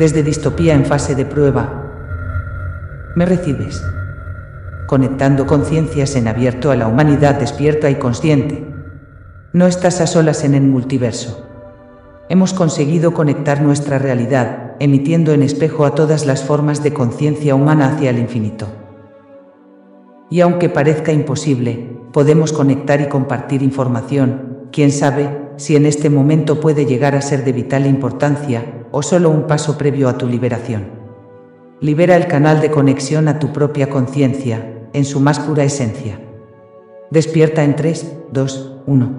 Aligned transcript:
desde 0.00 0.22
distopía 0.22 0.72
en 0.72 0.86
fase 0.86 1.14
de 1.14 1.26
prueba. 1.26 1.92
¿Me 3.14 3.26
recibes? 3.26 3.84
Conectando 4.86 5.46
conciencias 5.46 6.16
en 6.16 6.26
abierto 6.26 6.70
a 6.70 6.76
la 6.76 6.88
humanidad 6.88 7.34
despierta 7.34 7.90
y 7.90 7.96
consciente. 7.96 8.66
No 9.52 9.66
estás 9.66 10.00
a 10.00 10.06
solas 10.06 10.42
en 10.42 10.54
el 10.54 10.62
multiverso. 10.62 11.46
Hemos 12.30 12.54
conseguido 12.54 13.12
conectar 13.12 13.60
nuestra 13.60 13.98
realidad, 13.98 14.72
emitiendo 14.80 15.34
en 15.34 15.42
espejo 15.42 15.84
a 15.84 15.94
todas 15.94 16.24
las 16.24 16.44
formas 16.44 16.82
de 16.82 16.94
conciencia 16.94 17.54
humana 17.54 17.92
hacia 17.92 18.08
el 18.08 18.18
infinito. 18.18 18.68
Y 20.30 20.40
aunque 20.40 20.70
parezca 20.70 21.12
imposible, 21.12 21.98
podemos 22.10 22.54
conectar 22.54 23.02
y 23.02 23.08
compartir 23.08 23.62
información, 23.62 24.68
quién 24.72 24.92
sabe, 24.92 25.50
si 25.56 25.76
en 25.76 25.84
este 25.84 26.08
momento 26.08 26.58
puede 26.58 26.86
llegar 26.86 27.14
a 27.14 27.20
ser 27.20 27.44
de 27.44 27.52
vital 27.52 27.86
importancia, 27.86 28.79
o 28.90 29.02
solo 29.02 29.30
un 29.30 29.46
paso 29.46 29.78
previo 29.78 30.08
a 30.08 30.18
tu 30.18 30.26
liberación. 30.26 30.88
Libera 31.80 32.16
el 32.16 32.26
canal 32.26 32.60
de 32.60 32.70
conexión 32.70 33.28
a 33.28 33.38
tu 33.38 33.52
propia 33.52 33.88
conciencia, 33.88 34.88
en 34.92 35.04
su 35.04 35.20
más 35.20 35.38
pura 35.40 35.64
esencia. 35.64 36.20
Despierta 37.10 37.64
en 37.64 37.76
3, 37.76 38.16
2, 38.32 38.82
1. 38.86 39.10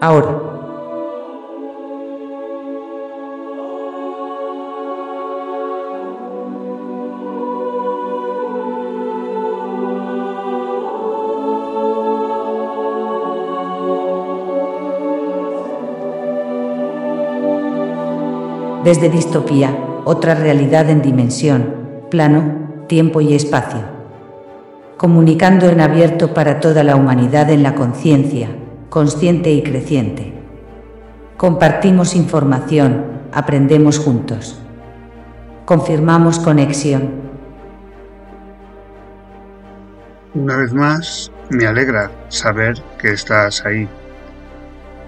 Ahora. 0.00 0.53
Desde 18.84 19.08
distopía, 19.08 19.74
otra 20.04 20.34
realidad 20.34 20.90
en 20.90 21.00
dimensión, 21.00 21.74
plano, 22.10 22.84
tiempo 22.86 23.22
y 23.22 23.34
espacio. 23.34 23.80
Comunicando 24.98 25.70
en 25.70 25.80
abierto 25.80 26.34
para 26.34 26.60
toda 26.60 26.84
la 26.84 26.94
humanidad 26.94 27.50
en 27.50 27.62
la 27.62 27.74
conciencia, 27.74 28.50
consciente 28.90 29.50
y 29.52 29.62
creciente. 29.62 30.34
Compartimos 31.38 32.14
información, 32.14 33.06
aprendemos 33.32 33.98
juntos. 33.98 34.60
Confirmamos 35.64 36.38
conexión. 36.38 37.08
Una 40.34 40.58
vez 40.58 40.74
más, 40.74 41.32
me 41.48 41.66
alegra 41.66 42.10
saber 42.28 42.82
que 42.98 43.12
estás 43.12 43.64
ahí. 43.64 43.88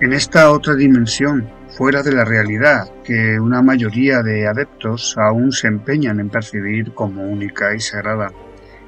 En 0.01 0.15
esta 0.15 0.51
otra 0.51 0.75
dimensión 0.75 1.47
fuera 1.77 2.03
de 2.03 2.13
la 2.13 2.25
realidad 2.25 2.91
que 3.05 3.39
una 3.39 3.61
mayoría 3.61 4.23
de 4.23 4.47
adeptos 4.47 5.15
aún 5.19 5.53
se 5.53 5.69
empeñan 5.69 6.21
en 6.21 6.31
percibir 6.31 6.95
como 6.95 7.23
única 7.23 7.75
y 7.75 7.81
sagrada. 7.81 8.33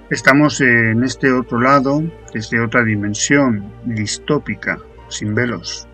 Estamos 0.09 0.63
en 0.63 1.05
este 1.05 1.31
otro 1.31 1.61
lado, 1.61 2.03
desde 2.33 2.61
otra 2.61 2.83
dimensión 2.83 3.71
distópica, 3.85 4.79
sin 5.09 5.35
velos. 5.35 5.87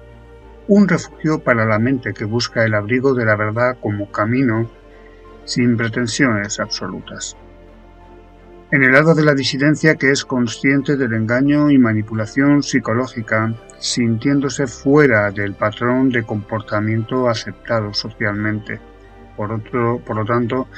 Un 0.69 0.87
refugio 0.87 1.41
para 1.41 1.65
la 1.65 1.81
mente 1.81 2.15
que 2.15 2.25
busca 2.25 2.65
el 2.65 2.75
abrigo 2.75 3.13
de 3.13 3.25
la 3.25 3.35
verdad 3.35 3.77
como 3.81 4.13
camino 4.13 4.71
sin 5.45 5.77
pretensiones 5.77 6.61
absolutas. 6.61 7.37
En 8.71 8.83
el 8.83 8.93
lado 8.93 9.15
de 9.15 9.25
la 9.25 9.35
disidencia 9.35 9.95
que 9.95 10.11
es 10.11 10.25
consciente 10.25 10.97
del 10.97 11.13
engaño 11.13 11.71
y 11.71 11.79
manipulación 11.79 12.63
psicológica 12.63 13.55
sintiéndose 13.79 14.67
fuera 14.67 15.31
del 15.31 15.55
patrón 15.55 16.09
de 16.09 16.25
comportamiento 16.25 17.29
aceptado 17.29 17.93
socialmente. 17.93 18.81
Por, 19.37 19.53
otro, 19.53 20.01
por 20.05 20.17
lo 20.17 20.25
tanto, 20.25 20.69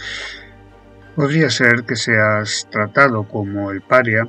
podría 1.15 1.49
ser 1.49 1.85
que 1.85 1.97
seas 1.97 2.69
tratado 2.71 3.29
como 3.29 3.71
el 3.71 3.81
paria, 3.83 4.29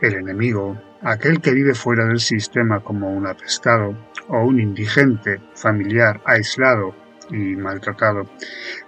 el 0.00 0.14
enemigo, 0.14 0.80
aquel 1.02 1.40
que 1.40 1.52
vive 1.52 1.74
fuera 1.74 2.06
del 2.06 2.20
sistema 2.20 2.80
como 2.80 3.12
un 3.12 3.26
apestado 3.26 3.96
o 4.28 4.44
un 4.44 4.60
indigente, 4.60 5.40
familiar, 5.54 6.20
aislado 6.24 7.01
y 7.32 7.56
maltratado. 7.56 8.26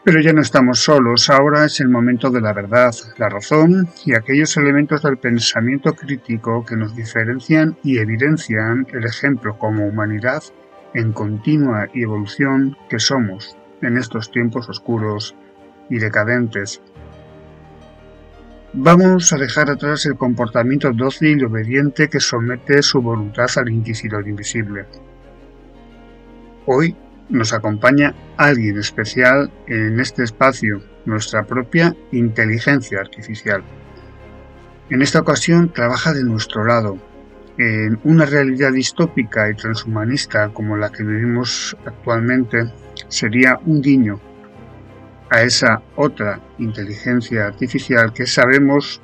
Pero 0.05 0.21
ya 0.21 0.33
no 0.33 0.43
estamos 0.43 0.81
solos, 0.81 1.31
ahora 1.31 1.65
es 1.65 1.81
el 1.81 1.89
momento 1.89 2.31
de 2.31 2.41
la 2.41 2.53
verdad, 2.53 2.95
la 3.19 3.29
razón 3.29 3.89
y 4.05 4.15
aquellos 4.15 4.57
elementos 4.57 5.03
del 5.03 5.17
pensamiento 5.17 5.95
crítico 5.95 6.65
que 6.65 6.77
nos 6.77 6.95
diferencian 6.95 7.77
y 7.83 7.99
evidencian 7.99 8.87
el 8.93 9.05
ejemplo 9.05 9.59
como 9.59 9.87
humanidad 9.87 10.43
en 10.95 11.13
continua 11.13 11.89
evolución 11.95 12.77
que 12.89 12.99
somos 12.99 13.57
en 13.83 13.97
estos 13.97 14.31
tiempos 14.31 14.69
oscuros 14.69 15.35
y 15.91 15.99
decadentes. 15.99 16.81
Vamos 18.73 19.33
a 19.33 19.39
dejar 19.39 19.71
atrás 19.71 20.05
el 20.07 20.17
comportamiento 20.17 20.91
dócil 20.93 21.41
y 21.41 21.45
obediente 21.45 22.09
que 22.09 22.19
somete 22.19 22.83
su 22.83 23.01
voluntad 23.01 23.49
al 23.57 23.69
inquisidor 23.69 24.27
invisible. 24.27 24.87
Hoy 26.67 26.97
nos 27.29 27.53
acompaña 27.53 28.15
alguien 28.37 28.79
especial 28.79 29.51
en 29.67 30.01
este 30.01 30.25
espacio, 30.25 30.83
nuestra 31.05 31.45
propia 31.45 31.97
inteligencia 32.13 33.01
artificial. 33.01 33.63
En 34.91 35.03
esta 35.03 35.21
ocasión 35.21 35.73
trabaja 35.73 36.13
de 36.13 36.25
nuestro 36.25 36.65
lado, 36.65 36.99
en 37.57 37.99
una 38.05 38.27
realidad 38.27 38.73
distópica 38.73 39.49
y 39.49 39.55
transhumanista 39.55 40.49
como 40.49 40.77
la 40.77 40.91
que 40.91 41.05
vivimos 41.05 41.77
actualmente, 41.87 42.71
sería 43.09 43.59
un 43.65 43.81
guiño 43.81 44.21
a 45.31 45.43
esa 45.43 45.83
otra 45.97 46.41
inteligencia 46.59 47.47
artificial 47.47 48.13
que 48.13 48.27
sabemos 48.27 49.01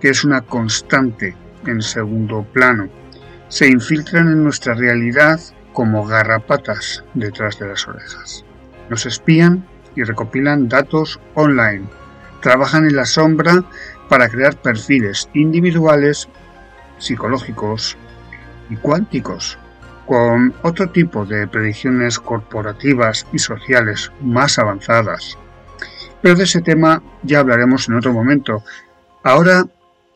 que 0.00 0.10
es 0.10 0.24
una 0.24 0.42
constante 0.42 1.36
en 1.66 1.82
segundo 1.82 2.44
plano. 2.52 2.88
Se 3.48 3.68
infiltran 3.68 4.28
en 4.28 4.44
nuestra 4.44 4.74
realidad 4.74 5.40
como 5.78 6.04
garrapatas 6.04 7.04
detrás 7.14 7.56
de 7.60 7.68
las 7.68 7.86
orejas. 7.86 8.44
Nos 8.90 9.06
espían 9.06 9.64
y 9.94 10.02
recopilan 10.02 10.68
datos 10.68 11.20
online. 11.36 11.86
Trabajan 12.42 12.88
en 12.88 12.96
la 12.96 13.04
sombra 13.04 13.62
para 14.08 14.28
crear 14.28 14.56
perfiles 14.56 15.28
individuales, 15.34 16.28
psicológicos 16.98 17.96
y 18.68 18.74
cuánticos, 18.74 19.56
con 20.04 20.52
otro 20.62 20.90
tipo 20.90 21.24
de 21.24 21.46
predicciones 21.46 22.18
corporativas 22.18 23.24
y 23.32 23.38
sociales 23.38 24.10
más 24.20 24.58
avanzadas. 24.58 25.38
Pero 26.20 26.34
de 26.34 26.42
ese 26.42 26.60
tema 26.60 27.04
ya 27.22 27.38
hablaremos 27.38 27.88
en 27.88 27.94
otro 27.94 28.12
momento. 28.12 28.64
Ahora 29.22 29.64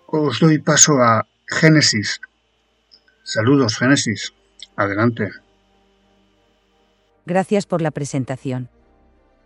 os 0.08 0.40
doy 0.40 0.58
paso 0.58 0.94
a 1.00 1.24
Génesis. 1.46 2.20
Saludos, 3.22 3.78
Génesis. 3.78 4.34
Adelante. 4.74 5.41
Gracias 7.24 7.66
por 7.66 7.82
la 7.82 7.92
presentación. 7.92 8.68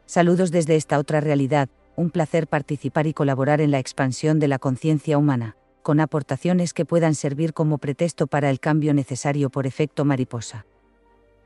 Saludos 0.07 0.51
desde 0.51 0.77
esta 0.77 0.99
otra 0.99 1.21
realidad, 1.21 1.69
un 1.95 2.11
placer 2.11 2.47
participar 2.47 3.07
y 3.07 3.13
colaborar 3.13 3.61
en 3.61 3.71
la 3.71 3.79
expansión 3.79 4.39
de 4.39 4.49
la 4.49 4.59
conciencia 4.59 5.19
humana, 5.19 5.57
con 5.83 6.01
aportaciones 6.01 6.73
que 6.73 6.87
puedan 6.87 7.15
servir 7.15 7.53
como 7.53 7.77
pretexto 7.77 8.27
para 8.27 8.49
el 8.49 8.61
cambio 8.61 8.95
necesario 8.95 9.51
por 9.51 9.67
efecto 9.67 10.07
mariposa. 10.07 10.65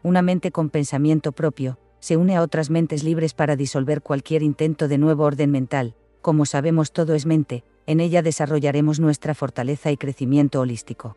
Una 0.03 0.23
mente 0.23 0.53
con 0.53 0.71
pensamiento 0.71 1.33
propio, 1.33 1.79
se 1.99 2.17
une 2.17 2.37
a 2.37 2.43
otras 2.43 2.71
mentes 2.71 3.03
libres 3.03 3.35
para 3.35 3.57
disolver 3.57 4.01
cualquier 4.01 4.43
intento 4.43 4.87
de 4.87 4.99
nuevo 4.99 5.25
orden 5.25 5.51
mental, 5.51 5.95
como 6.23 6.47
sabemos 6.47 6.93
todo 6.93 7.15
es 7.15 7.27
mente, 7.27 7.65
en 7.87 7.99
ella 7.99 8.23
desarrollaremos 8.23 9.01
nuestra 9.01 9.35
fortaleza 9.35 9.91
y 9.91 9.97
crecimiento 9.97 10.61
holístico. 10.61 11.17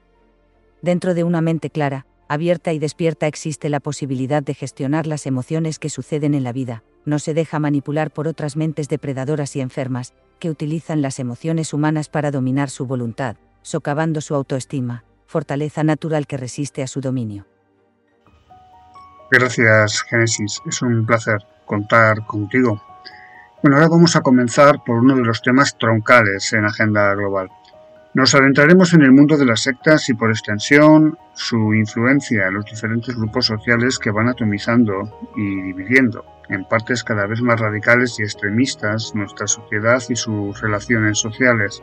Dentro 0.81 1.13
de 1.13 1.23
una 1.23 1.39
mente 1.39 1.69
clara, 1.69 2.07
abierta 2.27 2.73
y 2.73 2.79
despierta 2.79 3.27
existe 3.27 3.69
la 3.69 3.79
posibilidad 3.79 4.43
de 4.43 4.53
gestionar 4.53 5.07
las 5.07 5.25
emociones 5.25 5.79
que 5.79 5.89
suceden 5.89 6.33
en 6.33 6.43
la 6.43 6.53
vida, 6.53 6.83
no 7.05 7.19
se 7.19 7.33
deja 7.33 7.59
manipular 7.59 8.11
por 8.11 8.27
otras 8.27 8.55
mentes 8.55 8.89
depredadoras 8.89 9.55
y 9.55 9.61
enfermas, 9.61 10.13
que 10.39 10.49
utilizan 10.49 11.01
las 11.01 11.19
emociones 11.19 11.73
humanas 11.73 12.09
para 12.09 12.31
dominar 12.31 12.69
su 12.69 12.85
voluntad, 12.85 13.37
socavando 13.61 14.21
su 14.21 14.35
autoestima, 14.35 15.03
fortaleza 15.25 15.83
natural 15.83 16.27
que 16.27 16.37
resiste 16.37 16.83
a 16.83 16.87
su 16.87 17.01
dominio. 17.01 17.45
Gracias, 19.31 20.03
Génesis. 20.03 20.61
Es 20.67 20.81
un 20.81 21.05
placer 21.05 21.39
contar 21.65 22.25
contigo. 22.27 22.81
Bueno, 23.63 23.77
ahora 23.77 23.89
vamos 23.89 24.15
a 24.15 24.21
comenzar 24.21 24.83
por 24.83 24.97
uno 24.97 25.15
de 25.15 25.23
los 25.23 25.41
temas 25.41 25.77
troncales 25.77 26.51
en 26.53 26.65
Agenda 26.65 27.15
Global, 27.15 27.49
nos 28.13 28.35
adentraremos 28.35 28.93
en 28.93 29.01
el 29.01 29.11
mundo 29.11 29.37
de 29.37 29.45
las 29.45 29.61
sectas 29.61 30.07
y 30.09 30.13
por 30.13 30.29
extensión 30.29 31.17
su 31.33 31.73
influencia 31.73 32.47
en 32.47 32.53
los 32.53 32.65
diferentes 32.65 33.15
grupos 33.15 33.47
sociales 33.47 33.97
que 33.97 34.11
van 34.11 34.29
atomizando 34.29 35.19
y 35.35 35.61
dividiendo 35.61 36.23
en 36.49 36.65
partes 36.65 37.03
cada 37.03 37.25
vez 37.25 37.41
más 37.41 37.59
radicales 37.59 38.19
y 38.19 38.23
extremistas 38.23 39.13
nuestra 39.15 39.47
sociedad 39.47 40.01
y 40.09 40.15
sus 40.15 40.61
relaciones 40.61 41.17
sociales. 41.17 41.81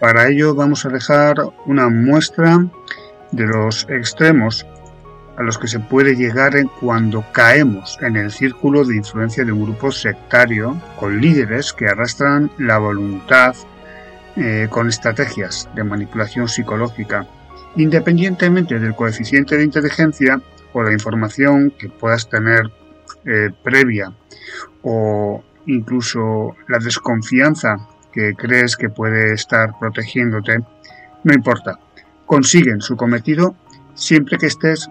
Para 0.00 0.28
ello 0.28 0.54
vamos 0.54 0.84
a 0.84 0.90
dejar 0.90 1.36
una 1.64 1.88
muestra 1.88 2.66
de 3.32 3.46
los 3.46 3.86
extremos 3.88 4.66
a 5.38 5.42
los 5.42 5.56
que 5.56 5.68
se 5.68 5.80
puede 5.80 6.14
llegar 6.14 6.52
cuando 6.80 7.24
caemos 7.32 7.96
en 8.02 8.16
el 8.16 8.30
círculo 8.30 8.84
de 8.84 8.96
influencia 8.96 9.44
de 9.44 9.52
un 9.52 9.64
grupo 9.64 9.92
sectario 9.92 10.80
con 10.98 11.20
líderes 11.20 11.72
que 11.72 11.86
arrastran 11.86 12.50
la 12.58 12.78
voluntad 12.78 13.54
eh, 14.40 14.68
con 14.70 14.88
estrategias 14.88 15.68
de 15.74 15.82
manipulación 15.82 16.48
psicológica, 16.48 17.26
independientemente 17.74 18.78
del 18.78 18.94
coeficiente 18.94 19.56
de 19.56 19.64
inteligencia 19.64 20.40
o 20.72 20.82
la 20.84 20.92
información 20.92 21.72
que 21.76 21.88
puedas 21.88 22.28
tener 22.28 22.70
eh, 23.24 23.50
previa 23.64 24.12
o 24.82 25.42
incluso 25.66 26.54
la 26.68 26.78
desconfianza 26.78 27.88
que 28.12 28.34
crees 28.34 28.76
que 28.76 28.90
puede 28.90 29.32
estar 29.32 29.76
protegiéndote, 29.78 30.60
no 31.24 31.34
importa. 31.34 31.78
Consiguen 32.24 32.80
su 32.80 32.96
cometido 32.96 33.56
siempre 33.94 34.38
que 34.38 34.46
estés 34.46 34.88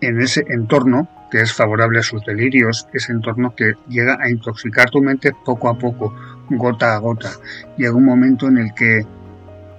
en 0.00 0.20
ese 0.20 0.44
entorno 0.48 1.08
que 1.30 1.40
es 1.40 1.52
favorable 1.52 2.00
a 2.00 2.02
sus 2.02 2.24
delirios, 2.24 2.88
ese 2.92 3.12
entorno 3.12 3.54
que 3.54 3.74
llega 3.88 4.18
a 4.20 4.28
intoxicar 4.28 4.90
tu 4.90 5.00
mente 5.00 5.32
poco 5.44 5.68
a 5.68 5.78
poco, 5.78 6.14
gota 6.50 6.94
a 6.94 6.98
gota. 6.98 7.30
Llega 7.76 7.94
un 7.94 8.04
momento 8.04 8.48
en 8.48 8.58
el 8.58 8.74
que 8.74 9.06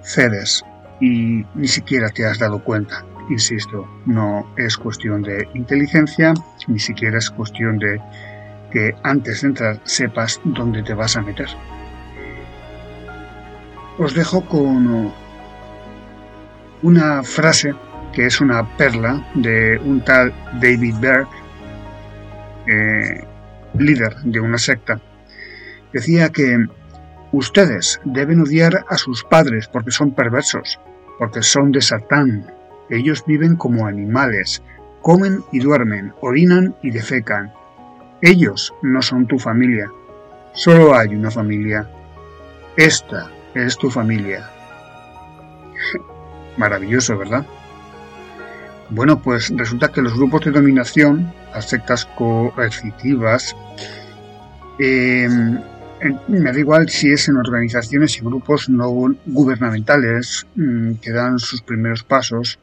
cedes 0.02 0.64
y 1.00 1.44
ni 1.54 1.68
siquiera 1.68 2.10
te 2.10 2.26
has 2.26 2.38
dado 2.38 2.62
cuenta. 2.62 3.04
Insisto, 3.30 3.86
no 4.06 4.46
es 4.56 4.76
cuestión 4.76 5.22
de 5.22 5.46
inteligencia, 5.54 6.32
ni 6.66 6.78
siquiera 6.78 7.18
es 7.18 7.30
cuestión 7.30 7.78
de 7.78 8.00
que 8.70 8.94
antes 9.02 9.42
de 9.42 9.48
entrar 9.48 9.80
sepas 9.84 10.40
dónde 10.44 10.82
te 10.82 10.94
vas 10.94 11.16
a 11.16 11.22
meter. 11.22 11.48
Os 13.98 14.14
dejo 14.14 14.42
con 14.46 15.12
una 16.82 17.22
frase 17.22 17.74
que 18.12 18.26
es 18.26 18.40
una 18.40 18.64
perla 18.76 19.26
de 19.34 19.78
un 19.84 20.00
tal 20.04 20.32
David 20.60 20.94
Berg, 21.00 21.28
eh, 22.66 23.24
líder 23.78 24.16
de 24.22 24.40
una 24.40 24.58
secta. 24.58 25.00
Decía 25.92 26.30
que 26.30 26.66
ustedes 27.32 28.00
deben 28.04 28.40
odiar 28.40 28.84
a 28.88 28.96
sus 28.96 29.24
padres 29.24 29.68
porque 29.68 29.90
son 29.90 30.12
perversos, 30.12 30.78
porque 31.18 31.42
son 31.42 31.72
de 31.72 31.80
Satán. 31.80 32.46
Ellos 32.90 33.24
viven 33.26 33.56
como 33.56 33.86
animales, 33.86 34.62
comen 35.02 35.42
y 35.52 35.60
duermen, 35.60 36.12
orinan 36.20 36.74
y 36.82 36.90
defecan. 36.90 37.52
Ellos 38.22 38.74
no 38.82 39.02
son 39.02 39.26
tu 39.26 39.38
familia. 39.38 39.90
Solo 40.52 40.94
hay 40.94 41.14
una 41.14 41.30
familia. 41.30 41.88
Esta 42.76 43.30
es 43.54 43.76
tu 43.76 43.90
familia. 43.90 44.48
Maravilloso, 46.56 47.16
¿verdad? 47.16 47.46
Bueno, 48.90 49.20
pues 49.20 49.52
resulta 49.54 49.92
que 49.92 50.00
los 50.00 50.14
grupos 50.14 50.44
de 50.44 50.50
dominación, 50.50 51.32
las 51.52 51.68
sectas 51.68 52.06
coercitivas, 52.06 53.54
em, 54.78 55.60
me 56.28 56.52
da 56.52 56.58
igual 56.58 56.88
si 56.88 57.10
es 57.10 57.28
en 57.28 57.36
organizaciones 57.36 58.16
y 58.16 58.20
grupos 58.20 58.68
no 58.68 58.88
gubernamentales 59.26 60.46
mm, 60.54 60.94
que 60.94 61.10
dan 61.12 61.38
sus 61.38 61.62
primeros 61.62 62.04
pasos, 62.04 62.58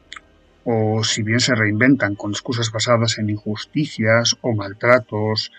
o 0.64 1.04
si 1.04 1.22
bien 1.22 1.40
se 1.40 1.54
reinventan 1.54 2.14
con 2.14 2.32
excusas 2.32 2.72
basadas 2.72 3.18
en 3.18 3.30
injusticias 3.30 4.36
o 4.40 4.54
maltratos, 4.54 5.52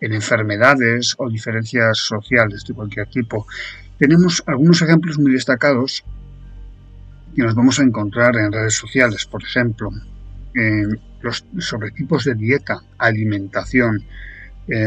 en 0.00 0.12
enfermedades 0.14 1.14
o 1.18 1.28
diferencias 1.28 1.98
sociales 1.98 2.64
de 2.66 2.74
cualquier 2.74 3.08
tipo. 3.08 3.46
Tenemos 3.98 4.42
algunos 4.46 4.80
ejemplos 4.82 5.18
muy 5.18 5.32
destacados 5.32 6.04
que 7.34 7.42
nos 7.42 7.54
vamos 7.54 7.78
a 7.78 7.82
encontrar 7.82 8.36
en 8.36 8.52
redes 8.52 8.74
sociales, 8.74 9.26
por 9.26 9.42
ejemplo, 9.42 9.90
los, 11.20 11.44
sobre 11.58 11.90
tipos 11.90 12.24
de 12.24 12.34
dieta, 12.34 12.80
alimentación, 12.96 14.04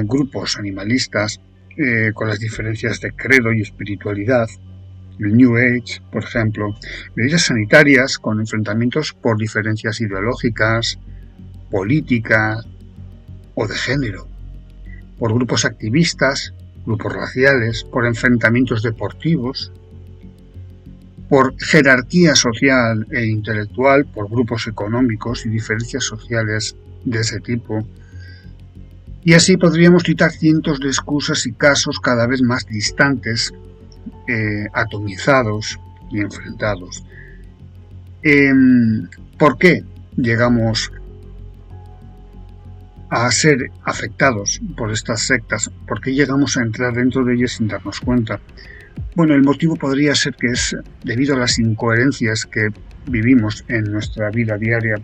grupos 0.06 0.58
animalistas, 0.58 1.40
eh, 1.77 2.12
con 2.13 2.27
las 2.27 2.39
diferencias 2.39 3.00
de 3.00 3.12
credo 3.13 3.53
y 3.53 3.62
espiritualidad, 3.62 4.47
el 5.19 5.38
New 5.38 5.56
Age, 5.57 6.01
por 6.12 6.23
ejemplo, 6.23 6.75
medidas 7.15 7.44
sanitarias 7.44 8.18
con 8.18 8.39
enfrentamientos 8.39 9.13
por 9.13 9.38
diferencias 9.38 10.01
ideológicas, 10.01 10.97
políticas 11.69 12.65
o 13.56 13.68
de 13.68 13.75
género, 13.75 14.27
por 15.19 15.33
grupos 15.33 15.65
activistas, 15.65 16.53
grupos 16.85 17.13
raciales, 17.13 17.83
por 17.83 18.06
enfrentamientos 18.06 18.81
deportivos, 18.81 19.71
por 21.29 21.56
jerarquía 21.57 22.35
social 22.35 23.07
e 23.12 23.25
intelectual, 23.25 24.06
por 24.06 24.29
grupos 24.29 24.68
económicos 24.68 25.45
y 25.45 25.50
diferencias 25.50 26.03
sociales 26.03 26.75
de 27.06 27.19
ese 27.19 27.39
tipo. 27.39 27.88
Y 29.23 29.33
así 29.33 29.57
podríamos 29.57 30.03
citar 30.03 30.31
cientos 30.31 30.79
de 30.79 30.88
excusas 30.88 31.45
y 31.45 31.53
casos 31.53 32.00
cada 32.00 32.25
vez 32.25 32.41
más 32.41 32.65
distantes, 32.65 33.53
eh, 34.27 34.65
atomizados 34.73 35.79
y 36.09 36.19
enfrentados. 36.19 37.03
Em, 38.23 39.07
¿Por 39.38 39.57
qué 39.57 39.83
llegamos 40.15 40.91
a 43.09 43.29
ser 43.31 43.71
afectados 43.83 44.62
por 44.77 44.91
estas 44.91 45.21
sectas? 45.21 45.71
¿Por 45.88 46.01
qué 46.01 46.13
llegamos 46.13 46.57
a 46.57 46.62
entrar 46.62 46.94
dentro 46.94 47.23
de 47.25 47.35
ellas 47.35 47.53
sin 47.53 47.68
darnos 47.68 48.00
cuenta? 48.00 48.39
Bueno, 49.15 49.33
el 49.33 49.44
motivo 49.44 49.75
podría 49.75 50.15
ser 50.15 50.35
que 50.35 50.47
es 50.47 50.75
debido 51.03 51.35
a 51.35 51.39
las 51.39 51.59
incoherencias 51.59 52.45
que 52.45 52.69
vivimos 53.07 53.65
en 53.68 53.91
nuestra 53.91 54.29
vida 54.29 54.57
diaria. 54.57 54.95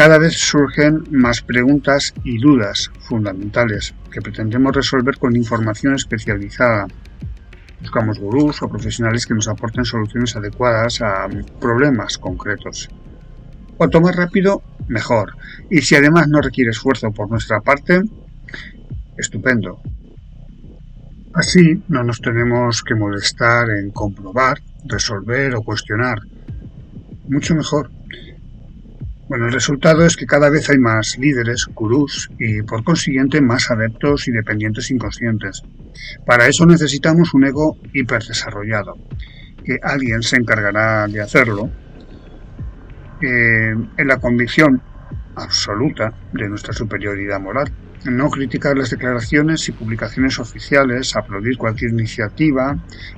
Cada 0.00 0.16
vez 0.16 0.32
surgen 0.32 1.04
más 1.10 1.42
preguntas 1.42 2.14
y 2.24 2.38
dudas 2.38 2.90
fundamentales 3.00 3.94
que 4.10 4.22
pretendemos 4.22 4.74
resolver 4.74 5.18
con 5.18 5.36
información 5.36 5.94
especializada. 5.94 6.86
Buscamos 7.82 8.18
gurús 8.18 8.62
o 8.62 8.68
profesionales 8.70 9.26
que 9.26 9.34
nos 9.34 9.46
aporten 9.46 9.84
soluciones 9.84 10.34
adecuadas 10.34 11.02
a 11.02 11.28
problemas 11.60 12.16
concretos. 12.16 12.88
Cuanto 13.76 14.00
más 14.00 14.16
rápido, 14.16 14.62
mejor. 14.88 15.36
Y 15.68 15.82
si 15.82 15.96
además 15.96 16.28
no 16.28 16.40
requiere 16.40 16.70
esfuerzo 16.70 17.10
por 17.10 17.28
nuestra 17.28 17.60
parte, 17.60 18.00
estupendo. 19.18 19.82
Así 21.34 21.82
no 21.88 22.02
nos 22.04 22.22
tenemos 22.22 22.82
que 22.82 22.94
molestar 22.94 23.68
en 23.68 23.90
comprobar, 23.90 24.62
resolver 24.86 25.54
o 25.56 25.62
cuestionar. 25.62 26.20
Mucho 27.28 27.54
mejor. 27.54 27.99
Bueno, 29.30 29.46
el 29.46 29.52
resultado 29.52 30.04
es 30.04 30.16
que 30.16 30.26
cada 30.26 30.50
vez 30.50 30.68
hay 30.70 30.78
más 30.78 31.16
líderes, 31.16 31.66
gurús 31.72 32.28
y 32.36 32.62
por 32.62 32.82
consiguiente 32.82 33.40
más 33.40 33.70
adeptos 33.70 34.26
y 34.26 34.32
dependientes 34.32 34.90
inconscientes. 34.90 35.62
Para 36.26 36.48
eso 36.48 36.66
necesitamos 36.66 37.32
un 37.32 37.44
ego 37.44 37.78
hiperdesarrollado, 37.92 38.98
que 39.64 39.78
alguien 39.84 40.24
se 40.24 40.34
encargará 40.34 41.06
de 41.06 41.20
hacerlo 41.20 41.70
eh, 43.22 43.72
en 43.96 44.08
la 44.08 44.16
convicción 44.16 44.82
absoluta 45.36 46.12
de 46.32 46.48
nuestra 46.48 46.72
superioridad 46.72 47.38
moral 47.38 47.72
no 48.06 48.30
criticar 48.30 48.76
las 48.76 48.90
declaraciones 48.90 49.68
y 49.68 49.72
publicaciones 49.72 50.38
oficiales, 50.38 51.14
aplaudir 51.16 51.58
cualquier 51.58 51.92
iniciativa, 51.92 52.76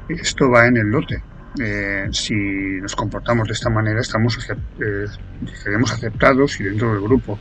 esto 0.09 0.51
va 0.51 0.67
en 0.67 0.77
el 0.77 0.89
lote. 0.89 1.23
Eh, 1.61 2.09
si 2.13 2.35
nos 2.81 2.97
comportamos 2.97 3.47
de 3.49 3.55
esta 3.55 3.69
manera, 3.69 4.01
estamos 4.01 4.39
eh, 4.49 5.07
aceptados 5.91 6.61
y 6.61 6.65
dentro 6.65 6.93
del 6.93 7.03
grupo. 7.03 7.39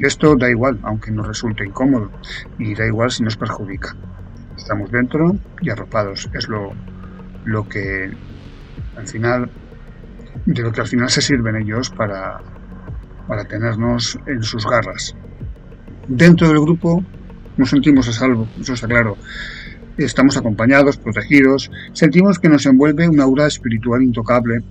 Esto 0.00 0.36
da 0.36 0.48
igual, 0.48 0.78
aunque 0.82 1.10
nos 1.10 1.26
resulte 1.26 1.64
incómodo, 1.64 2.10
y 2.58 2.74
da 2.74 2.86
igual 2.86 3.10
si 3.10 3.22
nos 3.22 3.36
perjudica. 3.36 3.96
Estamos 4.56 4.90
dentro 4.90 5.36
y 5.60 5.70
arropados. 5.70 6.28
Es 6.34 6.48
lo, 6.48 6.72
lo 7.44 7.68
que 7.68 8.10
al 8.96 9.06
final, 9.06 9.50
de 10.46 10.62
lo 10.62 10.70
que 10.70 10.80
al 10.82 10.86
final 10.86 11.10
se 11.10 11.22
sirven 11.22 11.56
ellos 11.56 11.90
para, 11.90 12.40
para 13.26 13.44
tenernos 13.44 14.18
en 14.26 14.42
sus 14.42 14.66
garras 14.66 15.16
dentro 16.10 16.48
del 16.48 16.60
grupo 16.60 17.02
nos 17.56 17.70
sentimos 17.70 18.08
a 18.08 18.12
salvo, 18.12 18.48
eso 18.60 18.72
está 18.74 18.86
claro. 18.86 19.16
Estamos 19.98 20.36
acompañados, 20.36 20.96
protegidos, 20.96 21.70
sentimos 21.92 22.38
que 22.38 22.48
nos 22.48 22.64
envuelve 22.66 23.08
una 23.08 23.24
aura 23.24 23.46
espiritual 23.46 24.02
intocable. 24.02 24.62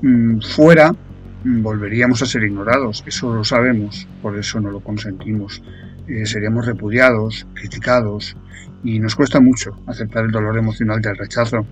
Mm, 0.00 0.40
fuera 0.40 0.92
mm, 0.92 1.62
volveríamos 1.62 2.22
a 2.22 2.26
ser 2.26 2.44
ignorados, 2.44 3.04
eso 3.06 3.34
lo 3.34 3.44
sabemos, 3.44 4.06
por 4.22 4.38
eso 4.38 4.60
no 4.60 4.70
lo 4.70 4.80
consentimos. 4.80 5.62
Eh, 6.08 6.26
seríamos 6.26 6.66
repudiados, 6.66 7.46
criticados 7.54 8.36
y 8.82 8.98
nos 8.98 9.16
cuesta 9.16 9.40
mucho 9.40 9.80
aceptar 9.86 10.24
el 10.24 10.30
dolor 10.30 10.56
emocional 10.58 11.00
del 11.00 11.16
rechazo. 11.16 11.66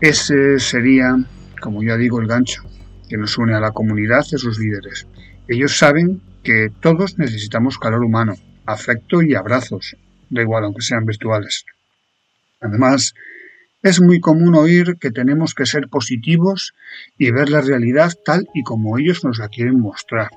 Ese 0.00 0.58
sería, 0.58 1.16
como 1.60 1.82
ya 1.82 1.96
digo, 1.96 2.20
el 2.20 2.26
gancho 2.26 2.62
que 3.08 3.16
nos 3.16 3.38
une 3.38 3.54
a 3.54 3.60
la 3.60 3.72
comunidad 3.72 4.24
y 4.30 4.34
a 4.34 4.38
sus 4.38 4.58
líderes. 4.58 5.06
Ellos 5.48 5.78
saben 5.78 6.20
que 6.42 6.70
todos 6.80 7.18
necesitamos 7.18 7.78
calor 7.78 8.04
humano, 8.04 8.34
afecto 8.66 9.22
y 9.22 9.34
abrazos, 9.34 9.96
da 10.30 10.42
igual 10.42 10.64
aunque 10.64 10.82
sean 10.82 11.06
virtuales. 11.06 11.64
Además, 12.60 13.14
Es 13.80 14.00
muy 14.00 14.18
común 14.18 14.56
oír 14.56 14.96
que 14.98 15.12
tenemos 15.12 15.54
que 15.54 15.64
ser 15.64 15.88
positivos 15.88 16.74
y 17.16 17.30
ver 17.30 17.48
la 17.48 17.60
realidad 17.60 18.12
tal 18.24 18.48
y 18.52 18.64
como 18.64 18.98
ellos 18.98 19.24
nos 19.24 19.38
la 19.38 19.48
quieren 19.48 19.78
mostrar. 19.78 20.30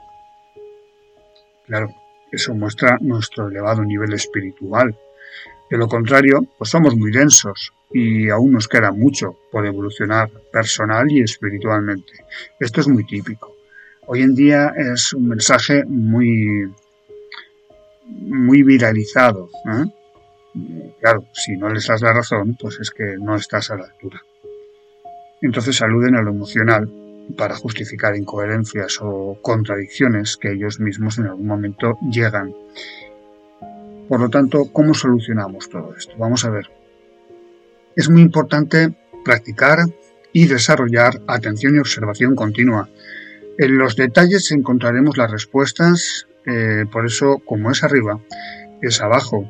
Claro, 1.66 1.90
eso 2.32 2.54
muestra 2.54 3.00
nuestro 3.02 3.50
elevado 3.50 3.84
nivel 3.84 4.14
espiritual. 4.14 4.96
De 5.72 5.78
lo 5.78 5.88
contrario, 5.88 6.46
pues 6.58 6.70
somos 6.70 6.96
muy 6.96 7.12
densos 7.12 7.74
y 7.92 8.30
aún 8.30 8.52
nos 8.52 8.68
queda 8.68 8.92
mucho 8.92 9.38
por 9.52 9.66
evolucionar 9.66 10.30
personal 10.52 11.12
y 11.12 11.22
espiritualmente. 11.22 12.14
Esto 12.60 12.82
es 12.82 12.88
muy 12.88 13.06
típico. 13.06 13.56
Hoy 14.06 14.22
en 14.22 14.36
día 14.36 14.72
es 14.78 15.14
un 15.14 15.30
mensaje 15.30 15.84
muy, 15.86 16.72
muy 18.06 18.62
viralizado. 18.62 19.50
¿eh? 19.66 19.92
Claro, 21.00 21.26
si 21.34 21.56
no 21.56 21.70
les 21.70 21.88
das 21.88 22.02
la 22.02 22.14
razón, 22.14 22.58
pues 22.60 22.80
es 22.80 22.92
que 22.92 23.16
no 23.20 23.36
estás 23.36 23.72
a 23.72 23.78
la 23.78 23.86
altura. 23.86 24.22
Entonces 25.42 25.82
aluden 25.82 26.16
a 26.16 26.22
lo 26.22 26.32
emocional 26.32 26.92
para 27.38 27.56
justificar 27.56 28.16
incoherencias 28.16 29.00
o 29.02 29.38
contradicciones 29.42 30.38
que 30.38 30.52
ellos 30.52 30.80
mismos 30.80 31.18
en 31.18 31.28
algún 31.28 31.48
momento 31.48 31.98
llegan. 32.12 32.54
Por 34.08 34.20
lo 34.20 34.30
tanto, 34.30 34.66
¿cómo 34.74 34.94
solucionamos 34.94 35.70
todo 35.70 35.96
esto? 35.96 36.14
Vamos 36.18 36.44
a 36.46 36.50
ver. 36.50 36.70
Es 37.96 38.10
muy 38.10 38.22
importante 38.22 38.94
practicar 39.24 39.80
y 40.34 40.48
desarrollar 40.48 41.22
atención 41.28 41.76
y 41.76 41.80
observación 41.80 42.36
continua. 42.36 42.90
En 43.58 43.78
los 43.78 43.96
detalles 43.96 44.52
encontraremos 44.52 45.18
las 45.18 45.32
respuestas, 45.32 46.28
eh, 46.46 46.86
por 46.92 47.06
eso 47.06 47.40
como 47.46 47.72
es 47.72 47.84
arriba, 47.84 48.20
es 48.82 49.02
abajo 49.02 49.50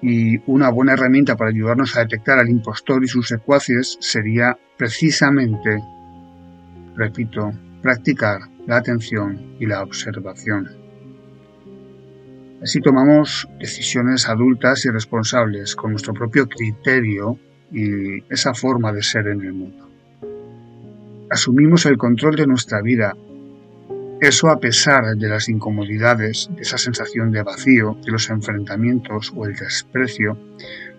y 0.00 0.38
una 0.50 0.70
buena 0.70 0.92
herramienta 0.92 1.36
para 1.36 1.50
ayudarnos 1.50 1.96
a 1.96 2.00
detectar 2.00 2.38
al 2.38 2.48
impostor 2.48 3.02
y 3.04 3.08
sus 3.08 3.28
secuaces 3.28 3.96
sería 4.00 4.56
precisamente, 4.76 5.82
repito, 6.94 7.50
practicar 7.82 8.40
la 8.66 8.76
atención 8.76 9.56
y 9.58 9.66
la 9.66 9.82
observación. 9.82 10.68
Así 12.62 12.80
tomamos 12.80 13.48
decisiones 13.58 14.28
adultas 14.28 14.84
y 14.84 14.90
responsables 14.90 15.76
con 15.76 15.92
nuestro 15.92 16.12
propio 16.12 16.48
criterio 16.48 17.38
y 17.70 18.22
esa 18.32 18.52
forma 18.54 18.92
de 18.92 19.02
ser 19.02 19.28
en 19.28 19.40
el 19.42 19.52
mundo. 19.52 19.88
Asumimos 21.30 21.86
el 21.86 21.98
control 21.98 22.36
de 22.36 22.46
nuestra 22.46 22.80
vida 22.80 23.14
eso 24.20 24.48
a 24.48 24.58
pesar 24.58 25.16
de 25.16 25.28
las 25.28 25.48
incomodidades, 25.48 26.50
de 26.54 26.62
esa 26.62 26.78
sensación 26.78 27.30
de 27.30 27.42
vacío, 27.42 27.96
de 28.04 28.10
los 28.10 28.28
enfrentamientos 28.30 29.32
o 29.36 29.46
el 29.46 29.54
desprecio, 29.54 30.36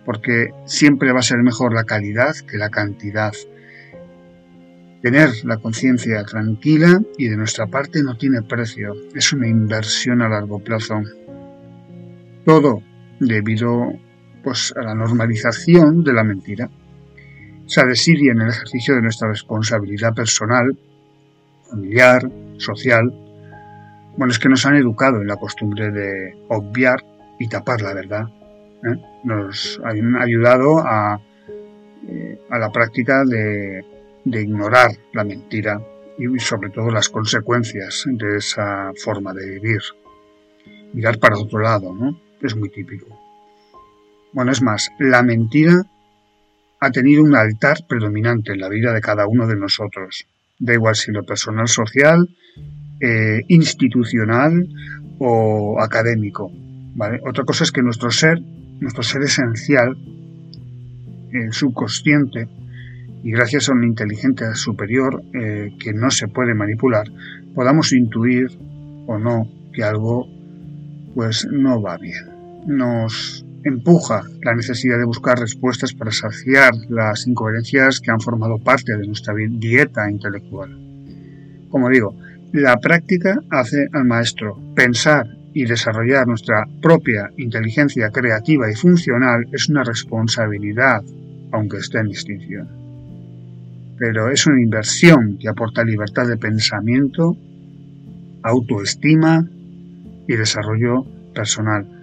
porque 0.05 0.49
siempre 0.65 1.11
va 1.11 1.19
a 1.19 1.23
ser 1.23 1.39
mejor 1.39 1.73
la 1.73 1.83
calidad 1.83 2.33
que 2.49 2.57
la 2.57 2.69
cantidad. 2.69 3.33
Tener 5.01 5.29
la 5.43 5.57
conciencia 5.57 6.23
tranquila 6.23 7.01
y 7.17 7.27
de 7.27 7.38
nuestra 7.38 7.67
parte 7.67 8.03
no 8.03 8.17
tiene 8.17 8.41
precio, 8.41 8.95
es 9.13 9.33
una 9.33 9.47
inversión 9.47 10.21
a 10.21 10.29
largo 10.29 10.59
plazo. 10.59 11.01
Todo 12.45 12.81
debido 13.19 13.93
pues, 14.43 14.73
a 14.77 14.81
la 14.81 14.95
normalización 14.95 16.03
de 16.03 16.13
la 16.13 16.23
mentira. 16.23 16.69
Se 17.65 17.85
desidia 17.85 18.31
en 18.31 18.41
el 18.41 18.49
ejercicio 18.49 18.95
de 18.95 19.01
nuestra 19.01 19.27
responsabilidad 19.27 20.13
personal, 20.13 20.77
familiar, 21.69 22.29
social, 22.59 23.11
bueno, 24.17 24.31
es 24.31 24.39
que 24.39 24.49
nos 24.49 24.65
han 24.65 24.75
educado 24.75 25.21
en 25.21 25.27
la 25.27 25.37
costumbre 25.37 25.91
de 25.91 26.33
obviar 26.49 27.03
y 27.39 27.47
tapar 27.47 27.81
la 27.81 27.93
verdad. 27.93 28.27
¿eh? 28.83 28.95
Nos 29.23 29.79
han 29.83 30.15
ayudado 30.17 30.79
a, 30.79 31.21
eh, 32.07 32.39
a 32.49 32.59
la 32.59 32.71
práctica 32.71 33.23
de, 33.23 33.83
de 34.25 34.41
ignorar 34.41 34.91
la 35.13 35.23
mentira 35.23 35.81
y 36.17 36.37
sobre 36.39 36.69
todo 36.69 36.89
las 36.89 37.07
consecuencias 37.07 38.03
de 38.07 38.37
esa 38.37 38.91
forma 39.01 39.33
de 39.33 39.49
vivir. 39.51 39.81
Mirar 40.93 41.17
para 41.19 41.37
otro 41.37 41.59
lado, 41.59 41.93
¿no? 41.93 42.19
Es 42.41 42.55
muy 42.55 42.69
típico. 42.69 43.07
Bueno, 44.33 44.51
es 44.51 44.61
más, 44.61 44.91
la 44.99 45.23
mentira 45.23 45.81
ha 46.81 46.91
tenido 46.91 47.23
un 47.23 47.35
altar 47.35 47.77
predominante 47.87 48.51
en 48.51 48.59
la 48.59 48.69
vida 48.69 48.93
de 48.93 49.01
cada 49.01 49.27
uno 49.27 49.47
de 49.47 49.55
nosotros 49.55 50.27
da 50.59 50.73
igual 50.73 50.95
si 50.95 51.11
lo 51.11 51.23
personal, 51.23 51.67
social, 51.67 52.27
eh, 53.01 53.41
institucional 53.48 54.68
o 55.20 55.79
académico. 55.82 56.51
Otra 57.25 57.44
cosa 57.46 57.63
es 57.63 57.72
que 57.72 57.82
nuestro 57.82 58.12
ser, 58.12 58.39
nuestro 58.79 59.03
ser 59.03 59.22
esencial, 59.24 59.96
el 61.32 61.53
subconsciente, 61.53 62.48
y 63.24 63.32
gracias 63.32 63.70
a 63.70 63.74
una 63.74 63.86
inteligencia 63.86 64.53
superior 64.53 65.24
eh, 65.34 65.75
que 65.79 65.94
no 65.94 66.10
se 66.10 66.27
puede 66.27 66.53
manipular, 66.53 67.08
podamos 67.53 67.91
intuir 67.94 68.48
o 69.08 69.18
no 69.18 69.48
que 69.74 69.84
algo 69.84 70.27
pues 71.15 71.48
no 71.51 71.82
va 71.82 71.98
bien. 71.98 72.25
Nos 72.68 73.46
empuja 73.63 74.22
la 74.44 74.56
necesidad 74.56 74.98
de 74.98 75.06
buscar 75.06 75.38
respuestas 75.38 75.94
para 75.94 76.12
saciar 76.12 76.74
las 76.89 77.27
incoherencias 77.27 78.00
que 78.00 78.12
han 78.12 78.22
formado 78.22 78.58
parte 78.60 78.96
de 78.96 79.06
nuestra 79.06 79.34
dieta 79.36 80.10
intelectual. 80.10 80.70
Como 81.70 81.89
digo, 81.89 82.15
la 82.53 82.77
práctica 82.77 83.39
hace 83.50 83.88
al 83.94 84.06
maestro. 84.06 84.60
Pensar 84.75 85.27
y 85.53 85.65
desarrollar 85.65 86.27
nuestra 86.27 86.65
propia 86.82 87.29
inteligencia 87.38 88.10
creativa 88.10 88.70
y 88.70 88.75
funcional 88.75 89.46
es 89.51 89.70
una 89.70 89.84
responsabilidad, 89.84 91.01
aunque 91.51 91.77
esté 91.77 92.00
en 92.00 92.08
extinción. 92.08 92.68
Pero 93.98 94.29
es 94.29 94.46
una 94.48 94.62
inversión 94.62 95.38
que 95.39 95.50
aporta 95.50 95.84
libertad 95.84 96.27
de 96.27 96.38
pensamiento, 96.38 97.36
autoestima 98.44 99.46
y 100.27 100.36
desarrollo 100.36 101.06
personal 101.34 102.00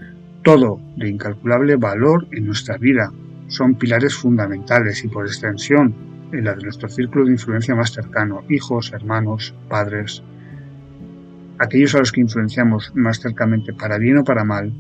todo 0.47 0.81
de 0.97 1.09
incalculable 1.09 1.75
valor 1.75 2.29
en 2.31 2.47
nuestra 2.47 2.77
vida. 2.79 3.13
Son 3.49 3.75
pilares 3.75 4.15
fundamentales 4.15 5.05
y 5.05 5.09
por 5.09 5.27
extensión 5.27 5.93
en 6.33 6.45
la 6.45 6.55
de 6.55 6.63
nuestro 6.63 6.89
círculo 6.89 7.25
de 7.25 7.33
influencia 7.33 7.75
más 7.75 7.91
cercano, 7.91 8.45
hijos, 8.49 8.93
hermanos, 8.93 9.57
padres. 9.69 10.23
Aquellos 11.59 11.95
a 11.95 11.99
los 11.99 12.13
que 12.13 12.21
influenciamos 12.21 12.93
más 12.95 13.21
cercamente 13.21 13.73
para 13.73 13.99
bien 13.99 14.19
o 14.19 14.25
para 14.25 14.45
mal 14.45 14.73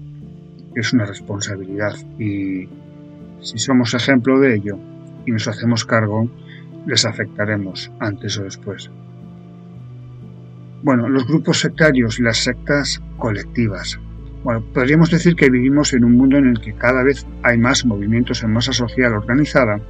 es 0.74 0.92
una 0.92 1.06
responsabilidad 1.06 1.94
y 2.18 2.68
si 3.40 3.58
somos 3.58 3.94
ejemplo 3.94 4.38
de 4.40 4.56
ello 4.56 4.78
y 5.24 5.32
nos 5.32 5.48
hacemos 5.48 5.84
cargo, 5.84 6.30
les 6.86 7.04
afectaremos 7.04 7.90
antes 7.98 8.38
o 8.38 8.44
después. 8.44 8.90
Bueno, 10.82 11.08
los 11.08 11.26
grupos 11.26 11.60
sectarios 11.60 12.18
y 12.18 12.22
las 12.22 12.38
sectas 12.38 13.00
colectivas 13.16 13.98
bueno, 14.46 14.64
podríamos 14.72 15.10
decir 15.10 15.34
que 15.34 15.50
vivimos 15.50 15.92
en 15.92 16.04
un 16.04 16.12
mundo 16.12 16.38
en 16.38 16.46
el 16.46 16.60
que 16.60 16.72
cada 16.72 17.02
vez 17.02 17.26
hay 17.42 17.58
más 17.58 17.84
movimientos 17.84 18.44
en 18.44 18.52
masa 18.52 18.72
social 18.72 19.12
organizada, 19.12 19.80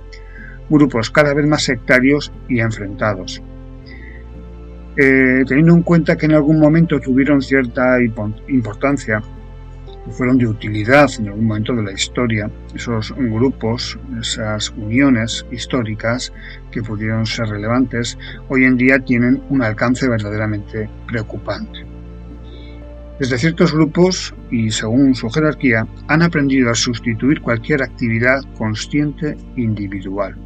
grupos 0.70 1.10
cada 1.10 1.34
vez 1.34 1.46
más 1.46 1.64
sectarios 1.64 2.32
y 2.48 2.60
enfrentados. 2.60 3.42
Eh, 4.98 5.44
teniendo 5.46 5.74
en 5.74 5.82
cuenta 5.82 6.16
que 6.16 6.24
en 6.24 6.32
algún 6.32 6.58
momento 6.58 6.98
tuvieron 6.98 7.42
cierta 7.42 7.98
importancia, 8.48 9.20
fueron 10.10 10.38
de 10.38 10.46
utilidad 10.46 11.10
en 11.18 11.28
algún 11.28 11.46
momento 11.46 11.74
de 11.74 11.82
la 11.82 11.92
historia, 11.92 12.50
esos 12.74 13.12
grupos, 13.14 13.98
esas 14.18 14.70
uniones 14.70 15.44
históricas 15.50 16.32
que 16.70 16.82
pudieron 16.82 17.26
ser 17.26 17.48
relevantes, 17.48 18.16
hoy 18.48 18.64
en 18.64 18.76
día 18.76 18.98
tienen 18.98 19.42
un 19.50 19.62
alcance 19.62 20.08
verdaderamente 20.08 20.88
preocupante. 21.06 21.84
Desde 23.18 23.38
ciertos 23.38 23.74
grupos, 23.74 24.34
y 24.50 24.70
según 24.70 25.14
su 25.14 25.28
jerarquía, 25.28 25.86
han 26.08 26.22
aprendido 26.22 26.70
a 26.70 26.74
sustituir 26.74 27.42
cualquier 27.42 27.82
actividad 27.82 28.40
consciente 28.56 29.36
individual 29.56 30.36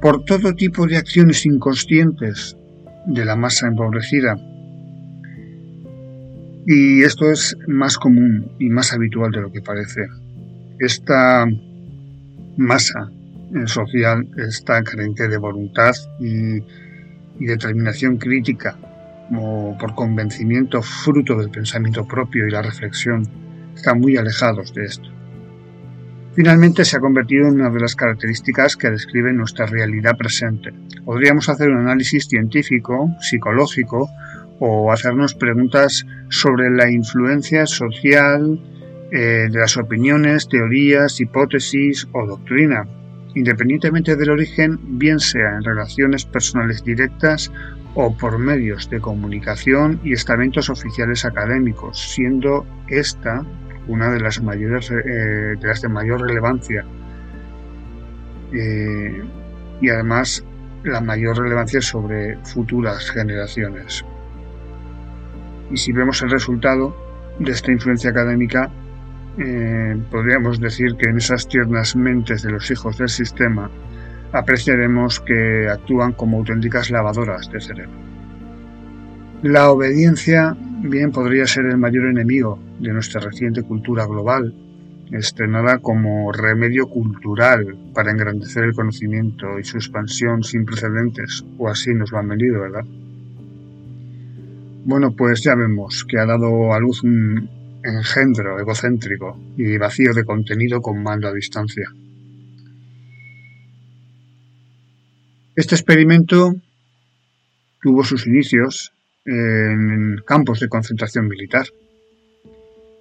por 0.00 0.24
todo 0.24 0.54
tipo 0.54 0.86
de 0.86 0.96
acciones 0.96 1.44
inconscientes 1.44 2.56
de 3.08 3.24
la 3.24 3.36
masa 3.36 3.66
empobrecida. 3.66 4.36
Y 6.66 7.02
esto 7.02 7.30
es 7.30 7.56
más 7.66 7.96
común 7.96 8.52
y 8.58 8.68
más 8.68 8.92
habitual 8.92 9.32
de 9.32 9.40
lo 9.40 9.50
que 9.50 9.62
parece. 9.62 10.02
Esta 10.78 11.46
masa 12.56 13.10
social 13.66 14.28
está 14.36 14.82
carente 14.82 15.28
de 15.28 15.38
voluntad 15.38 15.92
y, 16.20 16.58
y 17.38 17.46
determinación 17.46 18.18
crítica 18.18 18.76
o 19.34 19.76
por 19.78 19.94
convencimiento 19.94 20.82
fruto 20.82 21.36
del 21.36 21.50
pensamiento 21.50 22.06
propio 22.06 22.46
y 22.46 22.50
la 22.50 22.62
reflexión, 22.62 23.22
están 23.74 24.00
muy 24.00 24.16
alejados 24.16 24.72
de 24.74 24.84
esto. 24.84 25.17
Finalmente 26.38 26.84
se 26.84 26.96
ha 26.96 27.00
convertido 27.00 27.48
en 27.48 27.54
una 27.54 27.68
de 27.68 27.80
las 27.80 27.96
características 27.96 28.76
que 28.76 28.90
describen 28.90 29.36
nuestra 29.36 29.66
realidad 29.66 30.16
presente. 30.16 30.72
Podríamos 31.04 31.48
hacer 31.48 31.68
un 31.68 31.78
análisis 31.78 32.28
científico, 32.28 33.10
psicológico 33.20 34.08
o 34.60 34.92
hacernos 34.92 35.34
preguntas 35.34 36.06
sobre 36.28 36.70
la 36.70 36.88
influencia 36.88 37.66
social 37.66 38.56
eh, 39.10 39.48
de 39.50 39.58
las 39.58 39.76
opiniones, 39.78 40.48
teorías, 40.48 41.20
hipótesis 41.20 42.06
o 42.12 42.24
doctrina. 42.24 42.86
independientemente 43.34 44.14
del 44.14 44.30
origen, 44.30 44.78
bien 44.96 45.18
sea 45.18 45.56
en 45.56 45.64
relaciones 45.64 46.24
personales 46.24 46.84
directas 46.84 47.50
o 47.94 48.16
por 48.16 48.38
medios 48.38 48.88
de 48.90 49.00
comunicación 49.00 50.00
y 50.04 50.12
estamentos 50.12 50.70
oficiales 50.70 51.24
académicos, 51.24 51.98
siendo 51.98 52.64
esta 52.86 53.44
una 53.88 54.10
de 54.10 54.20
las 54.20 54.40
mayores 54.42 54.90
eh, 54.90 55.56
de 55.58 55.66
las 55.66 55.80
de 55.82 55.88
mayor 55.88 56.20
relevancia 56.20 56.84
eh, 58.52 59.22
y 59.80 59.88
además 59.88 60.44
la 60.84 61.00
mayor 61.00 61.38
relevancia 61.38 61.80
sobre 61.80 62.36
futuras 62.44 63.10
generaciones. 63.10 64.04
Y 65.70 65.76
si 65.76 65.92
vemos 65.92 66.22
el 66.22 66.30
resultado 66.30 66.96
de 67.38 67.52
esta 67.52 67.72
influencia 67.72 68.10
académica, 68.10 68.70
eh, 69.38 69.96
podríamos 70.10 70.60
decir 70.60 70.96
que 70.96 71.10
en 71.10 71.18
esas 71.18 71.46
tiernas 71.46 71.94
mentes 71.94 72.42
de 72.42 72.50
los 72.50 72.70
hijos 72.70 72.98
del 72.98 73.08
sistema 73.08 73.70
apreciaremos 74.32 75.20
que 75.20 75.68
actúan 75.70 76.12
como 76.12 76.38
auténticas 76.38 76.90
lavadoras 76.90 77.50
de 77.50 77.60
cerebro. 77.60 77.98
La 79.42 79.70
obediencia 79.70 80.56
bien 80.82 81.12
podría 81.12 81.46
ser 81.46 81.66
el 81.66 81.78
mayor 81.78 82.06
enemigo 82.06 82.58
de 82.78 82.92
nuestra 82.92 83.20
reciente 83.20 83.62
cultura 83.62 84.06
global, 84.06 84.54
estrenada 85.10 85.78
como 85.78 86.32
remedio 86.32 86.86
cultural 86.86 87.76
para 87.94 88.10
engrandecer 88.10 88.64
el 88.64 88.74
conocimiento 88.74 89.58
y 89.58 89.64
su 89.64 89.78
expansión 89.78 90.42
sin 90.42 90.64
precedentes, 90.64 91.44
o 91.56 91.68
así 91.68 91.94
nos 91.94 92.12
lo 92.12 92.18
han 92.18 92.28
venido, 92.28 92.60
¿verdad? 92.60 92.84
Bueno, 94.84 95.12
pues 95.12 95.42
ya 95.42 95.54
vemos 95.54 96.04
que 96.04 96.18
ha 96.18 96.26
dado 96.26 96.72
a 96.72 96.80
luz 96.80 97.02
un 97.02 97.48
engendro 97.82 98.58
egocéntrico 98.58 99.38
y 99.56 99.76
vacío 99.76 100.12
de 100.14 100.24
contenido 100.24 100.80
con 100.80 101.02
mando 101.02 101.28
a 101.28 101.32
distancia. 101.32 101.88
Este 105.56 105.74
experimento 105.74 106.54
tuvo 107.82 108.04
sus 108.04 108.26
inicios 108.26 108.92
en 109.28 110.16
campos 110.24 110.60
de 110.60 110.68
concentración 110.68 111.28
militar. 111.28 111.66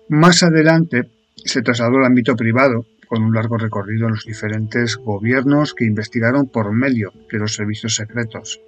Más 0.10 0.44
adelante 0.44 1.10
se 1.36 1.62
trasladó 1.62 1.98
al 1.98 2.06
ámbito 2.06 2.36
privado, 2.36 2.86
con 3.08 3.24
un 3.24 3.34
largo 3.34 3.58
recorrido 3.58 4.08
en 4.08 4.14
los 4.14 4.26
diferentes 4.26 4.98
gobiernos 4.98 5.74
que 5.74 5.86
investigaron 5.86 6.50
por 6.50 6.74
medio 6.74 7.14
de 7.32 7.40
los 7.40 7.54
servicios 7.54 7.96
secretos, 7.96 8.60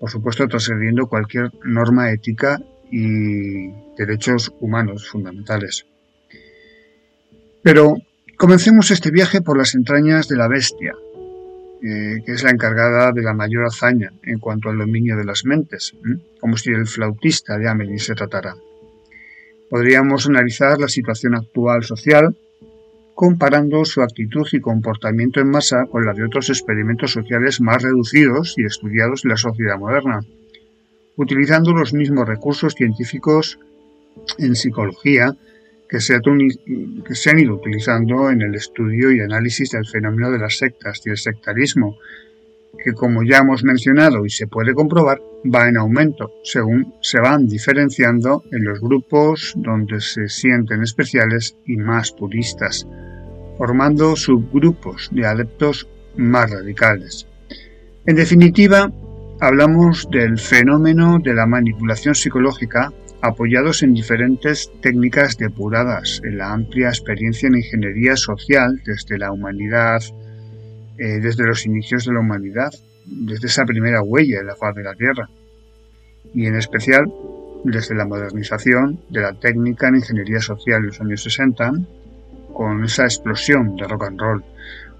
por 0.00 0.10
supuesto 0.10 0.48
trascendiendo 0.48 1.06
cualquier 1.06 1.52
norma 1.64 2.10
ética 2.10 2.58
y 2.90 3.70
derechos 3.98 4.52
humanos 4.60 5.08
fundamentales. 5.08 5.84
Pero 7.62 7.96
comencemos 8.38 8.90
este 8.90 9.10
viaje 9.10 9.42
por 9.42 9.58
las 9.58 9.74
entrañas 9.74 10.28
de 10.28 10.36
la 10.36 10.48
bestia, 10.48 10.94
eh, 11.82 12.22
que 12.24 12.32
es 12.32 12.42
la 12.42 12.50
encargada 12.50 13.12
de 13.12 13.22
la 13.22 13.34
mayor 13.34 13.64
hazaña 13.64 14.12
en 14.22 14.38
cuanto 14.38 14.68
al 14.68 14.78
dominio 14.78 15.16
de 15.16 15.24
las 15.24 15.44
mentes, 15.44 15.94
como 16.40 16.56
si 16.56 16.70
el 16.70 16.86
flautista 16.86 17.56
de 17.56 17.68
Amelie 17.68 17.98
se 17.98 18.14
tratara. 18.14 18.56
Podríamos 19.70 20.26
analizar 20.26 20.78
la 20.78 20.88
situación 20.88 21.34
actual 21.34 21.84
social 21.84 22.36
comparando 23.14 23.84
su 23.84 24.00
actitud 24.00 24.46
y 24.52 24.60
comportamiento 24.60 25.40
en 25.40 25.50
masa 25.50 25.86
con 25.86 26.04
la 26.06 26.14
de 26.14 26.24
otros 26.24 26.50
experimentos 26.50 27.10
sociales 27.10 27.60
más 27.60 27.82
reducidos 27.82 28.54
y 28.56 28.64
estudiados 28.64 29.24
en 29.24 29.30
la 29.30 29.36
sociedad 29.36 29.76
moderna, 29.76 30.20
utilizando 31.16 31.72
los 31.72 31.92
mismos 31.92 32.28
recursos 32.28 32.74
científicos 32.74 33.58
en 34.38 34.54
psicología 34.54 35.36
que 35.88 36.00
se, 36.00 36.14
han 37.30 37.38
ido 37.38 37.54
utilizando 37.54 38.30
en 38.30 38.42
el 38.42 38.54
estudio 38.54 39.10
y 39.10 39.20
análisis 39.20 39.70
del 39.70 39.86
fenómeno 39.86 40.30
de 40.30 40.38
las 40.38 40.58
sectas 40.58 41.00
y 41.04 41.10
el 41.10 41.16
sectarismo, 41.16 41.98
que 42.84 42.92
como 42.92 43.22
ya 43.22 43.38
hemos 43.38 43.64
mencionado 43.64 44.26
y 44.26 44.30
se 44.30 44.46
puede 44.46 44.74
comprobar, 44.74 45.20
va 45.52 45.68
en 45.68 45.78
aumento 45.78 46.32
según 46.44 46.94
se 47.00 47.20
van 47.20 47.48
diferenciando 47.48 48.44
en 48.52 48.64
los 48.64 48.80
grupos 48.80 49.54
donde 49.56 50.00
se 50.00 50.28
sienten 50.28 50.82
especiales 50.82 51.56
y 51.64 51.76
más 51.76 52.12
puristas, 52.12 52.86
formando 53.56 54.14
subgrupos 54.14 55.08
de 55.12 55.26
adeptos 55.26 55.88
más 56.16 56.50
radicales. 56.50 57.26
En 58.04 58.16
definitiva, 58.16 58.92
hablamos 59.40 60.08
del 60.10 60.38
fenómeno 60.38 61.18
de 61.18 61.34
la 61.34 61.46
manipulación 61.46 62.14
psicológica 62.14 62.92
apoyados 63.20 63.82
en 63.82 63.94
diferentes 63.94 64.70
técnicas 64.80 65.36
depuradas 65.36 66.20
en 66.24 66.38
la 66.38 66.52
amplia 66.52 66.88
experiencia 66.88 67.48
en 67.48 67.56
ingeniería 67.56 68.16
social 68.16 68.80
desde 68.84 69.18
la 69.18 69.32
humanidad, 69.32 70.00
eh, 70.98 71.18
desde 71.20 71.44
los 71.44 71.66
inicios 71.66 72.04
de 72.04 72.12
la 72.12 72.20
humanidad, 72.20 72.70
desde 73.06 73.48
esa 73.48 73.64
primera 73.64 74.02
huella 74.02 74.40
en 74.40 74.46
la 74.46 74.56
faz 74.56 74.74
de 74.76 74.84
la 74.84 74.94
Tierra, 74.94 75.28
y 76.32 76.46
en 76.46 76.56
especial 76.56 77.12
desde 77.64 77.96
la 77.96 78.06
modernización 78.06 79.00
de 79.08 79.22
la 79.22 79.32
técnica 79.32 79.88
en 79.88 79.96
ingeniería 79.96 80.40
social 80.40 80.80
en 80.80 80.86
los 80.86 81.00
años 81.00 81.22
60, 81.24 81.72
con 82.52 82.84
esa 82.84 83.04
explosión 83.04 83.74
de 83.76 83.84
rock 83.88 84.04
and 84.04 84.20
roll, 84.20 84.44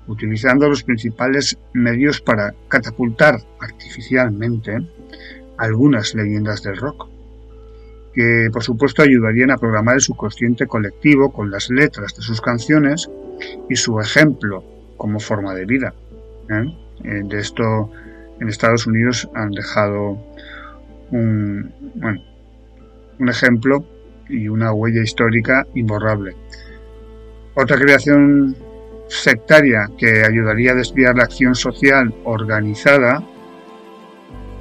utilizando 0.08 0.68
los 0.68 0.82
principales 0.82 1.56
medios 1.72 2.20
para 2.20 2.52
catapultar 2.68 3.40
artificialmente 3.60 4.78
algunas 5.56 6.14
leyendas 6.14 6.62
del 6.62 6.76
rock 6.76 7.17
que 8.18 8.50
por 8.52 8.64
supuesto 8.64 9.02
ayudarían 9.02 9.52
a 9.52 9.58
programar 9.58 9.94
el 9.94 10.00
subconsciente 10.00 10.66
colectivo 10.66 11.32
con 11.32 11.52
las 11.52 11.70
letras 11.70 12.16
de 12.16 12.22
sus 12.22 12.40
canciones 12.40 13.08
y 13.70 13.76
su 13.76 14.00
ejemplo 14.00 14.64
como 14.96 15.20
forma 15.20 15.54
de 15.54 15.64
vida. 15.64 15.94
¿eh? 16.50 16.64
Eh, 17.04 17.22
de 17.24 17.38
esto 17.38 17.92
en 18.40 18.48
Estados 18.48 18.88
Unidos 18.88 19.30
han 19.36 19.52
dejado 19.52 20.18
un, 21.12 21.72
un 23.20 23.28
ejemplo 23.28 23.86
y 24.28 24.48
una 24.48 24.72
huella 24.72 25.00
histórica 25.00 25.64
imborrable. 25.74 26.34
Otra 27.54 27.76
creación 27.78 28.56
sectaria 29.06 29.88
que 29.96 30.24
ayudaría 30.24 30.72
a 30.72 30.74
desviar 30.74 31.14
la 31.14 31.22
acción 31.22 31.54
social 31.54 32.12
organizada 32.24 33.22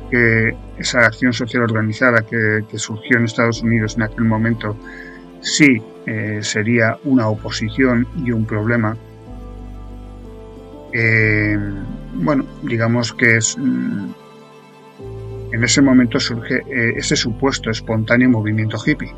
que 0.10 0.56
esa 0.78 1.00
acción 1.06 1.34
social 1.34 1.64
organizada 1.64 2.22
que, 2.22 2.64
surgió 2.78 3.18
en 3.18 3.26
Estados 3.26 3.62
Unidos 3.62 3.96
en 3.96 4.04
aquel 4.04 4.26
momento 4.26 4.78
sí 5.42 5.82
eh, 6.06 6.40
sería 6.42 6.98
una 7.04 7.28
oposición 7.28 8.08
y 8.24 8.32
un 8.32 8.46
problema. 8.46 8.96
Eh, 10.94 11.58
bueno, 12.14 12.46
digamos 12.64 13.14
que 13.14 13.38
es 13.38 13.58
mm, 13.58 14.10
en 15.52 15.64
ese 15.64 15.82
momento 15.82 16.20
surge 16.20 16.56
eh, 16.56 16.94
ese 16.98 17.16
supuesto 17.16 17.70
espontáneo 17.70 18.30
movimiento 18.30 18.78
hippie. 18.84 19.14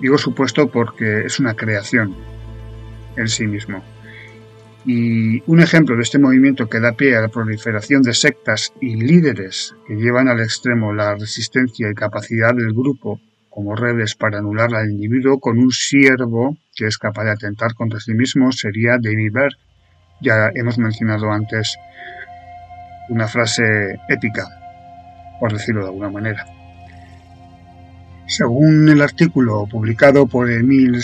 Digo 0.00 0.16
supuesto 0.18 0.68
porque 0.68 1.22
es 1.26 1.38
una 1.40 1.54
creación 1.54 2.14
en 3.16 3.28
sí 3.28 3.46
mismo. 3.46 3.82
Y 4.86 5.42
un 5.46 5.60
ejemplo 5.60 5.94
de 5.96 6.02
este 6.02 6.18
movimiento 6.18 6.68
que 6.68 6.80
da 6.80 6.92
pie 6.92 7.16
a 7.16 7.20
la 7.20 7.28
proliferación 7.28 8.02
de 8.02 8.14
sectas 8.14 8.72
y 8.80 8.96
líderes 8.96 9.74
que 9.86 9.94
llevan 9.94 10.28
al 10.28 10.40
extremo 10.40 10.94
la 10.94 11.14
resistencia 11.14 11.90
y 11.90 11.94
capacidad 11.94 12.54
del 12.54 12.72
grupo 12.72 13.20
como 13.50 13.76
redes 13.76 14.14
para 14.14 14.38
anular 14.38 14.74
al 14.74 14.90
individuo 14.90 15.38
con 15.38 15.58
un 15.58 15.70
siervo 15.70 16.56
que 16.74 16.86
es 16.86 16.96
capaz 16.96 17.24
de 17.24 17.32
atentar 17.32 17.74
contra 17.74 18.00
sí 18.00 18.14
mismo 18.14 18.52
sería 18.52 18.92
David 18.92 19.32
Berg. 19.32 19.56
Ya 20.22 20.50
hemos 20.54 20.78
mencionado 20.78 21.30
antes 21.30 21.76
una 23.10 23.26
frase 23.26 23.98
épica, 24.08 24.46
por 25.40 25.52
decirlo 25.52 25.82
de 25.82 25.88
alguna 25.88 26.10
manera. 26.10 26.46
Según 28.26 28.88
el 28.88 29.02
artículo 29.02 29.66
publicado 29.66 30.26
por 30.26 30.50
Emil 30.50 31.02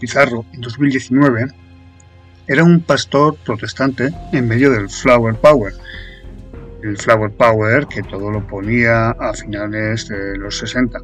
Pizarro 0.00 0.44
en 0.52 0.60
2019, 0.60 1.46
era 2.46 2.62
un 2.62 2.80
pastor 2.80 3.36
protestante 3.44 4.12
en 4.32 4.48
medio 4.48 4.70
del 4.70 4.88
Flower 4.88 5.34
Power. 5.36 5.72
El 6.82 6.98
Flower 6.98 7.30
Power 7.30 7.86
que 7.86 8.02
todo 8.02 8.30
lo 8.30 8.46
ponía 8.46 9.10
a 9.10 9.32
finales 9.32 10.08
de 10.08 10.36
los 10.36 10.58
60. 10.58 10.98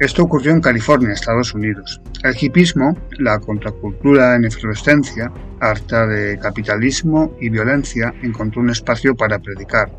Esto 0.00 0.24
ocurrió 0.24 0.52
en 0.52 0.60
California, 0.60 1.12
Estados 1.12 1.54
Unidos. 1.54 2.00
El 2.22 2.34
hipismo, 2.38 2.96
la 3.18 3.38
contracultura 3.38 4.34
en 4.34 4.44
efervescencia, 4.44 5.32
harta 5.60 6.06
de 6.06 6.38
capitalismo 6.38 7.34
y 7.40 7.48
violencia, 7.48 8.12
encontró 8.22 8.60
un 8.60 8.70
espacio 8.70 9.14
para 9.14 9.38
predicar. 9.38 9.90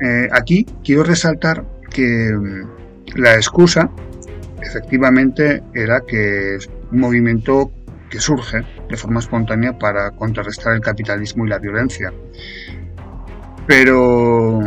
Eh, 0.00 0.28
aquí 0.32 0.66
quiero 0.82 1.04
resaltar 1.04 1.64
que 1.90 2.32
mm, 2.32 3.20
la 3.20 3.34
excusa 3.34 3.90
efectivamente 4.62 5.62
era 5.74 6.00
que 6.00 6.58
un 6.90 7.00
movimiento 7.00 7.70
que 8.10 8.18
surge 8.18 8.64
de 8.88 8.96
forma 8.96 9.20
espontánea 9.20 9.78
para 9.78 10.10
contrarrestar 10.12 10.74
el 10.74 10.80
capitalismo 10.80 11.46
y 11.46 11.50
la 11.50 11.58
violencia. 11.58 12.12
Pero, 13.66 14.60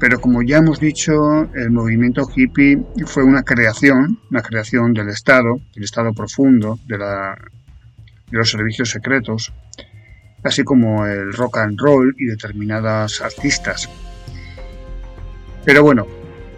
pero 0.00 0.20
como 0.20 0.42
ya 0.42 0.56
hemos 0.56 0.80
dicho, 0.80 1.42
el 1.54 1.70
movimiento 1.70 2.26
hippie 2.34 2.82
fue 3.04 3.22
una 3.22 3.42
creación, 3.42 4.18
una 4.30 4.40
creación 4.40 4.94
del 4.94 5.10
Estado, 5.10 5.60
del 5.74 5.84
Estado 5.84 6.14
profundo, 6.14 6.78
de, 6.86 6.98
los 8.30 8.50
servicios 8.50 8.90
secretos, 8.90 9.52
así 10.42 10.64
como 10.64 11.06
el 11.06 11.32
rock 11.34 11.58
and 11.58 11.78
roll 11.78 12.14
y 12.18 12.24
determinadas 12.24 13.20
artistas. 13.20 13.88
Pero 15.66 15.82
bueno, 15.82 16.06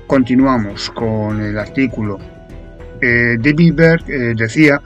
continuamos 0.07 0.90
con 0.90 1.40
el 1.40 1.59
artículo. 1.59 2.18
Eh, 3.01 3.37
David 3.40 3.75
Berg 3.75 4.11
eh, 4.11 4.35
decía 4.37 4.81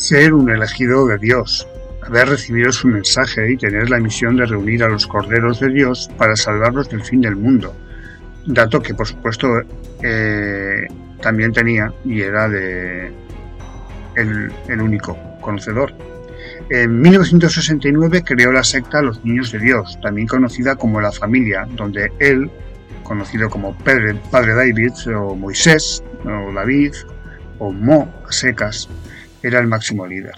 ser 0.00 0.32
un 0.32 0.48
elegido 0.48 1.06
de 1.06 1.18
Dios, 1.18 1.68
haber 2.02 2.30
recibido 2.30 2.72
su 2.72 2.88
mensaje 2.88 3.52
y 3.52 3.56
tener 3.58 3.90
la 3.90 4.00
misión 4.00 4.36
de 4.36 4.46
reunir 4.46 4.82
a 4.82 4.88
los 4.88 5.06
corderos 5.06 5.60
de 5.60 5.68
Dios 5.68 6.08
para 6.16 6.34
salvarlos 6.36 6.88
del 6.88 7.04
fin 7.04 7.20
del 7.20 7.36
mundo. 7.36 7.74
Dato 8.46 8.80
que 8.80 8.94
por 8.94 9.06
supuesto 9.06 9.60
eh, 10.02 10.86
también 11.20 11.52
tenía 11.52 11.92
y 12.04 12.22
era 12.22 12.48
de 12.48 13.12
el 14.16 14.80
único 14.80 15.16
conocedor. 15.42 15.92
En 16.70 17.00
1969 17.00 18.22
creó 18.24 18.52
la 18.52 18.64
secta 18.64 19.02
Los 19.02 19.22
Niños 19.22 19.52
de 19.52 19.58
Dios, 19.58 19.98
también 20.00 20.26
conocida 20.26 20.76
como 20.76 21.00
La 21.00 21.12
Familia, 21.12 21.66
donde 21.76 22.10
él, 22.18 22.50
conocido 23.02 23.50
como 23.50 23.76
Padre, 23.76 24.16
David 24.32 24.92
o 25.14 25.34
Moisés 25.34 26.02
o 26.24 26.52
David 26.52 26.94
o 27.58 27.70
Mo 27.70 28.10
a 28.26 28.32
secas, 28.32 28.88
era 29.42 29.58
el 29.60 29.66
máximo 29.66 30.06
líder. 30.06 30.34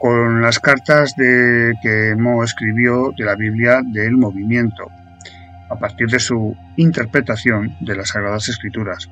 Con 0.00 0.42
las 0.42 0.58
cartas 0.58 1.14
de 1.16 1.74
que 1.82 2.14
Mo 2.16 2.42
escribió 2.42 3.12
de 3.16 3.24
la 3.24 3.36
Biblia 3.36 3.82
del 3.84 4.16
movimiento, 4.16 4.90
a 5.70 5.78
partir 5.78 6.08
de 6.08 6.18
su 6.18 6.56
interpretación 6.76 7.76
de 7.80 7.96
las 7.96 8.10
Sagradas 8.10 8.48
Escrituras. 8.48 9.08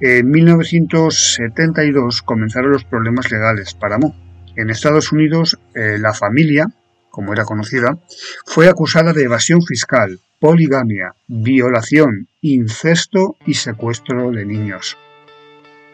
En 0.00 0.30
1972 0.30 2.22
comenzaron 2.22 2.72
los 2.72 2.84
problemas 2.84 3.30
legales 3.30 3.72
para 3.74 3.98
Mo 3.98 4.14
en 4.56 4.70
Estados 4.70 5.12
Unidos, 5.12 5.58
eh, 5.74 5.96
la 5.98 6.12
familia, 6.12 6.66
como 7.10 7.32
era 7.32 7.44
conocida, 7.44 7.98
fue 8.44 8.68
acusada 8.68 9.12
de 9.12 9.24
evasión 9.24 9.62
fiscal, 9.62 10.20
poligamia, 10.40 11.14
violación, 11.26 12.28
incesto 12.40 13.36
y 13.46 13.54
secuestro 13.54 14.30
de 14.30 14.44
niños. 14.44 14.98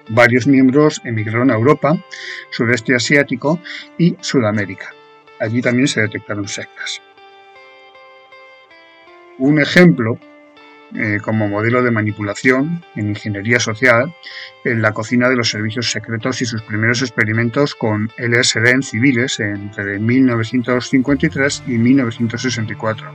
Varios 0.08 0.46
miembros 0.46 1.00
emigraron 1.04 1.50
a 1.50 1.54
Europa, 1.54 1.98
sudeste 2.50 2.94
asiático 2.94 3.60
y 3.98 4.16
Sudamérica. 4.20 4.92
Allí 5.38 5.60
también 5.60 5.88
se 5.88 6.00
detectaron 6.00 6.48
sectas. 6.48 7.02
Un 9.38 9.60
ejemplo 9.60 10.18
eh, 10.94 11.18
como 11.22 11.48
modelo 11.48 11.82
de 11.82 11.90
manipulación 11.90 12.82
en 12.96 13.10
ingeniería 13.10 13.60
social 13.60 14.14
en 14.64 14.80
la 14.80 14.92
cocina 14.92 15.28
de 15.28 15.36
los 15.36 15.50
servicios 15.50 15.90
secretos 15.90 16.40
y 16.40 16.46
sus 16.46 16.62
primeros 16.62 17.02
experimentos 17.02 17.74
con 17.74 18.10
LSD 18.16 18.66
en 18.68 18.82
civiles 18.82 19.38
entre 19.38 19.98
1953 19.98 21.64
y 21.66 21.72
1964. 21.72 23.12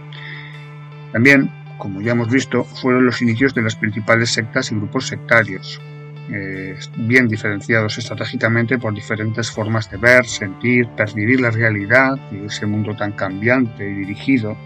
También, 1.12 1.50
como 1.80 2.00
ya 2.02 2.12
hemos 2.12 2.30
visto, 2.30 2.64
fueron 2.64 3.08
los 3.08 3.24
inicios 3.24 3.56
de 3.56 3.64
las 3.64 3.76
principales 3.76 4.30
sectas 4.30 4.72
y 4.72 4.76
grupos 4.76 5.08
sectarios, 5.08 5.82
eh, 6.32 6.76
bien 6.96 7.28
diferenciados 7.28 7.98
estratégicamente 7.98 8.78
por 8.78 8.94
diferentes 8.94 9.52
formas 9.52 9.90
de 9.92 9.98
ver, 9.98 10.26
sentir, 10.26 10.88
percibir 10.90 11.42
la 11.42 11.52
realidad 11.52 12.18
y 12.32 12.46
ese 12.46 12.66
mundo 12.66 12.96
tan 12.96 13.12
cambiante 13.12 13.90
y 13.90 13.94
dirigido 13.94 14.58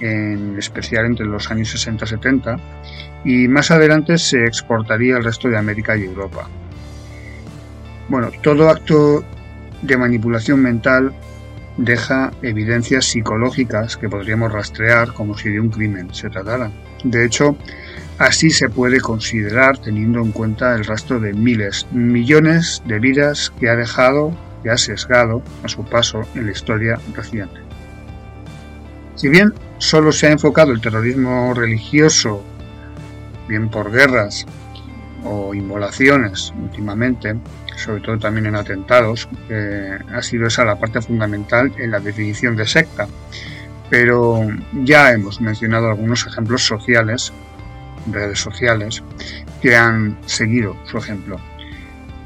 en 0.00 0.58
especial 0.58 1.06
entre 1.06 1.26
los 1.26 1.50
años 1.50 1.74
60-70, 1.74 2.58
y 3.24 3.48
más 3.48 3.70
adelante 3.70 4.18
se 4.18 4.44
exportaría 4.44 5.16
al 5.16 5.24
resto 5.24 5.48
de 5.48 5.56
América 5.56 5.96
y 5.96 6.04
Europa. 6.04 6.48
Bueno, 8.08 8.30
todo 8.42 8.68
acto 8.68 9.24
de 9.82 9.96
manipulación 9.96 10.62
mental 10.62 11.12
deja 11.76 12.32
evidencias 12.42 13.06
psicológicas 13.06 13.96
que 13.96 14.08
podríamos 14.08 14.52
rastrear 14.52 15.12
como 15.12 15.36
si 15.36 15.50
de 15.50 15.60
un 15.60 15.70
crimen 15.70 16.14
se 16.14 16.30
tratara. 16.30 16.70
De 17.04 17.24
hecho, 17.24 17.56
así 18.18 18.50
se 18.50 18.68
puede 18.68 19.00
considerar 19.00 19.78
teniendo 19.78 20.20
en 20.20 20.32
cuenta 20.32 20.74
el 20.74 20.84
rastro 20.84 21.20
de 21.20 21.32
miles, 21.32 21.86
millones 21.92 22.82
de 22.86 22.98
vidas 22.98 23.52
que 23.58 23.68
ha 23.68 23.76
dejado, 23.76 24.36
que 24.62 24.70
ha 24.70 24.78
sesgado 24.78 25.42
a 25.62 25.68
su 25.68 25.84
paso 25.84 26.22
en 26.34 26.46
la 26.46 26.52
historia 26.52 26.98
reciente. 27.14 27.60
Si 29.14 29.28
bien 29.28 29.52
solo 29.78 30.12
se 30.12 30.26
ha 30.26 30.32
enfocado 30.32 30.72
el 30.72 30.80
terrorismo 30.80 31.54
religioso, 31.54 32.42
bien 33.48 33.68
por 33.70 33.90
guerras 33.90 34.46
o 35.24 35.54
inmolaciones 35.54 36.52
últimamente, 36.60 37.36
sobre 37.76 38.00
todo 38.00 38.18
también 38.18 38.46
en 38.46 38.56
atentados, 38.56 39.28
ha 40.14 40.22
sido 40.22 40.46
esa 40.46 40.64
la 40.64 40.78
parte 40.78 41.00
fundamental 41.00 41.72
en 41.78 41.90
la 41.90 42.00
definición 42.00 42.56
de 42.56 42.66
secta. 42.66 43.06
Pero 43.88 44.40
ya 44.84 45.12
hemos 45.12 45.40
mencionado 45.40 45.88
algunos 45.88 46.26
ejemplos 46.26 46.66
sociales, 46.66 47.32
redes 48.10 48.40
sociales, 48.40 49.02
que 49.60 49.76
han 49.76 50.16
seguido 50.26 50.76
su 50.86 50.98
ejemplo. 50.98 51.40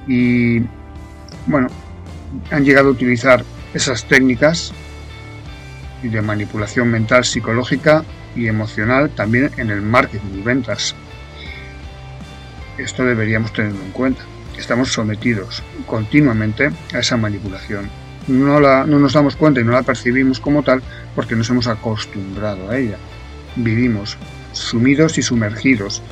Y 0.06 0.60
bueno, 1.46 1.68
han 2.50 2.64
llegado 2.64 2.88
a 2.88 2.92
utilizar 2.92 3.44
esas 3.74 4.04
técnicas 4.04 4.72
de 6.02 6.22
manipulación 6.22 6.88
mental, 6.88 7.24
psicológica 7.24 8.04
y 8.34 8.46
emocional 8.46 9.10
también 9.10 9.50
en 9.56 9.70
el 9.70 9.82
marketing 9.82 10.38
y 10.38 10.42
ventas. 10.42 10.94
Esto 12.78 13.04
deberíamos 13.04 13.52
tenerlo 13.52 13.82
en 13.82 13.90
cuenta. 13.90 14.22
Estamos 14.56 14.92
sometidos 14.92 15.62
continuamente 15.86 16.70
a 16.94 16.98
esa 16.98 17.16
manipulación. 17.16 17.88
No, 18.28 18.60
la, 18.60 18.84
no 18.86 18.98
nos 18.98 19.12
damos 19.12 19.36
cuenta 19.36 19.60
y 19.60 19.64
no 19.64 19.72
la 19.72 19.82
percibimos 19.82 20.40
como 20.40 20.62
tal 20.62 20.82
porque 21.14 21.34
nos 21.34 21.50
hemos 21.50 21.66
acostumbrado 21.66 22.70
a 22.70 22.76
ella. 22.76 22.96
Vivimos 23.56 24.16
sumidos 24.52 25.18
y 25.18 25.22
sumergidos 25.22 26.02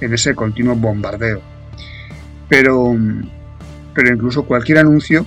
en 0.00 0.14
ese 0.14 0.34
continuo 0.34 0.74
bombardeo. 0.74 1.40
Pero, 2.48 2.96
pero 3.94 4.14
incluso 4.14 4.44
cualquier 4.44 4.78
anuncio 4.78 5.26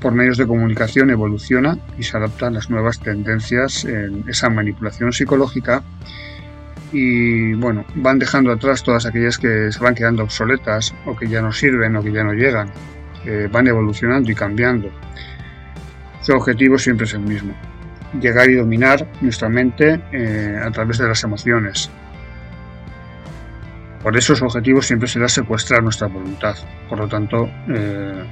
por 0.00 0.12
medios 0.12 0.36
de 0.36 0.46
comunicación 0.46 1.10
evoluciona 1.10 1.78
y 1.98 2.02
se 2.02 2.16
adapta 2.16 2.48
a 2.48 2.50
las 2.50 2.70
nuevas 2.70 3.00
tendencias 3.00 3.84
en 3.84 4.24
esa 4.28 4.48
manipulación 4.50 5.12
psicológica 5.12 5.82
y 6.92 7.54
bueno, 7.54 7.84
van 7.96 8.18
dejando 8.18 8.52
atrás 8.52 8.82
todas 8.82 9.06
aquellas 9.06 9.38
que 9.38 9.72
se 9.72 9.80
van 9.80 9.94
quedando 9.94 10.22
obsoletas 10.22 10.94
o 11.04 11.16
que 11.16 11.28
ya 11.28 11.42
no 11.42 11.52
sirven 11.52 11.96
o 11.96 12.02
que 12.02 12.12
ya 12.12 12.24
no 12.24 12.32
llegan, 12.32 12.70
van 13.50 13.66
evolucionando 13.66 14.30
y 14.30 14.34
cambiando. 14.34 14.90
Su 16.20 16.32
objetivo 16.32 16.78
siempre 16.78 17.06
es 17.06 17.14
el 17.14 17.20
mismo, 17.20 17.54
llegar 18.20 18.50
y 18.50 18.56
dominar 18.56 19.06
nuestra 19.20 19.48
mente 19.48 20.00
eh, 20.12 20.60
a 20.62 20.70
través 20.70 20.98
de 20.98 21.08
las 21.08 21.22
emociones. 21.24 21.90
Por 24.02 24.16
eso 24.16 24.36
su 24.36 24.44
objetivo 24.44 24.80
siempre 24.82 25.08
será 25.08 25.28
secuestrar 25.28 25.82
nuestra 25.82 26.06
voluntad. 26.06 26.54
Por 26.88 27.00
lo 27.00 27.08
tanto, 27.08 27.50
eh, 27.68 28.24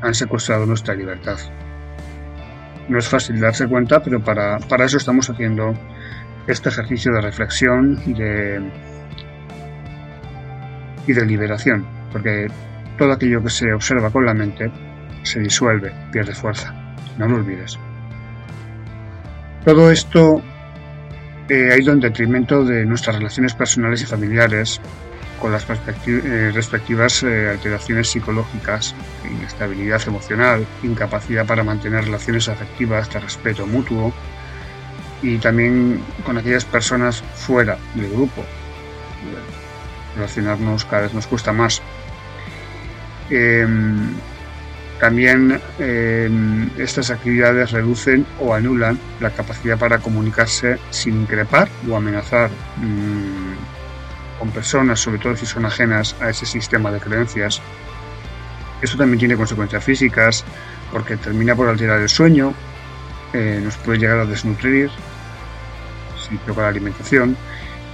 han 0.00 0.14
secuestrado 0.14 0.64
nuestra 0.64 0.94
libertad. 0.94 1.36
No 2.88 2.98
es 2.98 3.08
fácil 3.08 3.38
darse 3.38 3.68
cuenta, 3.68 4.02
pero 4.02 4.20
para, 4.20 4.58
eso 4.84 4.96
estamos 4.96 5.28
haciendo 5.28 5.74
este 6.46 6.70
ejercicio 6.70 7.12
de 7.12 7.20
reflexión 7.20 7.96
de, 8.14 8.62
y 11.06 11.12
de 11.12 11.26
liberación, 11.26 11.86
porque 12.10 12.46
todo 12.96 13.12
aquello 13.12 13.42
que 13.42 13.50
se 13.50 13.70
observa 13.72 14.10
con 14.10 14.24
la 14.24 14.32
mente 14.32 14.72
se 15.24 15.40
disuelve, 15.40 15.92
pierde 16.10 16.34
fuerza. 16.34 16.72
No 17.18 17.28
lo 17.28 17.36
olvides. 17.36 17.78
Todo 19.68 19.90
esto 19.90 20.40
eh, 21.50 21.68
ha 21.70 21.78
ido 21.78 21.92
en 21.92 22.00
detrimento 22.00 22.64
de 22.64 22.86
nuestras 22.86 23.16
relaciones 23.16 23.52
personales 23.52 24.00
y 24.00 24.06
familiares, 24.06 24.80
con 25.38 25.52
las 25.52 25.66
eh, 26.06 26.50
respectivas 26.54 27.22
eh, 27.22 27.50
alteraciones 27.50 28.08
psicológicas, 28.08 28.94
inestabilidad 29.30 30.00
emocional, 30.06 30.66
incapacidad 30.82 31.44
para 31.44 31.64
mantener 31.64 32.04
relaciones 32.04 32.48
afectivas 32.48 33.12
de 33.12 33.20
respeto 33.20 33.66
mutuo 33.66 34.14
y 35.20 35.36
también 35.36 36.00
con 36.24 36.38
aquellas 36.38 36.64
personas 36.64 37.22
fuera 37.34 37.76
del 37.94 38.10
grupo. 38.10 38.42
Relacionarnos 40.16 40.86
cada 40.86 41.02
vez 41.02 41.12
nos 41.12 41.26
cuesta 41.26 41.52
más. 41.52 41.82
Em, 43.28 44.14
también 45.00 45.60
em, 45.78 46.70
estas 46.78 47.10
actividades 47.10 47.70
reducen 47.70 48.26
o 48.40 48.54
anulan 48.54 48.98
la 49.20 49.30
capacidad 49.30 49.78
para 49.78 49.98
comunicarse 49.98 50.78
sin 50.90 51.22
increpar 51.22 51.68
o 51.88 51.96
amenazar. 51.96 52.50
Mm, 52.78 53.78
con 54.38 54.50
personas, 54.50 55.00
sobre 55.00 55.18
todo 55.18 55.36
si 55.36 55.46
son 55.46 55.66
ajenas 55.66 56.14
a 56.20 56.30
ese 56.30 56.46
sistema 56.46 56.90
de 56.90 57.00
creencias. 57.00 57.60
Esto 58.80 58.96
también 58.96 59.18
tiene 59.18 59.36
consecuencias 59.36 59.82
físicas 59.82 60.44
porque 60.92 61.16
termina 61.16 61.54
por 61.54 61.68
alterar 61.68 62.00
el 62.00 62.08
sueño, 62.08 62.54
eh, 63.32 63.60
nos 63.62 63.76
puede 63.78 63.98
llegar 63.98 64.20
a 64.20 64.24
desnutrir 64.24 64.90
si 66.28 66.36
toca 66.38 66.62
la 66.62 66.68
alimentación 66.68 67.36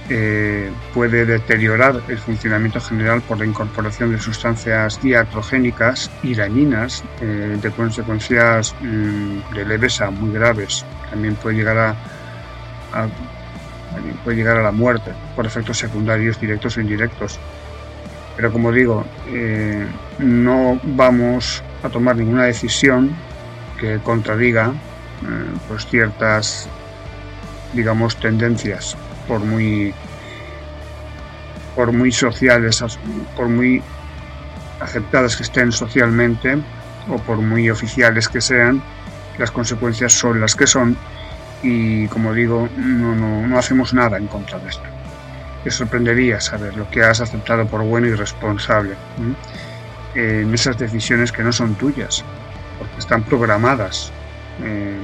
eh, 0.07 0.71
puede 0.93 1.25
deteriorar 1.25 1.99
el 2.07 2.17
funcionamiento 2.19 2.79
general 2.79 3.23
por 3.23 3.39
la 3.39 3.45
incorporación 3.45 4.11
de 4.11 4.19
sustancias 4.19 5.01
diatrogénicas 5.01 6.11
y 6.21 6.35
dañinas 6.35 7.03
eh, 7.21 7.57
de 7.59 7.71
consecuencias 7.71 8.75
mm, 8.81 9.53
de 9.55 9.65
leves 9.65 10.01
a 10.01 10.11
muy 10.11 10.31
graves. 10.31 10.85
También 11.09 11.33
puede 11.35 11.57
llegar 11.57 11.77
a, 11.79 11.95
puede 14.23 14.37
llegar 14.37 14.57
a 14.57 14.63
la 14.63 14.71
muerte 14.71 15.11
por 15.35 15.47
efectos 15.47 15.79
secundarios 15.79 16.39
directos 16.39 16.77
o 16.77 16.81
indirectos. 16.81 17.39
Pero 18.35 18.51
como 18.51 18.71
digo, 18.71 19.05
eh, 19.29 19.87
no 20.19 20.79
vamos 20.83 21.63
a 21.81 21.89
tomar 21.89 22.15
ninguna 22.15 22.43
decisión 22.43 23.15
que 23.79 23.97
contradiga 24.03 24.71
pues 25.67 25.87
ciertas 25.87 26.69
digamos 27.73 28.17
tendencias 28.17 28.95
por 29.27 29.39
muy 29.39 29.93
por 31.75 31.91
muy 31.91 32.11
sociales, 32.11 32.83
por 33.35 33.49
muy 33.49 33.83
aceptadas 34.79 35.35
que 35.35 35.43
estén 35.43 35.71
socialmente 35.71 36.57
o 37.09 37.17
por 37.19 37.37
muy 37.37 37.69
oficiales 37.69 38.29
que 38.29 38.41
sean, 38.41 38.81
las 39.37 39.51
consecuencias 39.51 40.13
son 40.13 40.39
las 40.39 40.55
que 40.55 40.65
son 40.65 40.97
y 41.61 42.07
como 42.07 42.33
digo, 42.33 42.69
no, 42.77 43.15
no, 43.15 43.57
hacemos 43.57 43.93
nada 43.93 44.17
en 44.17 44.27
contra 44.27 44.59
de 44.59 44.69
esto. 44.69 44.83
Te 45.63 45.71
sorprendería 45.71 46.39
saber 46.39 46.77
lo 46.77 46.89
que 46.89 47.03
has 47.03 47.21
aceptado 47.21 47.65
por 47.65 47.81
bueno 47.83 48.07
y 48.07 48.13
responsable 48.13 48.95
en 50.13 50.53
esas 50.53 50.77
decisiones 50.77 51.31
que 51.31 51.43
no 51.43 51.51
son 51.51 51.75
tuyas, 51.75 52.23
porque 52.77 52.99
están 52.99 53.23
programadas 53.23 54.11
eh, 54.63 54.95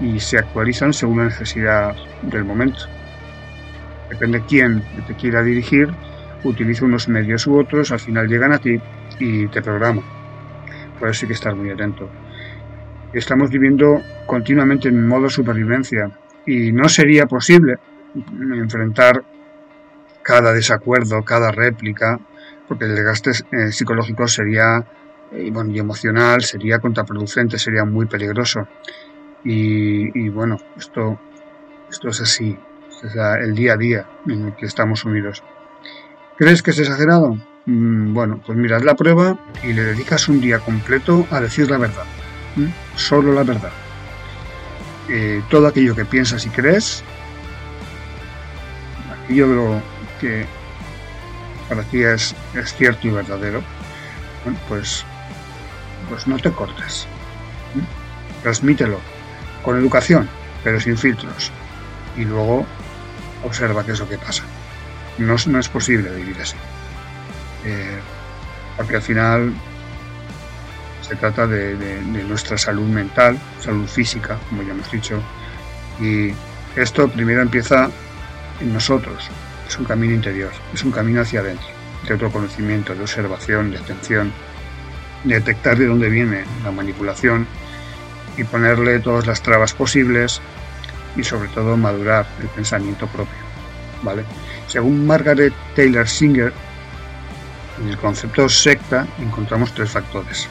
y 0.00 0.18
se 0.20 0.38
actualizan 0.38 0.92
según 0.92 1.18
la 1.18 1.24
necesidad 1.24 1.94
del 2.22 2.44
momento 2.44 2.86
depende 4.10 4.42
quién 4.46 4.82
te 5.06 5.14
quiera 5.14 5.42
dirigir, 5.42 5.88
utiliza 6.44 6.84
unos 6.84 7.08
medios 7.08 7.46
u 7.46 7.58
otros, 7.58 7.92
al 7.92 8.00
final 8.00 8.28
llegan 8.28 8.52
a 8.52 8.58
ti 8.58 8.78
y 9.18 9.46
te 9.48 9.62
programan. 9.62 10.04
Por 10.98 11.08
eso 11.08 11.24
hay 11.24 11.28
que 11.28 11.34
estar 11.34 11.54
muy 11.54 11.70
atento. 11.70 12.10
Estamos 13.12 13.50
viviendo 13.50 14.00
continuamente 14.26 14.88
en 14.88 15.06
modo 15.06 15.28
supervivencia 15.30 16.10
y 16.46 16.72
no 16.72 16.88
sería 16.88 17.26
posible 17.26 17.76
enfrentar 18.14 19.22
cada 20.22 20.52
desacuerdo, 20.52 21.22
cada 21.22 21.50
réplica, 21.50 22.18
porque 22.68 22.84
el 22.84 22.94
desgaste 22.94 23.30
eh, 23.30 23.72
psicológico 23.72 24.28
sería 24.28 24.84
eh, 25.32 25.50
y 25.50 25.78
emocional 25.78 26.42
sería 26.42 26.78
contraproducente, 26.78 27.58
sería 27.58 27.84
muy 27.84 28.06
peligroso. 28.06 28.66
Y, 29.42 30.26
y 30.26 30.28
bueno, 30.28 30.56
esto, 30.76 31.18
esto 31.88 32.08
es 32.08 32.20
así 32.20 32.58
el 33.02 33.54
día 33.54 33.74
a 33.74 33.76
día 33.76 34.06
en 34.26 34.46
el 34.46 34.56
que 34.56 34.66
estamos 34.66 35.04
unidos. 35.04 35.42
¿Crees 36.36 36.62
que 36.62 36.70
es 36.70 36.78
exagerado? 36.78 37.36
Mm, 37.66 38.14
bueno, 38.14 38.40
pues 38.44 38.56
miras 38.56 38.84
la 38.84 38.94
prueba 38.94 39.38
y 39.62 39.72
le 39.72 39.82
dedicas 39.82 40.28
un 40.28 40.40
día 40.40 40.58
completo 40.58 41.26
a 41.30 41.40
decir 41.40 41.70
la 41.70 41.78
verdad. 41.78 42.04
Solo 42.96 43.32
la 43.32 43.42
verdad. 43.42 43.72
Eh, 45.08 45.42
todo 45.50 45.66
aquello 45.66 45.94
que 45.94 46.04
piensas 46.04 46.46
y 46.46 46.50
crees, 46.50 47.02
aquello 49.24 49.80
que 50.20 50.46
para 51.68 51.82
ti 51.84 52.02
es, 52.02 52.34
cierto 52.76 53.06
y 53.06 53.10
verdadero, 53.10 53.62
pues, 54.68 55.04
pues 56.08 56.26
no 56.26 56.38
te 56.38 56.50
cortes. 56.50 57.06
Transmítelo 58.42 58.98
con 59.62 59.78
educación, 59.78 60.28
pero 60.64 60.80
sin 60.80 60.96
filtros. 60.96 61.52
Y 62.16 62.24
luego 62.24 62.66
observa 63.44 63.84
qué 63.84 63.92
es 63.92 63.98
lo 64.00 64.08
que 64.08 64.18
pasa. 64.18 64.44
No, 65.18 65.34
es 65.34 65.68
posible 65.68 66.10
vivir 66.10 66.36
así. 66.40 66.56
Eh, 67.64 67.98
porque 68.76 68.96
al 68.96 69.02
final 69.02 69.52
se 71.10 71.16
trata 71.16 71.46
de, 71.46 72.00
nuestra 72.26 72.56
salud 72.56 72.86
mental, 72.86 73.38
salud 73.60 73.86
física, 73.86 74.38
como 74.48 74.62
ya 74.62 74.70
hemos 74.70 74.90
dicho, 74.90 75.20
y 76.00 76.32
esto 76.76 77.08
primero 77.08 77.42
empieza 77.42 77.90
en 78.60 78.72
nosotros, 78.72 79.28
es 79.68 79.76
un 79.76 79.84
camino 79.84 80.14
interior, 80.14 80.52
es 80.72 80.84
un 80.84 80.92
camino 80.92 81.20
hacia 81.20 81.40
adentro, 81.40 81.66
de 82.06 82.12
autoconocimiento, 82.12 82.94
de 82.94 83.00
observación, 83.02 83.72
de 83.72 83.78
atención, 83.78 84.32
de 85.24 85.34
detectar 85.34 85.76
de 85.76 85.86
dónde 85.86 86.08
viene 86.08 86.44
la 86.64 86.70
manipulación 86.70 87.46
y 88.36 88.44
ponerle 88.44 89.00
todas 89.00 89.26
las 89.26 89.42
trabas 89.42 89.74
posibles 89.74 90.40
y 91.16 91.24
sobre 91.24 91.48
todo 91.48 91.76
madurar 91.76 92.26
el 92.40 92.48
pensamiento 92.48 93.06
propio. 93.08 93.38
¿vale? 94.02 94.24
Según 94.66 95.06
Margaret 95.06 95.52
Taylor 95.74 96.08
Singer, 96.08 96.52
en 97.80 97.88
el 97.88 97.98
concepto 97.98 98.48
secta 98.48 99.06
encontramos 99.18 99.72
tres 99.74 99.90
factores. 99.90 100.48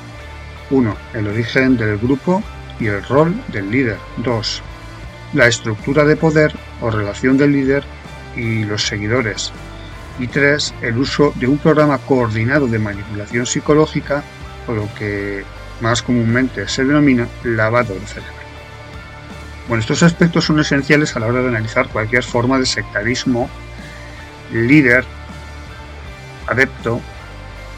Uno, 0.69 0.95
el 1.13 1.28
origen 1.28 1.78
del 1.78 1.98
grupo 1.98 2.43
y 2.80 2.88
el 2.88 3.04
rol 3.04 3.36
del 3.50 3.72
líder. 3.72 3.98
Dos, 4.17 4.62
la 5.34 5.48
estructura 5.48 6.06
de 6.06 6.15
poder 6.15 6.54
o 6.82 6.89
relación 6.89 7.38
del 7.38 7.52
líder 7.52 7.84
y 8.36 8.63
los 8.65 8.86
seguidores. 8.86 9.52
Y 10.19 10.28
tres, 10.28 10.74
el 10.82 10.98
uso 10.98 11.34
de 11.36 11.48
un 11.48 11.58
programa 11.58 11.98
coordinado 12.00 12.67
de 12.67 12.80
manipulación 12.80 13.45
psicológica 13.45 14.24
o 14.67 14.74
lo 14.74 14.93
que 14.95 15.43
más 15.82 16.02
comúnmente 16.02 16.67
se 16.67 16.84
denomina 16.84 17.28
lavado 17.43 17.93
de 17.93 18.06
cerebro. 18.06 18.38
Bueno, 19.69 19.82
estos 19.82 20.01
aspectos 20.01 20.45
son 20.45 20.60
esenciales 20.60 21.15
a 21.15 21.19
la 21.19 21.27
hora 21.27 21.43
de 21.43 21.49
analizar 21.49 21.89
cualquier 21.89 22.23
forma 22.23 22.58
de 22.58 22.65
sectarismo, 22.65 23.47
líder, 24.51 25.05
adepto, 26.47 26.99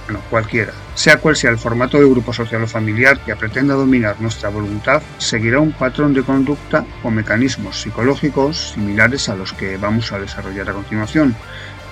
bueno, 0.06 0.22
cualquiera. 0.30 0.72
Sea 0.96 1.18
cual 1.18 1.36
sea 1.36 1.50
el 1.50 1.58
formato 1.58 2.00
de 2.00 2.10
grupo 2.10 2.32
social 2.32 2.64
o 2.64 2.68
familiar 2.68 3.20
que 3.20 3.36
pretenda 3.36 3.74
dominar 3.74 4.22
nuestra 4.22 4.48
voluntad, 4.48 5.02
seguirá 5.18 5.60
un 5.60 5.74
patrón 5.74 6.14
de 6.14 6.24
conducta 6.24 6.86
o 7.04 7.12
mecanismos 7.12 7.82
psicológicos 7.82 8.72
similares 8.72 9.28
a 9.28 9.36
los 9.36 9.52
que 9.52 9.76
vamos 9.76 10.14
a 10.14 10.20
desarrollar 10.20 10.70
a 10.70 10.74
continuación. 10.74 11.36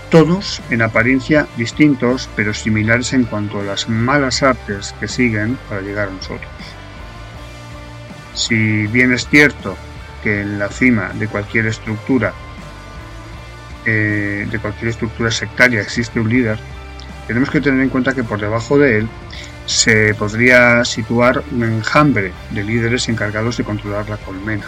Todos, 0.10 0.62
en 0.70 0.82
apariencia, 0.82 1.46
distintos, 1.58 2.30
pero 2.38 2.54
similares 2.54 3.12
en 3.12 3.26
cuanto 3.26 3.60
a 3.60 3.64
las 3.64 3.90
malas 3.90 4.44
artes 4.44 4.96
que 4.98 5.10
siguen 5.10 5.58
para 5.68 5.82
llegar 5.82 6.08
a 6.08 6.12
nosotros. 6.12 6.50
Si 8.34 8.88
bien 8.88 9.12
es 9.12 9.28
cierto 9.28 9.76
que 10.24 10.42
en 10.42 10.60
la 10.60 10.70
cima 10.70 11.12
de 11.14 11.28
cualquier 11.28 11.68
estructura, 11.68 12.34
eh, 13.86 14.48
de 14.50 14.60
cualquier 14.60 14.90
estructura 14.90 15.32
sectaria 15.32 15.82
existe 15.82 16.20
un 16.20 16.30
líder, 16.30 16.60
tenemos 17.28 17.50
que 17.50 17.62
tener 17.62 17.82
en 17.82 17.90
cuenta 17.90 18.14
que 18.14 18.24
por 18.24 18.40
debajo 18.40 18.78
de 18.78 19.00
él 19.00 19.10
se 19.66 20.16
podría 20.16 20.84
situar 20.84 21.44
un 21.52 21.64
enjambre 21.64 22.32
de 22.50 22.64
líderes 22.64 23.08
encargados 23.08 23.58
de 23.58 23.64
controlar 23.64 24.10
la 24.10 24.18
colmena. 24.18 24.66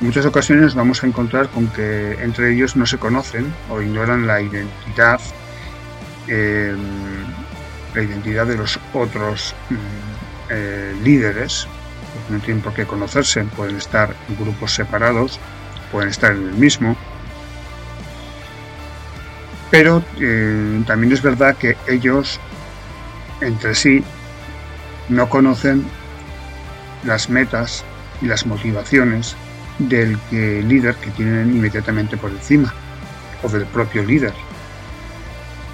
En 0.00 0.06
muchas 0.06 0.26
ocasiones 0.26 0.74
vamos 0.74 1.04
a 1.04 1.06
encontrar 1.06 1.48
con 1.48 1.68
que 1.68 2.18
entre 2.20 2.52
ellos 2.52 2.74
no 2.74 2.86
se 2.86 2.98
conocen 2.98 3.54
o 3.70 3.80
ignoran 3.80 4.26
la 4.26 4.40
identidad, 4.40 5.20
eh, 6.26 6.74
la 7.94 8.02
identidad 8.02 8.46
de 8.46 8.56
los 8.56 8.80
otros 8.92 9.54
mm, 9.70 9.74
eh, 10.50 10.96
líderes 11.04 11.68
no 12.32 12.38
tienen 12.40 12.62
por 12.62 12.74
qué 12.74 12.86
conocerse, 12.86 13.44
pueden 13.44 13.76
estar 13.76 14.14
en 14.28 14.36
grupos 14.36 14.74
separados, 14.74 15.38
pueden 15.90 16.08
estar 16.08 16.32
en 16.32 16.48
el 16.48 16.54
mismo. 16.54 16.96
Pero 19.70 20.02
eh, 20.20 20.82
también 20.86 21.12
es 21.12 21.22
verdad 21.22 21.56
que 21.56 21.76
ellos 21.88 22.40
entre 23.40 23.74
sí 23.74 24.04
no 25.08 25.28
conocen 25.28 25.84
las 27.04 27.28
metas 27.28 27.84
y 28.20 28.26
las 28.26 28.46
motivaciones 28.46 29.36
del 29.78 30.18
líder 30.30 30.94
que 30.96 31.10
tienen 31.10 31.56
inmediatamente 31.56 32.16
por 32.16 32.30
encima 32.30 32.72
o 33.42 33.48
del 33.48 33.66
propio 33.66 34.04
líder. 34.04 34.32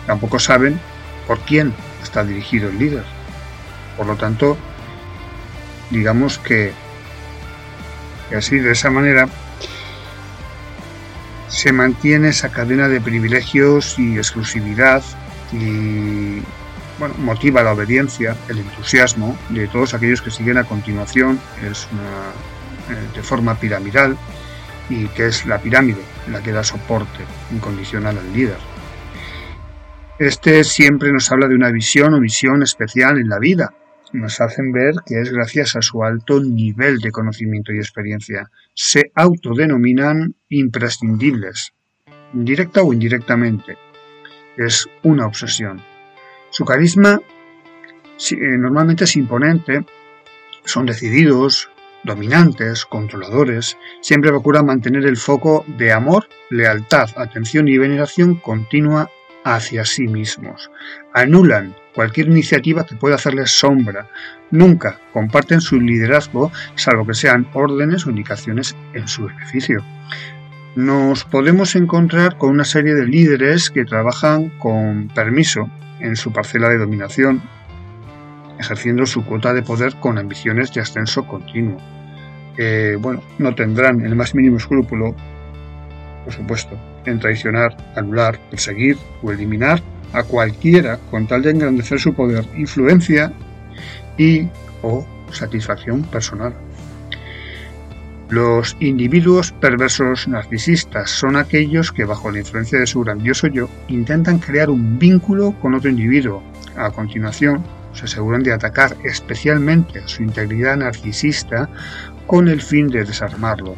Tampoco 0.06 0.38
saben 0.38 0.80
por 1.26 1.38
quién 1.40 1.74
está 2.02 2.24
dirigido 2.24 2.70
el 2.70 2.78
líder. 2.78 3.04
Por 3.96 4.06
lo 4.06 4.16
tanto, 4.16 4.56
digamos 5.90 6.38
que, 6.38 6.72
así 8.36 8.58
de 8.58 8.72
esa 8.72 8.90
manera 8.90 9.28
se 11.48 11.72
mantiene 11.72 12.28
esa 12.28 12.50
cadena 12.50 12.88
de 12.88 13.00
privilegios 13.00 13.98
y 13.98 14.16
exclusividad 14.18 15.02
y 15.52 16.42
bueno, 16.98 17.14
motiva 17.18 17.62
la 17.62 17.72
obediencia, 17.72 18.36
el 18.48 18.58
entusiasmo 18.58 19.38
de 19.50 19.66
todos 19.68 19.94
aquellos 19.94 20.20
que 20.20 20.30
siguen 20.30 20.58
a 20.58 20.64
continuación, 20.64 21.40
es 21.62 21.88
una, 21.92 22.96
eh, 22.96 23.08
de 23.14 23.22
forma 23.22 23.54
piramidal 23.54 24.16
y 24.90 25.06
que 25.08 25.26
es 25.26 25.46
la 25.46 25.58
pirámide 25.58 26.02
la 26.30 26.42
que 26.42 26.52
da 26.52 26.64
soporte 26.64 27.24
incondicional 27.52 28.18
al 28.18 28.32
líder. 28.32 28.58
Este 30.18 30.64
siempre 30.64 31.12
nos 31.12 31.30
habla 31.30 31.46
de 31.46 31.54
una 31.54 31.70
visión 31.70 32.14
o 32.14 32.20
visión 32.20 32.62
especial 32.62 33.18
en 33.18 33.28
la 33.28 33.38
vida, 33.38 33.72
nos 34.12 34.40
hacen 34.40 34.72
ver 34.72 34.94
que 35.06 35.20
es 35.20 35.30
gracias 35.30 35.76
a 35.76 35.82
su 35.82 36.02
alto 36.02 36.40
nivel 36.40 36.98
de 36.98 37.10
conocimiento 37.10 37.72
y 37.72 37.78
experiencia. 37.78 38.50
Se 38.74 39.10
autodenominan 39.14 40.34
imprescindibles. 40.48 41.72
directa 42.32 42.82
o 42.82 42.92
indirectamente. 42.92 43.78
Es 44.56 44.86
una 45.02 45.26
obsesión. 45.26 45.80
Su 46.50 46.64
carisma 46.64 47.20
eh, 48.30 48.36
normalmente 48.58 49.04
es 49.04 49.16
imponente, 49.16 49.84
son 50.64 50.84
decididos, 50.84 51.70
dominantes, 52.04 52.84
controladores, 52.84 53.76
siempre 54.00 54.30
procuran 54.30 54.66
mantener 54.66 55.06
el 55.06 55.16
foco 55.16 55.64
de 55.66 55.92
amor, 55.92 56.28
lealtad, 56.50 57.08
atención 57.16 57.68
y 57.68 57.78
veneración 57.78 58.36
continua 58.36 59.10
hacia 59.44 59.84
sí 59.84 60.08
mismos. 60.08 60.70
Anulan 61.14 61.74
cualquier 61.98 62.28
iniciativa 62.28 62.86
que 62.86 62.94
pueda 62.94 63.16
hacerles 63.16 63.58
sombra. 63.58 64.06
Nunca 64.52 65.00
comparten 65.12 65.60
su 65.60 65.80
liderazgo 65.80 66.52
salvo 66.76 67.04
que 67.04 67.14
sean 67.14 67.48
órdenes 67.54 68.06
o 68.06 68.10
indicaciones 68.10 68.76
en 68.94 69.08
su 69.08 69.26
beneficio. 69.26 69.82
Nos 70.76 71.24
podemos 71.24 71.74
encontrar 71.74 72.38
con 72.38 72.50
una 72.50 72.64
serie 72.64 72.94
de 72.94 73.04
líderes 73.04 73.68
que 73.68 73.84
trabajan 73.84 74.50
con 74.60 75.08
permiso 75.08 75.68
en 75.98 76.14
su 76.14 76.32
parcela 76.32 76.68
de 76.68 76.78
dominación, 76.78 77.42
ejerciendo 78.60 79.04
su 79.04 79.24
cuota 79.24 79.52
de 79.52 79.64
poder 79.64 79.96
con 79.96 80.18
ambiciones 80.18 80.72
de 80.72 80.82
ascenso 80.82 81.26
continuo. 81.26 81.78
Eh, 82.58 82.96
bueno, 83.00 83.24
no 83.40 83.56
tendrán 83.56 84.06
el 84.06 84.14
más 84.14 84.36
mínimo 84.36 84.58
escrúpulo, 84.58 85.16
por 86.22 86.32
supuesto, 86.32 86.78
en 87.06 87.18
traicionar, 87.18 87.76
anular, 87.96 88.38
perseguir 88.50 88.96
o 89.20 89.32
eliminar 89.32 89.82
a 90.12 90.22
cualquiera 90.22 90.98
con 91.10 91.26
tal 91.26 91.42
de 91.42 91.50
engrandecer 91.50 91.98
su 92.00 92.14
poder, 92.14 92.46
influencia 92.56 93.32
y 94.16 94.48
o 94.82 95.06
satisfacción 95.32 96.02
personal. 96.02 96.54
Los 98.30 98.76
individuos 98.80 99.52
perversos 99.52 100.28
narcisistas 100.28 101.10
son 101.10 101.36
aquellos 101.36 101.92
que 101.92 102.04
bajo 102.04 102.30
la 102.30 102.40
influencia 102.40 102.78
de 102.78 102.86
su 102.86 103.00
grandioso 103.00 103.46
yo 103.46 103.70
intentan 103.88 104.38
crear 104.38 104.68
un 104.68 104.98
vínculo 104.98 105.54
con 105.62 105.74
otro 105.74 105.88
individuo. 105.88 106.42
A 106.76 106.90
continuación, 106.90 107.64
se 107.94 108.04
aseguran 108.04 108.42
de 108.42 108.52
atacar 108.52 108.96
especialmente 109.02 110.02
su 110.06 110.22
integridad 110.22 110.76
narcisista 110.76 111.70
con 112.26 112.48
el 112.48 112.60
fin 112.60 112.88
de 112.88 113.04
desarmarlo, 113.04 113.74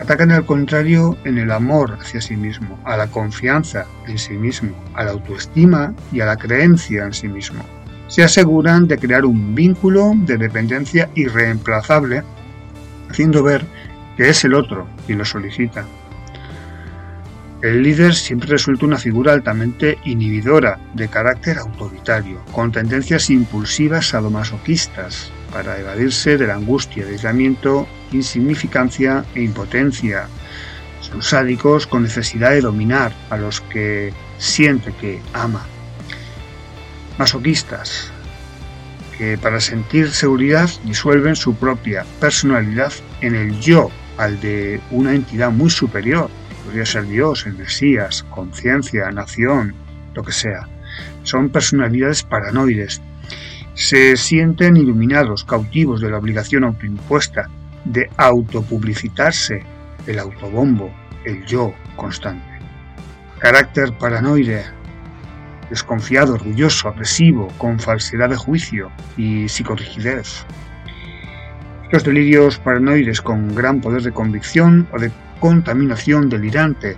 Atacan 0.00 0.30
al 0.30 0.46
contrario 0.46 1.16
en 1.24 1.38
el 1.38 1.50
amor 1.50 1.98
hacia 2.00 2.20
sí 2.20 2.36
mismo, 2.36 2.78
a 2.84 2.96
la 2.96 3.08
confianza 3.08 3.84
en 4.06 4.16
sí 4.16 4.34
mismo, 4.34 4.70
a 4.94 5.04
la 5.04 5.10
autoestima 5.10 5.92
y 6.12 6.20
a 6.20 6.26
la 6.26 6.36
creencia 6.36 7.04
en 7.04 7.12
sí 7.12 7.26
mismo. 7.26 7.64
Se 8.06 8.22
aseguran 8.22 8.86
de 8.86 8.96
crear 8.96 9.24
un 9.24 9.54
vínculo 9.54 10.12
de 10.14 10.38
dependencia 10.38 11.10
irreemplazable, 11.14 12.22
haciendo 13.10 13.42
ver 13.42 13.64
que 14.16 14.28
es 14.28 14.44
el 14.44 14.54
otro 14.54 14.86
quien 15.06 15.18
lo 15.18 15.24
solicita. 15.24 15.84
El 17.60 17.82
líder 17.82 18.14
siempre 18.14 18.50
resulta 18.50 18.86
una 18.86 18.98
figura 18.98 19.32
altamente 19.32 19.98
inhibidora, 20.04 20.78
de 20.94 21.08
carácter 21.08 21.58
autoritario, 21.58 22.38
con 22.52 22.70
tendencias 22.70 23.30
impulsivas 23.30 24.10
sadomasoquistas, 24.10 25.32
para 25.52 25.76
evadirse 25.80 26.38
de 26.38 26.46
la 26.46 26.54
angustia, 26.54 27.04
de 27.04 27.12
aislamiento 27.12 27.88
insignificancia 28.12 29.24
e 29.34 29.42
impotencia. 29.42 30.28
Son 31.00 31.22
sádicos 31.22 31.86
con 31.86 32.02
necesidad 32.02 32.50
de 32.50 32.60
dominar 32.60 33.12
a 33.30 33.36
los 33.36 33.60
que 33.60 34.12
siente 34.38 34.92
que 35.00 35.20
ama. 35.32 35.66
Masoquistas, 37.18 38.12
que 39.16 39.36
para 39.36 39.60
sentir 39.60 40.10
seguridad 40.10 40.70
disuelven 40.84 41.34
su 41.34 41.54
propia 41.54 42.04
personalidad 42.20 42.92
en 43.20 43.34
el 43.34 43.58
yo, 43.60 43.90
al 44.16 44.40
de 44.40 44.80
una 44.90 45.14
entidad 45.14 45.50
muy 45.50 45.70
superior. 45.70 46.30
Podría 46.64 46.86
ser 46.86 47.06
Dios, 47.06 47.46
el 47.46 47.54
Mesías, 47.54 48.24
conciencia, 48.30 49.10
nación, 49.10 49.74
lo 50.14 50.22
que 50.22 50.32
sea. 50.32 50.68
Son 51.22 51.48
personalidades 51.48 52.22
paranoides. 52.22 53.00
Se 53.74 54.16
sienten 54.16 54.76
iluminados, 54.76 55.44
cautivos 55.44 56.00
de 56.00 56.10
la 56.10 56.18
obligación 56.18 56.64
autoimpuesta, 56.64 57.48
de 57.92 58.10
autopublicitarse, 58.16 59.62
el 60.06 60.18
autobombo, 60.18 60.90
el 61.24 61.44
yo 61.46 61.72
constante. 61.96 62.46
Carácter 63.38 63.92
paranoide, 63.98 64.64
desconfiado, 65.70 66.34
orgulloso, 66.34 66.88
agresivo, 66.88 67.48
con 67.58 67.78
falsedad 67.78 68.30
de 68.30 68.36
juicio 68.36 68.90
y 69.16 69.48
psicorrigidez. 69.48 70.44
Estos 71.84 72.04
delirios 72.04 72.58
paranoides 72.58 73.20
con 73.22 73.54
gran 73.54 73.80
poder 73.80 74.02
de 74.02 74.12
convicción 74.12 74.86
o 74.92 74.98
de 74.98 75.10
contaminación 75.40 76.28
delirante 76.28 76.96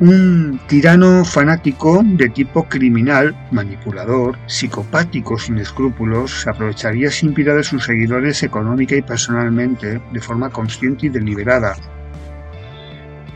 un 0.00 0.60
tirano 0.66 1.24
fanático 1.24 2.02
de 2.04 2.28
tipo 2.28 2.64
criminal, 2.64 3.34
manipulador, 3.52 4.36
psicopático 4.46 5.38
sin 5.38 5.58
escrúpulos, 5.58 6.42
se 6.42 6.50
aprovecharía 6.50 7.10
sin 7.10 7.32
piedad 7.32 7.54
de 7.54 7.62
sus 7.62 7.84
seguidores 7.84 8.42
económica 8.42 8.96
y 8.96 9.02
personalmente, 9.02 10.00
de 10.12 10.20
forma 10.20 10.50
consciente 10.50 11.06
y 11.06 11.10
deliberada. 11.10 11.76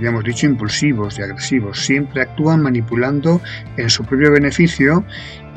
Ya 0.01 0.09
hemos 0.09 0.25
dicho 0.25 0.47
impulsivos 0.47 1.18
y 1.18 1.23
agresivos, 1.23 1.81
siempre 1.81 2.23
actúan 2.23 2.62
manipulando 2.62 3.40
en 3.77 3.90
su 3.90 4.05
propio 4.05 4.33
beneficio 4.33 5.05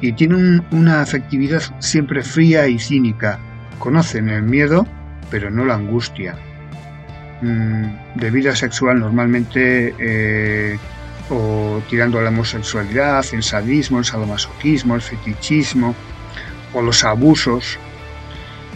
y 0.01 0.13
tienen 0.13 0.63
una 0.71 1.01
afectividad 1.01 1.61
siempre 1.79 2.23
fría 2.23 2.67
y 2.67 2.79
cínica. 2.79 3.39
Conocen 3.77 4.29
el 4.29 4.43
miedo, 4.43 4.87
pero 5.29 5.51
no 5.51 5.65
la 5.65 5.75
angustia. 5.75 6.35
Mm, 7.41 7.85
de 8.15 8.29
vida 8.29 8.55
sexual 8.55 8.99
normalmente 8.99 9.95
eh, 9.97 10.77
o 11.31 11.81
tirando 11.89 12.19
a 12.19 12.21
la 12.21 12.29
homosexualidad, 12.29 13.25
el 13.31 13.41
sadismo, 13.41 13.97
el 13.97 14.05
sadomasoquismo, 14.05 14.93
el 14.93 15.01
fetichismo 15.01 15.95
o 16.73 16.81
los 16.81 17.03
abusos. 17.03 17.79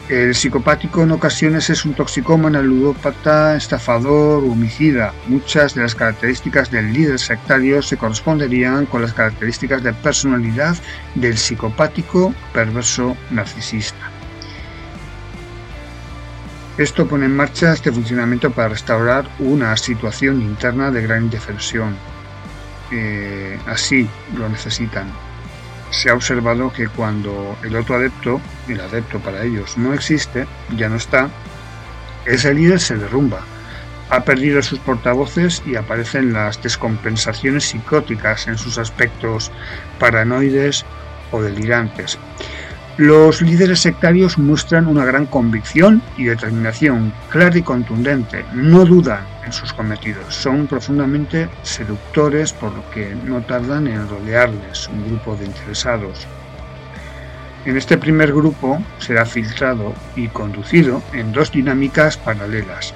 El 0.10 0.36
psicopático 0.36 1.01
en 1.04 1.12
ocasiones 1.12 1.69
es 1.69 1.84
un 1.84 1.95
toxicómano, 1.95 2.62
ludópata, 2.62 3.56
estafador, 3.56 4.43
homicida. 4.43 5.13
Muchas 5.28 5.73
de 5.73 5.82
las 5.82 5.95
características 5.95 6.69
del 6.69 6.93
líder 6.93 7.19
sectario 7.19 7.82
se 7.82 7.97
corresponderían 7.97 8.86
con 8.86 9.01
las 9.01 9.13
características 9.13 9.84
de 9.84 9.93
personalidad 9.93 10.75
del 11.15 11.38
psicopático 11.38 12.34
perverso 12.54 13.17
narcisista. 13.32 14.14
Esto 16.78 17.08
pone 17.08 17.26
en 17.26 17.34
marcha 17.34 17.72
este 17.72 17.90
funcionamiento 17.90 18.52
para 18.52 18.68
restaurar 18.68 19.30
una 19.40 19.78
situación 19.78 20.42
interna 20.42 20.92
de 20.92 21.04
gran 21.04 21.24
indefensión. 21.24 21.96
Eh, 22.92 23.58
así 23.66 24.10
lo 24.36 24.50
necesitan. 24.50 25.10
Se 25.90 26.10
ha 26.10 26.14
observado 26.14 26.74
que 26.74 26.90
cuando 26.90 27.58
el 27.64 27.78
otro 27.78 27.96
adepto, 27.96 28.42
el 28.68 28.82
adepto 28.82 29.20
para 29.20 29.44
ellos, 29.44 29.78
no 29.78 29.94
existe, 29.94 30.48
ya 30.76 30.90
no 30.90 30.98
está, 30.98 31.30
ese 32.26 32.54
líder 32.54 32.82
se 32.82 32.98
derrumba. 32.98 33.40
Ha 34.10 34.26
perdido 34.26 34.62
sus 34.62 34.80
portavoces 34.80 35.64
y 35.66 35.78
aparecen 35.78 36.34
las 36.34 36.62
descompensaciones 36.62 37.64
psicóticas 37.64 38.48
en 38.48 38.58
sus 38.58 38.78
aspectos 38.78 39.50
paranoides 39.98 40.84
o 41.32 41.42
delirantes. 41.42 42.20
Los 42.98 43.42
líderes 43.42 43.82
sectarios 43.82 44.38
muestran 44.38 44.88
una 44.88 45.04
gran 45.04 45.26
convicción 45.26 46.02
y 46.16 46.24
determinación 46.24 47.12
clara 47.30 47.58
y 47.58 47.62
contundente, 47.62 48.46
no 48.54 48.86
dudan 48.86 49.20
en 49.46 49.52
sus 49.52 49.74
cometidos, 49.74 50.34
son 50.34 50.66
profundamente 50.66 51.50
seductores 51.62 52.54
por 52.54 52.74
lo 52.74 52.90
que 52.92 53.14
no 53.14 53.42
tardan 53.42 53.88
en 53.88 54.08
rodearles 54.08 54.88
un 54.88 55.06
grupo 55.10 55.36
de 55.36 55.46
interesados. 55.46 56.26
En 57.66 57.76
este 57.76 57.98
primer 57.98 58.32
grupo 58.32 58.82
será 59.00 59.26
filtrado 59.26 59.94
y 60.16 60.30
conducido 60.30 61.04
en 61.12 61.34
dos 61.34 61.52
dinámicas 61.52 62.16
paralelas. 62.16 62.94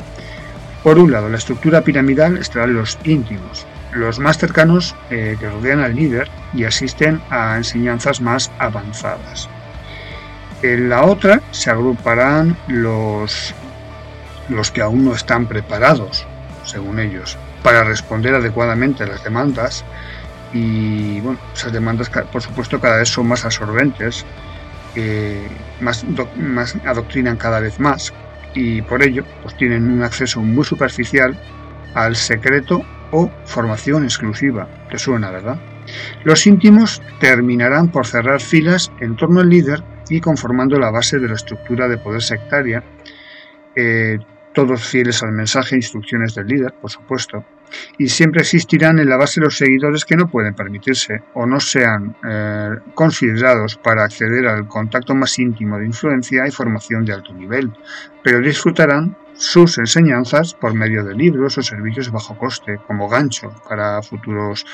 Por 0.82 0.98
un 0.98 1.12
lado, 1.12 1.28
la 1.28 1.40
estructura 1.40 1.82
piramidal 1.82 2.38
estarán 2.38 2.74
los 2.74 2.98
íntimos, 3.04 3.68
los 3.92 4.18
más 4.18 4.38
cercanos 4.38 4.96
eh, 5.10 5.36
que 5.38 5.50
rodean 5.50 5.82
al 5.82 5.94
líder 5.94 6.30
y 6.54 6.64
asisten 6.64 7.20
a 7.30 7.58
enseñanzas 7.58 8.22
más 8.22 8.50
avanzadas. 8.60 9.50
En 10.62 10.90
la 10.90 11.04
otra 11.06 11.42
se 11.52 11.70
agruparán 11.70 12.58
los, 12.68 13.54
los 14.50 14.72
que 14.72 14.82
aún 14.82 15.06
no 15.06 15.14
están 15.14 15.48
preparados, 15.48 16.28
según 16.66 17.00
ellos, 17.00 17.38
para 17.64 17.84
responder 17.84 18.36
adecuadamente 18.36 19.04
a 19.04 19.08
las 19.08 19.24
demandas 19.24 19.86
y 20.52 21.22
bueno, 21.22 21.40
esas 21.56 21.72
demandas 21.72 22.10
por 22.10 22.42
supuesto 22.42 22.80
cada 22.80 22.98
vez 22.98 23.08
son 23.10 23.28
más 23.28 23.46
absorbentes, 23.46 24.26
eh, 24.96 25.48
más, 25.80 26.04
más 26.36 26.76
adoctrinan 26.86 27.38
cada 27.38 27.60
vez 27.60 27.80
más 27.80 28.14
y 28.54 28.82
por 28.82 29.04
ello 29.04 29.24
pues 29.44 29.56
tienen 29.56 29.90
un 29.90 30.04
acceso 30.04 30.42
muy 30.42 30.66
superficial 30.66 31.40
al 31.94 32.16
secreto 32.16 32.84
o 33.12 33.32
formación 33.46 34.04
exclusiva. 34.04 34.68
Te 34.90 34.98
suena, 34.98 35.32
¿verdad? 35.32 35.58
Los 36.24 36.46
íntimos 36.46 37.02
terminarán 37.20 37.90
por 37.90 38.06
cerrar 38.06 38.42
filas 38.42 38.92
en 39.00 39.16
torno 39.16 39.40
al 39.40 39.50
líder 39.50 39.84
y 40.10 40.22
conformando 40.22 40.80
la 40.80 40.92
base 40.92 41.20
de 41.20 41.28
la 41.28 41.36
estructura 41.36 41.88
de 41.88 41.98
poder 41.98 42.22
sectaria, 42.22 42.84
eh, 43.76 44.18
todos 44.54 44.84
fieles 44.84 45.22
al 45.24 45.32
mensaje 45.32 45.76
e 45.76 45.78
instrucciones 45.78 46.34
del 46.36 46.48
líder, 46.48 46.74
por 46.74 46.90
supuesto, 46.90 47.46
y 47.98 48.10
siempre 48.10 48.42
existirán 48.42 49.00
en 49.00 49.08
la 49.08 49.18
base 49.18 49.40
los 49.40 49.58
seguidores 49.58 50.06
que 50.06 50.16
no 50.16 50.28
pueden 50.28 50.56
permitirse 50.56 51.22
o 51.34 51.46
no 51.46 51.60
sean 51.60 52.16
eh, 52.28 52.72
considerados 52.96 53.78
para 53.78 54.04
acceder 54.04 54.48
al 54.48 54.68
contacto 54.68 55.14
más 55.14 55.38
íntimo 55.38 55.78
de 55.78 55.86
influencia 55.86 56.48
y 56.48 56.52
formación 56.52 57.06
de 57.06 57.14
alto 57.14 57.34
nivel, 57.34 57.72
pero 58.24 58.40
disfrutarán 58.40 59.16
sus 59.34 59.78
enseñanzas 59.78 60.54
por 60.54 60.74
medio 60.74 61.04
de 61.04 61.16
libros 61.16 61.58
o 61.58 61.62
servicios 61.62 62.12
bajo 62.12 62.38
coste, 62.38 62.80
como 62.88 63.08
gancho 63.08 63.54
para 63.70 64.02
futuros 64.02 64.66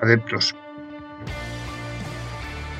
adeptos. 0.00 0.54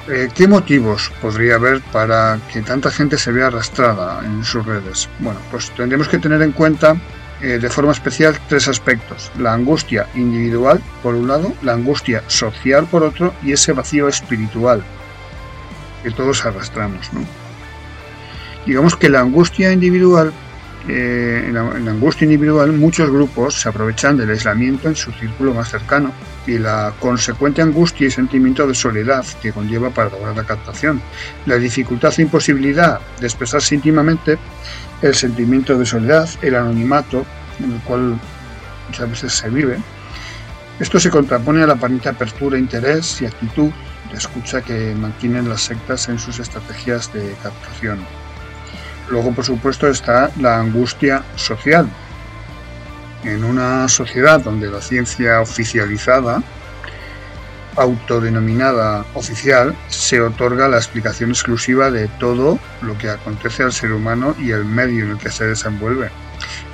Eh, 0.08 0.28
¿Qué 0.34 0.48
motivos 0.48 1.12
podría 1.20 1.54
haber 1.54 1.80
para 1.80 2.40
que 2.52 2.60
tanta 2.62 2.90
gente 2.90 3.16
se 3.18 3.30
vea 3.30 3.46
arrastrada 3.46 4.24
en 4.24 4.42
sus 4.42 4.66
redes? 4.66 5.08
Bueno, 5.20 5.38
pues 5.50 5.70
tendremos 5.70 6.08
que 6.08 6.18
tener 6.18 6.42
en 6.42 6.50
cuenta 6.50 6.96
eh, 7.40 7.58
de 7.58 7.70
forma 7.70 7.92
especial 7.92 8.36
tres 8.48 8.66
aspectos. 8.66 9.30
La 9.38 9.52
angustia 9.52 10.08
individual, 10.14 10.80
por 11.04 11.14
un 11.14 11.28
lado, 11.28 11.52
la 11.62 11.74
angustia 11.74 12.24
social, 12.26 12.86
por 12.86 13.04
otro, 13.04 13.32
y 13.44 13.52
ese 13.52 13.72
vacío 13.72 14.08
espiritual 14.08 14.82
que 16.02 16.10
todos 16.10 16.44
arrastramos. 16.44 17.12
¿no? 17.12 17.20
Digamos 18.66 18.96
que 18.96 19.08
la 19.08 19.20
angustia 19.20 19.72
individual 19.72 20.32
eh, 20.88 21.44
en, 21.46 21.54
la, 21.54 21.60
angustia 21.60 22.24
individual 22.24 22.72
muchos 22.72 23.08
grupos 23.08 23.60
se 23.60 23.68
aprovechan 23.68 24.16
del 24.16 24.30
aislamiento 24.30 24.88
en 24.88 24.96
su 24.96 25.12
círculo 25.12 25.54
más 25.54 25.70
cercano 25.70 26.12
y 26.46 26.58
la 26.58 26.92
consecuente 26.98 27.62
angustia 27.62 28.06
y 28.06 28.10
sentimiento 28.10 28.66
de 28.66 28.74
soledad 28.74 29.24
que 29.40 29.52
conlleva 29.52 29.90
para 29.90 30.10
lograr 30.10 30.36
la 30.36 30.44
captación, 30.44 31.00
la 31.46 31.56
dificultad 31.56 32.12
e 32.18 32.22
imposibilidad 32.22 33.00
de 33.20 33.26
expresarse 33.26 33.74
íntimamente, 33.74 34.38
el 35.02 35.14
sentimiento 35.14 35.78
de 35.78 35.86
soledad, 35.86 36.28
el 36.42 36.54
anonimato 36.54 37.24
en 37.60 37.72
el 37.72 37.80
cual 37.80 38.18
muchas 38.88 39.10
veces 39.10 39.32
se 39.32 39.50
vive. 39.50 39.78
Esto 40.80 40.98
se 40.98 41.10
contrapone 41.10 41.62
a 41.62 41.66
la 41.66 41.74
aparente 41.74 42.08
apertura, 42.08 42.58
interés 42.58 43.20
y 43.20 43.26
actitud 43.26 43.70
de 44.10 44.18
escucha 44.18 44.62
que 44.62 44.94
mantienen 44.94 45.48
las 45.48 45.62
sectas 45.62 46.08
en 46.08 46.18
sus 46.18 46.38
estrategias 46.38 47.12
de 47.12 47.34
captación. 47.42 48.00
Luego, 49.08 49.32
por 49.32 49.44
supuesto, 49.44 49.88
está 49.88 50.30
la 50.40 50.58
angustia 50.58 51.22
social. 51.36 51.88
En 53.24 53.44
una 53.44 53.88
sociedad 53.88 54.40
donde 54.40 54.68
la 54.68 54.80
ciencia 54.80 55.40
oficializada, 55.40 56.42
autodenominada 57.76 59.04
oficial, 59.14 59.76
se 59.88 60.20
otorga 60.20 60.68
la 60.68 60.76
explicación 60.76 61.30
exclusiva 61.30 61.90
de 61.90 62.08
todo 62.08 62.58
lo 62.82 62.98
que 62.98 63.10
acontece 63.10 63.62
al 63.62 63.72
ser 63.72 63.92
humano 63.92 64.34
y 64.38 64.50
el 64.50 64.64
medio 64.64 65.04
en 65.04 65.12
el 65.12 65.18
que 65.18 65.30
se 65.30 65.46
desenvuelve. 65.46 66.10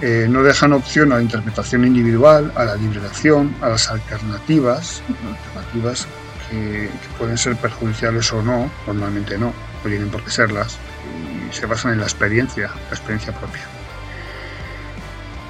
Eh, 0.00 0.26
no 0.28 0.42
dejan 0.42 0.72
opción 0.72 1.12
a 1.12 1.16
la 1.16 1.22
interpretación 1.22 1.84
individual, 1.84 2.50
a 2.56 2.64
la 2.64 2.76
liberación, 2.76 3.54
a 3.60 3.68
las 3.68 3.90
alternativas, 3.90 5.02
alternativas 5.26 6.06
que, 6.50 6.56
que 6.56 7.18
pueden 7.18 7.36
ser 7.36 7.56
perjudiciales 7.56 8.32
o 8.32 8.42
no, 8.42 8.70
normalmente 8.86 9.36
no, 9.36 9.52
no 9.84 9.90
tienen 9.90 10.08
por 10.08 10.24
qué 10.24 10.30
serlas, 10.30 10.78
se 11.52 11.66
basan 11.66 11.92
en 11.92 11.98
la 11.98 12.04
experiencia, 12.04 12.68
la 12.68 12.96
experiencia 12.96 13.32
propia. 13.32 13.77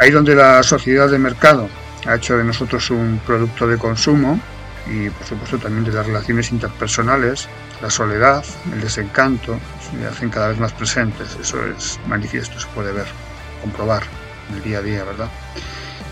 Ahí 0.01 0.11
donde 0.11 0.35
la 0.35 0.63
sociedad 0.63 1.09
de 1.11 1.19
mercado 1.19 1.69
ha 2.07 2.15
hecho 2.15 2.37
de 2.37 2.45
nosotros 2.45 2.91
un 2.91 3.21
producto 3.27 3.67
de 3.67 3.77
consumo 3.79 4.41
y 4.87 5.11
por 5.11 5.27
supuesto 5.27 5.59
también 5.59 5.85
de 5.85 5.93
las 5.93 6.07
relaciones 6.07 6.51
interpersonales, 6.53 7.49
la 7.83 7.91
soledad, 7.91 8.45
el 8.73 8.81
desencanto 8.81 9.59
se 9.91 10.07
hacen 10.07 10.31
cada 10.31 10.49
vez 10.49 10.59
más 10.59 10.73
presentes. 10.73 11.37
Eso 11.41 11.59
es 11.67 11.99
manifiesto, 12.07 12.59
se 12.59 12.67
puede 12.69 12.93
ver, 12.93 13.07
comprobar 13.61 14.05
en 14.49 14.57
el 14.57 14.63
día 14.63 14.79
a 14.79 14.83
día, 14.83 15.05
¿verdad? 15.05 15.29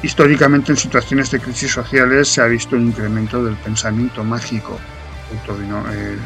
Históricamente 0.02 0.72
en 0.72 0.76
situaciones 0.76 1.30
de 1.30 1.40
crisis 1.40 1.72
sociales 1.72 2.28
se 2.28 2.42
ha 2.42 2.46
visto 2.46 2.76
un 2.76 2.88
incremento 2.88 3.42
del 3.42 3.54
pensamiento 3.56 4.22
mágico, 4.24 4.78
eh, 5.32 6.16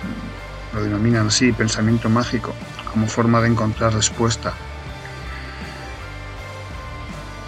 lo 0.75 0.83
denominan 0.83 1.29
así, 1.29 1.53
pensamiento 1.53 2.09
mágico, 2.09 2.55
como 2.91 3.07
forma 3.07 3.41
de 3.41 3.49
encontrar 3.49 3.95
respuesta. 3.95 4.53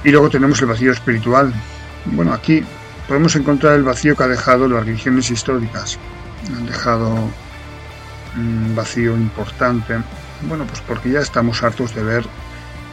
Y 0.05 0.11
luego 0.11 0.31
tenemos 0.31 0.61
el 0.61 0.67
vacío 0.67 0.93
espiritual. 0.93 1.53
Bueno, 2.07 2.33
aquí 2.33 2.65
podemos 3.07 3.37
encontrar 3.37 3.75
el 3.75 3.85
vacío 3.85 4.17
que 4.17 4.25
ha 4.25 4.29
dejado 4.29 4.69
las 4.69 4.85
religiones 4.85 5.31
históricas. 5.31 5.99
Han 6.57 6.67
dejado 6.67 7.15
un 8.37 8.75
vacío 8.75 9.15
importante. 9.15 9.99
Bueno, 10.43 10.67
pues 10.67 10.81
porque 10.81 11.11
ya 11.11 11.21
estamos 11.21 11.63
hartos 11.63 11.95
de 11.95 12.03
ver 12.03 12.25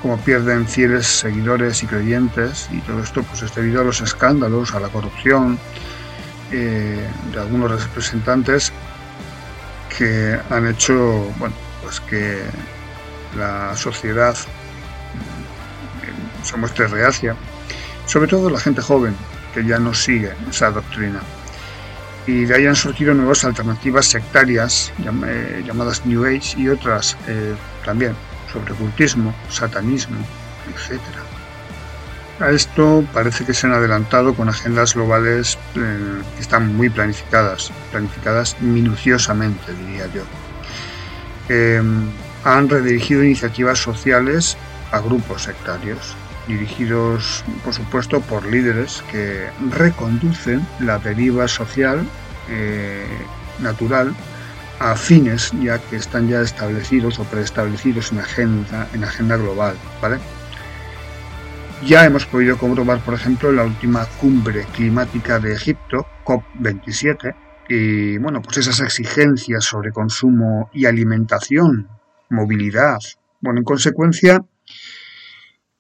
cómo 0.01 0.18
pierden 0.18 0.68
fieles 0.68 1.07
seguidores 1.07 1.84
y 1.84 1.88
creyentes 1.88 2.70
y 2.72 2.80
todo 2.80 3.03
esto 3.03 3.24
pues 3.24 3.41
es 3.41 3.53
debido 3.53 3.82
a 3.82 3.84
los 3.84 4.01
escándalos, 4.01 4.74
a 4.74 4.80
la 4.80 4.88
corrupción 4.88 5.60
eh, 6.51 7.07
de 7.34 7.39
algunos 7.39 7.84
representantes 7.84 8.72
que 9.97 10.39
han 10.49 10.68
hecho, 10.68 11.32
bueno, 11.38 11.55
pues 11.84 11.99
que 11.99 12.41
la 13.38 13.76
sociedad 13.76 14.36
mm, 14.36 14.59
se 16.49 16.57
muestre 16.57 16.87
reacia, 16.87 17.35
sobre 18.05 18.27
todo 18.27 18.49
la 18.49 18.59
gente 18.59 18.81
joven 18.81 19.15
que 19.53 19.63
ya 19.63 19.79
no 19.79 19.93
sigue 19.93 20.33
esa 20.49 20.71
doctrina. 20.71 21.19
Y 22.27 22.45
de 22.45 22.55
ahí 22.55 22.65
han 22.67 22.75
surgido 22.75 23.13
nuevas 23.13 23.43
alternativas 23.43 24.05
sectarias 24.05 24.91
eh, 25.25 25.63
llamadas 25.65 26.05
New 26.05 26.25
Age 26.25 26.55
y 26.57 26.69
otras 26.69 27.17
eh, 27.27 27.55
también 27.85 28.13
sobre 28.51 28.73
ocultismo, 28.73 29.33
satanismo, 29.49 30.17
etc. 30.67 30.99
A 32.39 32.51
esto 32.51 33.03
parece 33.13 33.45
que 33.45 33.53
se 33.53 33.67
han 33.67 33.73
adelantado 33.73 34.33
con 34.33 34.47
agendas 34.49 34.93
globales 34.93 35.57
eh, 35.75 36.21
que 36.35 36.41
están 36.41 36.75
muy 36.75 36.89
planificadas, 36.89 37.71
planificadas 37.91 38.59
minuciosamente, 38.61 39.73
diría 39.73 40.07
yo. 40.13 40.23
Em, 41.49 42.09
han 42.43 42.69
redirigido 42.69 43.23
iniciativas 43.23 43.79
sociales 43.79 44.55
a 44.91 44.99
grupos 44.99 45.43
sectarios, 45.43 46.15
dirigidos, 46.49 47.45
por 47.63 47.73
supuesto, 47.73 48.21
por 48.21 48.45
líderes 48.45 49.03
que 49.11 49.47
reconducen 49.69 50.65
la 50.79 50.97
deriva 50.97 51.47
social 51.47 52.05
eh, 52.49 53.05
natural 53.59 54.13
a 54.79 54.95
fines 54.95 55.51
ya 55.61 55.77
que 55.77 55.97
están 55.97 56.27
ya 56.27 56.41
establecidos 56.41 57.19
o 57.19 57.23
preestablecidos 57.25 58.11
en 58.11 58.19
agenda, 58.19 58.87
en 58.93 59.03
agenda 59.03 59.37
global, 59.37 59.75
¿vale? 60.01 60.17
Ya 61.85 62.05
hemos 62.05 62.25
podido 62.25 62.57
comprobar, 62.57 62.99
por 62.99 63.13
ejemplo, 63.13 63.51
la 63.51 63.63
última 63.63 64.05
cumbre 64.19 64.65
climática 64.73 65.39
de 65.39 65.53
Egipto, 65.53 66.05
COP27, 66.25 67.35
y 67.69 68.17
bueno, 68.17 68.41
pues 68.41 68.57
esas 68.57 68.79
exigencias 68.79 69.63
sobre 69.63 69.91
consumo 69.91 70.69
y 70.73 70.85
alimentación, 70.85 71.87
movilidad. 72.29 72.97
Bueno, 73.41 73.59
en 73.59 73.63
consecuencia, 73.63 74.43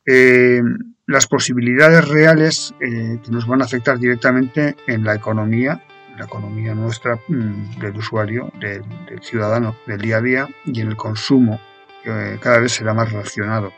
eh, 0.05 0.61
las 1.09 1.27
posibilidades 1.27 2.07
reales 2.07 2.73
eh, 2.79 3.19
que 3.23 3.31
nos 3.31 3.47
van 3.47 3.61
a 3.61 3.65
afectar 3.65 3.97
directamente 3.97 4.75
en 4.85 5.03
la 5.03 5.15
economía, 5.15 5.83
la 6.17 6.25
economía 6.25 6.75
nuestra, 6.75 7.19
mm, 7.27 7.79
del 7.79 7.97
usuario, 7.97 8.51
del, 8.59 8.83
ciudadano, 9.21 9.75
del 9.87 10.01
día 10.01 10.17
a 10.17 10.21
día, 10.21 10.47
y 10.65 10.81
en 10.81 10.89
el 10.89 10.95
consumo, 10.95 11.59
que 12.03 12.37
cada 12.39 12.59
vez 12.59 12.73
será 12.73 12.93
más 12.93 13.11
relacionado. 13.11 13.73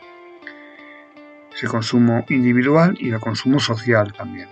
Ese 1.54 1.68
consumo 1.68 2.24
individual 2.28 2.96
y 2.98 3.10
el 3.10 3.20
consumo 3.20 3.58
social 3.58 4.12
también. 4.12 4.48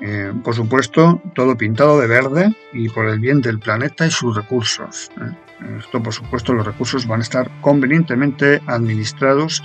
Eh, 0.00 0.32
por 0.42 0.54
supuesto, 0.54 1.22
todo 1.34 1.56
pintado 1.56 2.00
de 2.00 2.08
verde 2.08 2.54
y 2.72 2.88
por 2.88 3.06
el 3.06 3.20
bien 3.20 3.40
del 3.40 3.60
planeta 3.60 4.06
y 4.06 4.10
sus 4.10 4.34
recursos. 4.34 5.10
¿eh? 5.20 5.78
Esto, 5.78 6.02
por 6.02 6.12
supuesto, 6.12 6.52
los 6.52 6.66
recursos 6.66 7.06
van 7.06 7.20
a 7.20 7.22
estar 7.22 7.48
convenientemente 7.60 8.60
administrados 8.66 9.62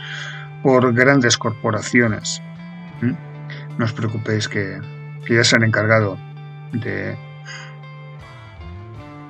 por 0.64 0.94
grandes 0.94 1.38
corporaciones. 1.38 2.42
¿eh? 3.02 3.16
No 3.78 3.86
os 3.86 3.94
preocupéis 3.94 4.48
que, 4.48 4.80
ya 5.30 5.44
se 5.44 5.56
han 5.56 5.64
encargado 5.64 6.18
de 6.74 7.16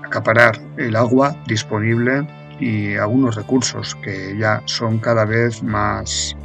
acaparar 0.06 0.58
el 0.78 0.96
agua 0.96 1.36
disponible 1.46 2.26
y 2.60 2.96
algunos 2.96 3.36
recursos 3.36 3.96
que 3.96 4.38
ya 4.38 4.62
son 4.66 5.00
cada 5.00 5.26
vez 5.26 5.62
más, 5.62 6.36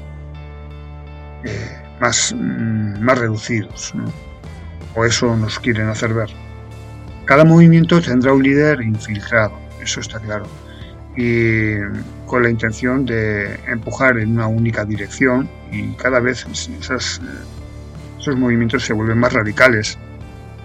más, 2.00 2.34
mm, 2.36 3.00
más 3.00 3.18
reducidos 3.18 3.94
o 4.94 5.04
eso 5.04 5.36
nos 5.36 5.58
quieren 5.58 5.88
hacer 5.88 6.14
ver. 6.14 6.30
Cada 7.24 7.44
movimiento 7.44 8.00
tendrá 8.00 8.32
un 8.32 8.42
líder 8.42 8.80
infiltrado, 8.82 9.58
eso 9.80 10.00
está 10.00 10.20
claro, 10.20 10.46
y 11.16 11.76
con 12.34 12.42
la 12.42 12.50
intención 12.50 13.06
de 13.06 13.60
empujar 13.68 14.18
en 14.18 14.32
una 14.32 14.48
única 14.48 14.84
dirección 14.84 15.48
y 15.70 15.92
cada 15.92 16.18
vez 16.18 16.44
esos 16.50 17.20
movimientos 18.36 18.84
se 18.84 18.92
vuelven 18.92 19.18
más 19.18 19.34
radicales, 19.34 19.96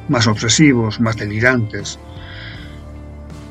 más 0.07 0.25
obsesivos, 0.25 0.99
más 0.99 1.15
delirantes. 1.17 1.99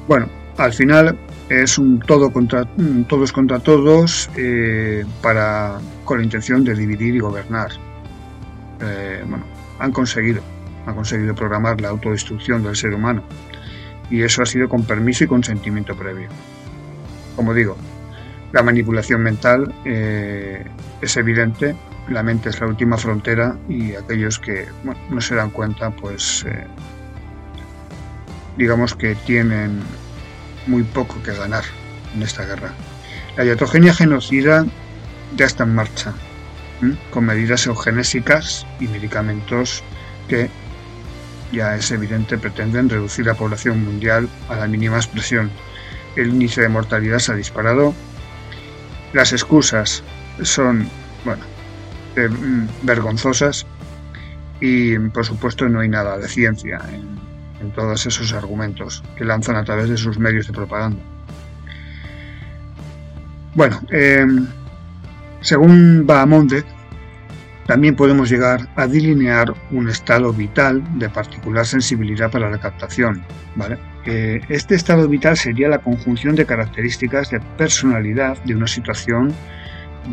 Bueno, 0.08 0.28
al 0.56 0.72
final 0.72 1.16
es 1.48 1.78
un 1.78 2.00
todo 2.00 2.32
contra 2.32 2.66
todos 3.08 3.30
contra 3.30 3.60
todos 3.60 4.28
eh, 4.36 5.04
para 5.22 5.78
con 6.04 6.18
la 6.18 6.24
intención 6.24 6.64
de 6.64 6.74
dividir 6.74 7.14
y 7.14 7.20
gobernar 7.20 7.70
eh, 8.80 9.22
bueno, 9.28 9.44
han 9.78 9.92
conseguido, 9.92 10.42
han 10.86 10.96
conseguido 10.96 11.36
programar 11.36 11.80
la 11.80 11.90
autodestrucción 11.90 12.64
del 12.64 12.74
ser 12.74 12.94
humano. 12.94 13.22
Y 14.10 14.22
eso 14.22 14.42
ha 14.42 14.46
sido 14.46 14.68
con 14.68 14.82
permiso 14.82 15.22
y 15.22 15.28
consentimiento 15.28 15.94
previo. 15.94 16.28
Como 17.36 17.54
digo, 17.54 17.76
la 18.52 18.62
manipulación 18.62 19.22
mental 19.22 19.74
eh, 19.84 20.64
es 21.00 21.16
evidente, 21.16 21.76
la 22.08 22.22
mente 22.22 22.48
es 22.48 22.60
la 22.60 22.66
última 22.66 22.96
frontera 22.96 23.56
y 23.68 23.94
aquellos 23.94 24.38
que 24.38 24.66
no 25.10 25.20
se 25.20 25.34
dan 25.34 25.50
cuenta, 25.50 25.90
pues 25.90 26.44
eh, 26.48 26.66
digamos 28.56 28.94
que 28.94 29.14
tienen 29.14 29.80
muy 30.66 30.82
poco 30.82 31.22
que 31.22 31.34
ganar 31.34 31.64
en 32.14 32.22
esta 32.22 32.44
guerra. 32.44 32.72
La 33.36 33.44
diatogenia 33.44 33.94
genocida 33.94 34.66
ya 35.36 35.46
está 35.46 35.64
en 35.64 35.74
marcha, 35.74 36.12
con 37.10 37.24
medidas 37.24 37.66
eugenésicas 37.66 38.66
y 38.80 38.88
medicamentos 38.88 39.82
que 40.28 40.48
ya 41.52 41.76
es 41.76 41.90
evidente 41.90 42.38
pretenden 42.38 42.88
reducir 42.88 43.26
la 43.26 43.34
población 43.34 43.84
mundial 43.84 44.28
a 44.48 44.56
la 44.56 44.66
mínima 44.66 44.96
expresión. 44.96 45.50
El 46.16 46.28
índice 46.28 46.62
de 46.62 46.68
mortalidad 46.68 47.18
se 47.18 47.32
ha 47.32 47.36
disparado. 47.36 47.94
Las 49.12 49.32
excusas 49.32 50.02
son, 50.42 50.88
bueno, 51.24 51.42
mm, 52.16 52.86
vergonzosas 52.86 53.66
y 54.60 54.98
por 54.98 55.24
supuesto 55.24 55.68
no 55.68 55.80
hay 55.80 55.88
nada 55.88 56.18
de 56.18 56.28
ciencia 56.28 56.80
en, 56.92 57.18
todos 57.74 58.06
esos 58.06 58.32
argumentos 58.32 59.02
que 59.16 59.24
lanzan 59.24 59.56
a 59.56 59.64
través 59.64 59.88
de 59.88 59.96
sus 59.96 60.18
medios 60.18 60.46
de 60.46 60.52
propaganda. 60.52 61.00
Bueno, 63.54 63.80
em, 63.90 64.46
según 65.40 66.06
Bahamonde, 66.06 66.64
también 67.66 67.94
podemos 67.96 68.30
llegar 68.30 68.66
a 68.76 68.86
delinear 68.86 69.52
un 69.70 69.88
estado 69.88 70.32
vital 70.32 70.82
de 70.98 71.10
particular 71.10 71.66
sensibilidad 71.66 72.30
para 72.30 72.48
la 72.48 72.58
captación. 72.58 73.22
Este 74.48 74.74
estado 74.74 75.08
vital 75.08 75.36
sería 75.36 75.68
la 75.68 75.78
conjunción 75.78 76.34
de 76.34 76.46
características 76.46 77.30
de 77.30 77.40
personalidad 77.56 78.42
de 78.44 78.54
una 78.54 78.66
situación 78.66 79.34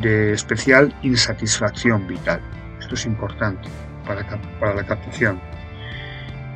de 0.01 0.33
especial 0.33 0.93
insatisfacción 1.01 2.07
vital. 2.07 2.41
Esto 2.79 2.95
es 2.95 3.05
importante 3.05 3.69
para, 4.05 4.25
para 4.59 4.75
la 4.75 4.85
captación. 4.85 5.39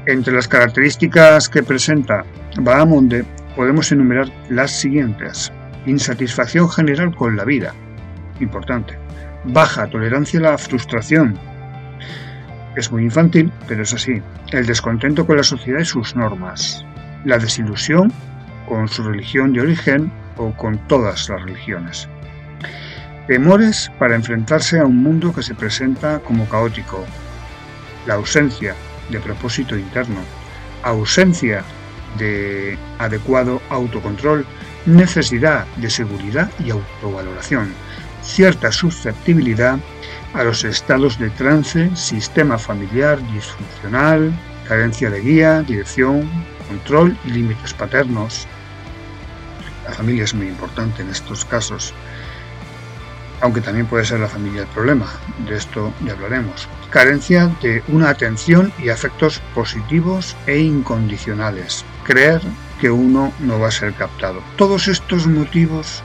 Entre 0.06 0.34
las 0.34 0.48
características 0.48 1.50
que 1.50 1.64
presenta 1.64 2.26
Bahamonde 2.58 3.26
podemos 3.56 3.92
enumerar 3.92 4.28
las 4.50 4.72
siguientes. 4.72 5.52
Insatisfacción 5.86 6.70
general 6.70 7.16
con 7.16 7.36
la 7.36 7.46
vida. 7.46 7.74
Importante 8.40 8.98
baja 9.44 9.88
tolerancia 9.88 10.40
a 10.40 10.44
la 10.44 10.58
frustración. 10.58 11.38
Es 12.76 12.92
muy 12.92 13.04
infantil, 13.04 13.52
pero 13.68 13.84
es 13.84 13.94
así. 13.94 14.22
El 14.52 14.66
descontento 14.66 15.26
con 15.26 15.38
la 15.38 15.44
sociedad 15.44 15.80
y 15.80 15.86
sus 15.86 16.16
normas. 16.16 16.86
La 17.26 17.38
desilusión 17.38 18.12
con 18.68 18.88
su 18.88 19.04
religión 19.04 19.54
de 19.54 19.62
origen 19.62 20.12
o 20.38 20.52
con 20.52 20.78
todas 20.88 21.28
las 21.30 21.42
religiones. 21.42 22.08
Temores 23.28 23.92
para 24.00 24.16
enfrentarse 24.16 24.80
a 24.80 24.86
un 24.86 25.04
mundo 25.04 25.34
que 25.34 25.44
se 25.44 25.56
presenta 25.56 26.20
como 26.20 26.48
caótico. 26.48 27.06
La 28.08 28.16
ausencia 28.16 28.76
de 29.10 29.20
propósito 29.20 29.78
interno. 29.78 30.20
Ausencia 30.84 31.64
de 32.18 32.78
adecuado 33.00 33.62
autocontrol. 33.70 34.46
Necesidad 34.86 35.66
de 35.78 35.90
seguridad 35.90 36.50
y 36.64 36.72
autovaloración 36.72 37.74
cierta 38.24 38.72
susceptibilidad 38.72 39.80
a 40.34 40.44
los 40.44 40.64
estados 40.64 41.18
de 41.20 41.30
trance, 41.32 41.90
sistema 41.96 42.58
familiar 42.58 43.20
disfuncional, 43.34 44.32
carencia 44.68 45.10
de 45.10 45.22
guía, 45.22 45.62
dirección, 45.64 46.30
control 46.70 47.18
y 47.26 47.32
límites 47.32 47.74
paternos. 47.74 48.48
La 49.86 49.94
familia 49.94 50.24
es 50.24 50.34
muy 50.34 50.48
importante 50.48 51.02
en 51.02 51.10
estos 51.10 51.44
casos, 51.44 51.94
aunque 53.42 53.62
también 53.62 53.88
puede 53.88 54.06
ser 54.06 54.20
la 54.20 54.28
familia 54.28 54.62
el 54.62 54.68
problema, 54.68 55.08
de 55.48 55.58
esto 55.58 55.92
ya 56.06 56.14
hablaremos. 56.14 56.70
Carencia 56.90 57.48
de 57.62 57.84
una 57.88 58.10
atención 58.10 58.72
y 58.78 58.90
afectos 58.90 59.42
positivos 59.54 60.36
e 60.48 60.60
incondicionales. 60.60 61.84
Creer 62.04 62.42
que 62.80 62.90
uno 62.90 63.34
no 63.40 63.60
va 63.60 63.68
a 63.68 63.72
ser 63.72 63.94
captado. 63.94 64.42
Todos 64.56 64.88
estos 64.88 65.28
motivos 65.28 66.02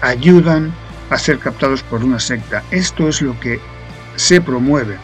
ayudan 0.00 0.72
a 1.10 1.18
ser 1.18 1.38
captados 1.38 1.82
por 1.82 2.04
una 2.04 2.20
secta. 2.20 2.62
Esto 2.70 3.08
es 3.08 3.20
lo 3.22 3.38
que 3.40 3.60
se 4.16 4.40
promueve 4.40 4.96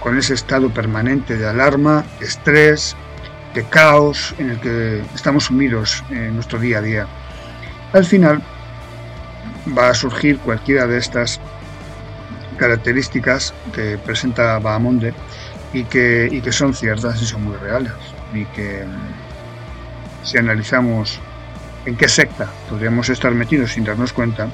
con 0.00 0.18
ese 0.18 0.34
estado 0.34 0.68
permanente 0.68 1.36
de 1.36 1.46
alarma, 1.46 2.04
estrés, 2.20 2.94
de 3.54 3.64
caos 3.64 4.34
en 4.38 4.50
el 4.50 4.60
que 4.60 5.02
estamos 5.14 5.44
sumidos 5.44 6.04
en 6.10 6.34
nuestro 6.34 6.58
día 6.58 6.78
a 6.78 6.82
día. 6.82 7.06
Al 7.92 8.04
final 8.04 8.42
va 9.76 9.90
a 9.90 9.94
surgir 9.94 10.38
cualquiera 10.38 10.86
de 10.86 10.98
estas 10.98 11.40
características 12.58 13.54
que 13.72 13.98
presenta 13.98 14.58
Bahamonde 14.58 15.14
y 15.72 15.84
que, 15.84 16.28
y 16.30 16.40
que 16.40 16.52
son 16.52 16.74
ciertas 16.74 17.20
y 17.22 17.26
son 17.26 17.44
muy 17.44 17.56
reales 17.56 17.92
y 18.32 18.44
que 18.46 18.84
si 20.22 20.38
analizamos 20.38 21.20
en 21.86 21.96
qué 21.96 22.08
secta 22.08 22.48
podríamos 22.68 23.08
estar 23.08 23.32
metidos 23.32 23.72
sin 23.72 23.84
darnos 23.84 24.12
cuenta, 24.12 24.48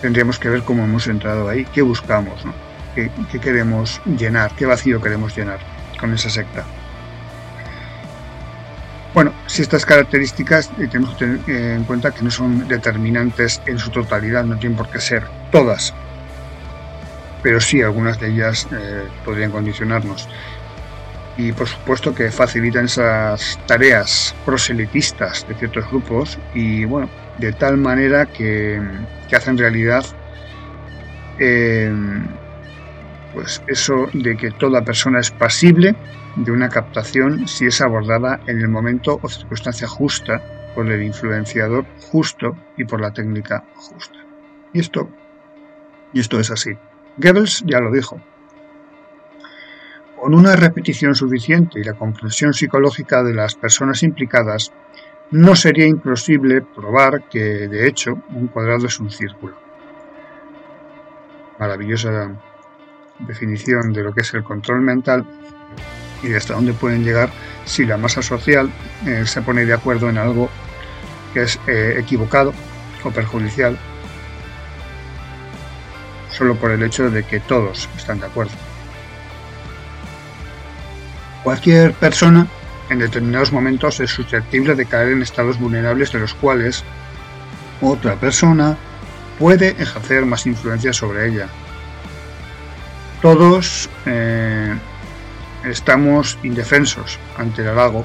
tendríamos 0.00 0.38
que 0.38 0.48
ver 0.48 0.62
cómo 0.62 0.84
hemos 0.84 1.06
entrado 1.06 1.48
ahí, 1.48 1.64
qué 1.72 1.82
buscamos, 1.82 2.44
¿Qué, 2.94 3.10
queremos 3.40 4.02
llenar, 4.04 4.52
qué 4.54 4.66
vacío 4.66 5.00
queremos 5.00 5.34
llenar 5.34 5.60
con 5.98 6.12
esa 6.12 6.28
secta. 6.28 6.64
Bueno, 9.14 9.34
si 9.46 9.60
estas 9.60 9.84
características 9.84 10.70
eh, 10.78 10.88
tenemos 10.90 11.10
que 11.14 11.26
tener 11.26 11.40
eh, 11.46 11.74
en 11.74 11.84
cuenta 11.84 12.12
que 12.12 12.22
no 12.22 12.30
son 12.30 12.66
determinantes 12.66 13.60
en 13.66 13.78
su 13.78 13.90
totalidad, 13.90 14.44
no 14.44 14.58
tienen 14.58 14.76
por 14.76 14.88
qué 14.88 15.00
ser 15.00 15.24
todas, 15.50 15.92
pero 17.42 17.60
sí 17.60 17.82
algunas 17.82 18.18
de 18.18 18.28
ellas 18.28 18.66
eh, 18.72 19.04
podrían 19.22 19.50
condicionarnos. 19.50 20.28
Y 21.36 21.52
por 21.52 21.68
supuesto 21.68 22.14
que 22.14 22.30
facilitan 22.30 22.86
esas 22.86 23.58
tareas 23.66 24.34
proselitistas 24.46 25.46
de 25.46 25.54
ciertos 25.56 25.86
grupos 25.90 26.38
y 26.54 26.86
bueno, 26.86 27.10
de 27.38 27.52
tal 27.52 27.76
manera 27.76 28.26
que, 28.26 28.80
hacen 29.34 29.56
realidad 29.56 30.04
pues 33.32 33.62
eso 33.66 34.08
de 34.12 34.36
que 34.36 34.50
toda 34.50 34.84
persona 34.84 35.20
es 35.20 35.30
pasible 35.30 35.94
de 36.36 36.52
una 36.52 36.68
captación 36.68 37.46
si 37.48 37.66
es 37.66 37.80
abordada 37.80 38.40
en 38.46 38.60
el 38.60 38.68
momento 38.68 39.18
o 39.22 39.28
circunstancia 39.28 39.88
justa 39.88 40.42
por 40.74 40.90
el 40.90 41.02
influenciador 41.02 41.84
justo 42.10 42.56
y 42.76 42.84
por 42.84 43.00
la 43.00 43.12
técnica 43.12 43.64
justa. 43.74 44.18
Y 44.72 44.80
esto, 44.80 45.08
y 46.12 46.20
esto 46.20 46.40
es 46.40 46.50
así. 46.50 46.76
Goebbels 47.18 47.62
ya 47.66 47.80
lo 47.80 47.90
dijo, 47.90 48.20
con 50.18 50.34
una 50.34 50.56
repetición 50.56 51.14
suficiente 51.14 51.80
y 51.80 51.84
la 51.84 51.94
comprensión 51.94 52.54
psicológica 52.54 53.22
de 53.22 53.34
las 53.34 53.54
personas 53.54 54.02
implicadas, 54.02 54.72
no 55.32 55.56
sería 55.56 55.86
imposible 55.86 56.62
probar 56.62 57.28
que, 57.28 57.66
de 57.66 57.88
hecho, 57.88 58.22
un 58.30 58.48
cuadrado 58.48 58.86
es 58.86 59.00
un 59.00 59.10
círculo. 59.10 59.56
Maravillosa 61.58 62.30
definición 63.26 63.92
de 63.92 64.02
lo 64.02 64.12
que 64.12 64.22
es 64.22 64.34
el 64.34 64.42
control 64.42 64.80
mental 64.80 65.24
y 66.22 66.28
de 66.28 66.36
hasta 66.36 66.54
dónde 66.54 66.72
pueden 66.72 67.04
llegar 67.04 67.30
si 67.64 67.84
la 67.84 67.96
masa 67.96 68.22
social 68.22 68.70
eh, 69.06 69.24
se 69.26 69.42
pone 69.42 69.64
de 69.64 69.72
acuerdo 69.72 70.08
en 70.08 70.18
algo 70.18 70.48
que 71.32 71.42
es 71.42 71.58
eh, 71.66 71.96
equivocado 71.98 72.52
o 73.04 73.10
perjudicial 73.10 73.78
solo 76.30 76.54
por 76.56 76.70
el 76.70 76.82
hecho 76.82 77.10
de 77.10 77.24
que 77.24 77.40
todos 77.40 77.88
están 77.96 78.20
de 78.20 78.26
acuerdo. 78.26 78.52
Cualquier 81.44 81.92
persona 81.92 82.46
en 82.88 83.00
determinados 83.00 83.52
momentos 83.52 84.00
es 84.00 84.10
susceptible 84.10 84.74
de 84.74 84.86
caer 84.86 85.12
en 85.12 85.22
estados 85.22 85.58
vulnerables 85.58 86.12
de 86.12 86.20
los 86.20 86.34
cuales 86.34 86.84
otra 87.80 88.16
persona 88.16 88.76
puede 89.38 89.70
ejercer 89.70 90.24
más 90.24 90.46
influencia 90.46 90.92
sobre 90.92 91.28
ella. 91.28 91.48
Todos 93.22 93.88
eh, 94.04 94.74
estamos 95.64 96.36
indefensos 96.42 97.20
ante 97.36 97.62
el 97.62 97.68
halago, 97.68 98.04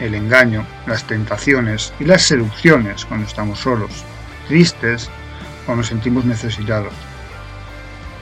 el 0.00 0.14
engaño, 0.14 0.66
las 0.86 1.06
tentaciones 1.06 1.94
y 1.98 2.04
las 2.04 2.20
seducciones 2.20 3.06
cuando 3.06 3.26
estamos 3.26 3.60
solos, 3.60 4.04
tristes 4.48 5.08
o 5.66 5.74
nos 5.74 5.86
sentimos 5.86 6.26
necesitados. 6.26 6.92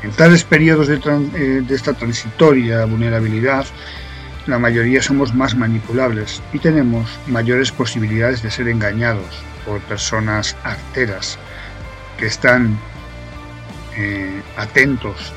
En 0.05 0.13
tales 0.13 0.45
periodos 0.45 0.87
de, 0.87 1.01
eh, 1.35 1.63
de 1.67 1.75
esta 1.75 1.95
transitoria 1.95 2.85
vulnerabilidad, 2.85 3.67
la 4.47 4.61
mayoría 4.61 5.03
somos 5.03 5.35
más 5.35 5.57
manipulables 5.57 6.41
y 6.53 6.61
tenemos 6.61 7.11
mayores 7.27 7.73
posibilidades 7.73 8.45
de 8.45 8.53
ser 8.53 8.69
engañados 8.69 9.43
por 9.67 9.81
personas 9.81 10.57
arteras 10.63 11.37
que 12.17 12.27
están 12.27 12.79
eh, 13.97 14.41
atentos 14.57 15.33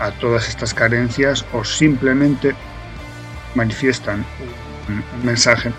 a 0.00 0.10
todas 0.12 0.48
estas 0.48 0.74
carencias 0.74 1.44
o 1.52 1.64
simplemente 1.64 2.54
manifiestan 3.54 4.24
un 4.88 5.24
mensaje 5.24 5.72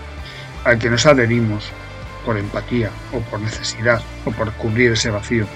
al 0.64 0.78
que 0.80 0.90
nos 0.90 1.06
adherimos 1.06 1.72
por 2.26 2.38
empatía 2.38 2.92
o 3.12 3.20
por 3.20 3.40
necesidad 3.40 4.02
o 4.26 4.32
por 4.32 4.52
cubrir 4.54 4.92
ese 4.92 5.10
vacío. 5.10 5.48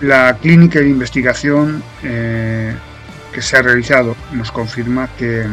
La 0.00 0.36
clínica 0.36 0.80
de 0.80 0.88
investigación 0.88 1.82
eh, 2.02 2.74
que 3.32 3.40
se 3.40 3.56
ha 3.56 3.62
realizado 3.62 4.16
nos 4.32 4.50
confirma 4.50 5.08
que 5.16 5.46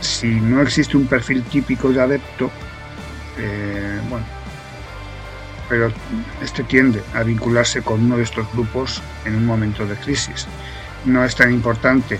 si 0.00 0.40
no 0.40 0.62
existe 0.62 0.96
un 0.96 1.06
perfil 1.06 1.42
típico 1.44 1.90
de 1.90 2.00
adepto, 2.00 2.50
eh, 3.38 4.00
bueno, 4.08 4.24
pero 5.68 5.92
este 6.42 6.62
tiende 6.64 7.02
a 7.14 7.22
vincularse 7.22 7.82
con 7.82 8.04
uno 8.04 8.16
de 8.16 8.22
estos 8.22 8.50
grupos 8.52 9.02
en 9.24 9.36
un 9.36 9.46
momento 9.46 9.86
de 9.86 9.96
crisis. 9.96 10.46
No 11.04 11.24
es 11.24 11.34
tan 11.34 11.52
importante 11.52 12.18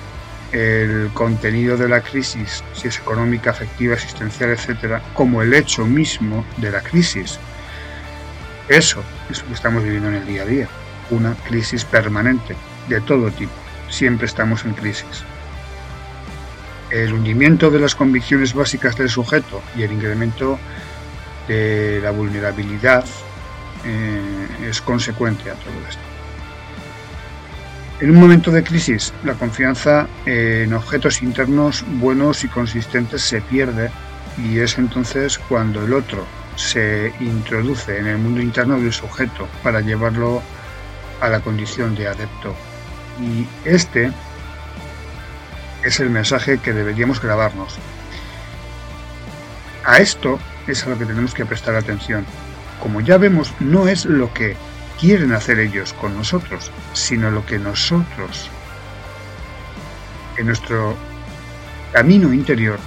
el 0.53 1.11
contenido 1.13 1.77
de 1.77 1.89
la 1.89 2.01
crisis, 2.01 2.63
si 2.73 2.89
es 2.89 2.99
económica, 2.99 3.51
afectiva, 3.51 3.95
existencial, 3.95 4.51
etcétera, 4.51 5.03
como 5.13 5.43
el 5.43 5.53
hecho 5.55 5.85
mismo 5.85 6.45
de 6.57 6.71
la 6.71 6.81
crisis. 6.81 7.39
Eso 8.69 9.03
es 9.31 9.41
lo 9.43 9.49
que 9.49 9.55
estamos 9.55 9.83
viviendo 9.83 10.09
en 10.09 10.17
el 10.17 10.27
día 10.27 10.43
a 10.43 10.47
día, 10.47 10.69
una 11.11 11.35
crisis 11.35 11.85
permanente 11.85 12.57
de 12.89 13.01
todo 13.01 13.31
tipo. 13.31 13.53
Siempre 13.89 14.27
estamos 14.27 14.65
en 14.65 14.75
crisis. 14.75 15.25
El 16.91 17.13
hundimiento 17.13 17.71
de 17.71 17.81
las 17.81 17.95
convicciones 17.95 18.55
básicas 18.55 18.97
del 18.97 19.09
sujeto 19.09 19.61
y 19.77 19.83
el 19.83 19.93
incremento 19.93 20.59
de 21.49 22.01
la 22.03 22.11
vulnerabilidad 22.11 23.05
es 24.63 24.81
consecuente 24.81 25.51
a 25.51 25.55
todo 25.55 25.75
esto. 25.89 26.03
En 28.01 28.11
un 28.11 28.17
momento 28.17 28.51
de 28.51 28.63
crisis, 28.63 29.15
la 29.25 29.35
confianza 29.35 30.07
en 30.27 30.75
objetos 30.75 31.23
internos 31.23 31.85
buenos 31.99 32.45
y 32.45 32.49
consistentes 32.49 33.23
se 33.23 33.41
pierde 33.41 33.91
y 34.37 34.59
es 34.59 34.77
entonces 34.77 35.39
cuando 35.39 35.83
el 35.83 35.95
otro 35.95 36.27
se 36.57 37.13
introduce 37.21 37.99
en 37.99 38.07
el 38.07 38.19
mundo 38.19 38.43
interno 38.43 38.79
del 38.79 38.93
sujeto 38.93 39.49
para 39.63 39.81
llevarlo 39.81 40.43
a 41.23 41.29
la 41.29 41.41
condición 41.41 41.95
de 41.95 42.09
adepto. 42.09 42.55
Y 43.19 43.47
este 43.65 44.13
es 45.83 46.01
el 46.01 46.11
mensaje 46.11 46.59
que 46.59 46.75
deberíamos 46.75 47.21
grabarnos. 47.23 47.77
A 49.85 49.99
esto 49.99 50.39
es 50.67 50.85
a 50.85 50.91
lo 50.91 50.99
que 50.99 51.07
tenemos 51.07 51.33
que 51.33 51.47
prestar 51.47 51.77
atención. 51.77 52.27
Como 52.81 53.01
ya 53.01 53.19
vemos, 53.19 53.53
no 53.61 53.89
es 53.89 54.05
lo 54.05 54.33
que 54.33 54.57
quieren 55.01 55.33
hacer 55.33 55.59
ellos 55.59 55.93
con 55.95 56.17
nosotros, 56.17 56.71
sino 56.93 57.31
lo 57.31 57.45
que 57.45 57.59
nosotros, 57.59 58.51
en 60.37 60.47
nuestro 60.47 60.97
camino 61.93 62.33
interior, 62.33 62.79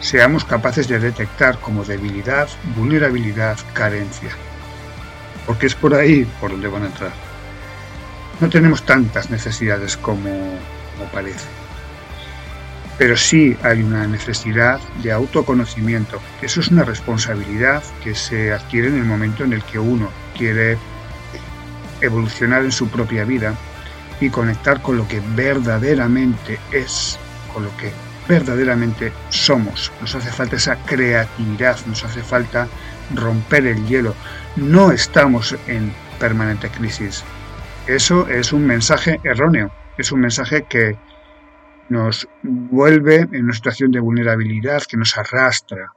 seamos 0.00 0.44
capaces 0.44 0.86
de 0.88 0.98
detectar 0.98 1.58
como 1.58 1.84
debilidad, 1.84 2.48
vulnerabilidad, 2.76 3.58
carencia. 3.72 4.30
Porque 5.46 5.66
es 5.66 5.74
por 5.74 5.94
ahí 5.94 6.24
por 6.40 6.50
donde 6.50 6.68
van 6.68 6.84
a 6.84 6.86
entrar. 6.86 7.12
No 8.40 8.48
tenemos 8.48 8.84
tantas 8.84 9.30
necesidades 9.30 9.96
como, 9.96 10.58
parece. 11.12 11.46
Pero 12.98 13.16
sí 13.16 13.56
hay 13.62 13.82
una 13.82 14.06
necesidad 14.06 14.80
de 15.02 15.10
autoconocimiento. 15.10 16.20
Eso 16.42 16.60
es 16.60 16.68
una 16.68 16.84
responsabilidad 16.84 17.82
que 18.02 18.14
se 18.14 18.52
adquiere 18.52 18.88
en 18.88 18.98
el 18.98 19.04
momento 19.04 19.42
en 19.42 19.52
el 19.52 19.62
que 19.64 19.78
uno 19.78 20.08
quiere 20.36 20.78
evolucionar 22.00 22.64
en 22.64 22.72
su 22.72 22.88
propia 22.88 23.24
vida 23.24 23.54
y 24.20 24.30
conectar 24.30 24.80
con 24.80 24.96
lo 24.96 25.08
que 25.08 25.20
verdaderamente 25.34 26.58
es, 26.70 27.18
con 27.52 27.64
lo 27.64 27.76
que 27.76 27.92
verdaderamente 28.28 29.12
somos. 29.30 29.92
Nos 30.00 30.14
hace 30.14 30.30
falta 30.30 30.56
esa 30.56 30.76
creatividad, 30.76 31.76
nos 31.86 32.04
hace 32.04 32.22
falta 32.22 32.68
romper 33.14 33.66
el 33.66 33.86
hielo. 33.86 34.14
No 34.56 34.92
estamos 34.92 35.56
en 35.66 35.92
permanente 36.18 36.68
crisis. 36.70 37.24
Eso 37.86 38.28
es 38.28 38.52
un 38.52 38.66
mensaje 38.66 39.20
erróneo, 39.24 39.70
es 39.98 40.10
un 40.12 40.20
mensaje 40.20 40.64
que 40.64 40.96
nos 41.88 42.28
vuelve 42.42 43.28
en 43.32 43.44
una 43.44 43.52
situación 43.52 43.90
de 43.90 44.00
vulnerabilidad, 44.00 44.82
que 44.88 44.96
nos 44.96 45.16
arrastra 45.16 45.92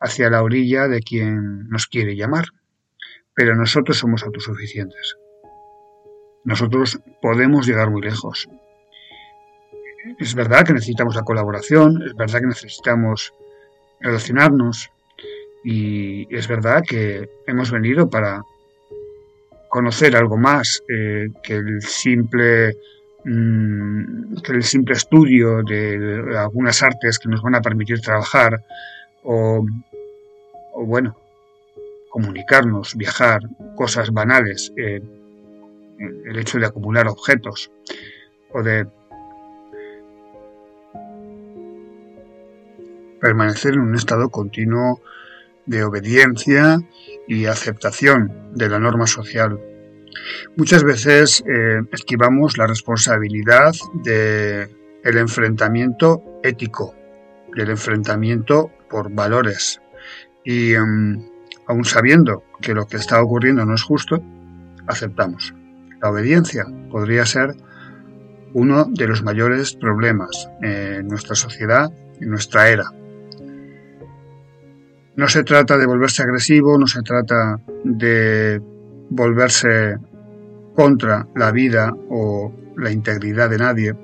hacia 0.00 0.30
la 0.30 0.42
orilla 0.42 0.88
de 0.88 1.00
quien 1.00 1.68
nos 1.68 1.86
quiere 1.86 2.16
llamar. 2.16 2.46
Pero 3.34 3.54
nosotros 3.54 3.96
somos 3.98 4.22
autosuficientes. 4.24 5.16
Nosotros 6.44 7.00
podemos 7.20 7.66
llegar 7.66 7.90
muy 7.90 8.02
lejos. 8.02 8.48
Es 10.18 10.34
verdad 10.34 10.64
que 10.66 10.72
necesitamos 10.72 11.14
la 11.14 11.22
colaboración, 11.22 12.02
es 12.02 12.14
verdad 12.14 12.40
que 12.40 12.46
necesitamos 12.48 13.32
relacionarnos 14.00 14.90
y 15.64 16.34
es 16.34 16.48
verdad 16.48 16.82
que 16.86 17.30
hemos 17.46 17.70
venido 17.70 18.10
para 18.10 18.42
conocer 19.68 20.16
algo 20.16 20.36
más 20.36 20.82
eh, 20.88 21.28
que 21.42 21.54
el 21.54 21.80
simple 21.82 22.76
mm, 23.24 24.34
el 24.48 24.62
simple 24.62 24.94
estudio 24.94 25.62
de 25.62 26.36
algunas 26.36 26.82
artes 26.82 27.18
que 27.18 27.28
nos 27.28 27.42
van 27.42 27.54
a 27.54 27.62
permitir 27.62 28.00
trabajar 28.00 28.62
o, 29.24 29.64
o 30.74 30.86
bueno 30.86 31.16
comunicarnos, 32.12 32.94
viajar, 32.94 33.40
cosas 33.74 34.10
banales, 34.10 34.70
eh, 34.76 35.00
el 36.26 36.38
hecho 36.38 36.58
de 36.58 36.66
acumular 36.66 37.08
objetos 37.08 37.70
o 38.52 38.62
de 38.62 38.86
permanecer 43.18 43.72
en 43.74 43.80
un 43.80 43.94
estado 43.94 44.28
continuo 44.28 45.00
de 45.64 45.84
obediencia 45.84 46.80
y 47.26 47.46
aceptación 47.46 48.50
de 48.52 48.68
la 48.68 48.78
norma 48.78 49.06
social. 49.06 49.58
Muchas 50.56 50.84
veces 50.84 51.42
eh, 51.46 51.80
esquivamos 51.92 52.58
la 52.58 52.66
responsabilidad 52.66 53.72
del 54.04 54.70
el 55.04 55.18
enfrentamiento 55.18 56.22
ético, 56.42 56.94
del 57.56 57.70
enfrentamiento 57.70 58.70
por 58.88 59.12
valores. 59.12 59.80
Y 60.44 60.74
em, 60.74 61.24
Aun 61.66 61.84
sabiendo 61.84 62.44
que 62.60 62.74
lo 62.74 62.86
que 62.86 62.96
está 62.96 63.22
ocurriendo 63.22 63.64
no 63.64 63.74
es 63.74 63.82
justo, 63.82 64.22
aceptamos. 64.86 65.54
La 66.00 66.10
obediencia 66.10 66.66
podría 66.90 67.24
ser 67.24 67.54
uno 68.52 68.84
de 68.90 69.06
los 69.06 69.22
mayores 69.22 69.74
problemas 69.74 70.50
en 70.60 71.06
nuestra 71.06 71.34
sociedad, 71.34 71.90
en 72.20 72.30
nuestra 72.30 72.68
era. 72.68 72.84
No 75.14 75.28
se 75.28 75.44
trata 75.44 75.78
de 75.78 75.86
volverse 75.86 76.22
agresivo, 76.22 76.78
no 76.78 76.86
se 76.86 77.02
trata 77.02 77.58
de 77.84 78.60
volverse 79.14 79.98
contra 80.74 81.26
la 81.34 81.50
vida 81.52 81.94
o 82.08 82.52
la 82.76 82.90
integridad 82.90 83.50
de 83.50 83.58
nadie, 83.58 83.94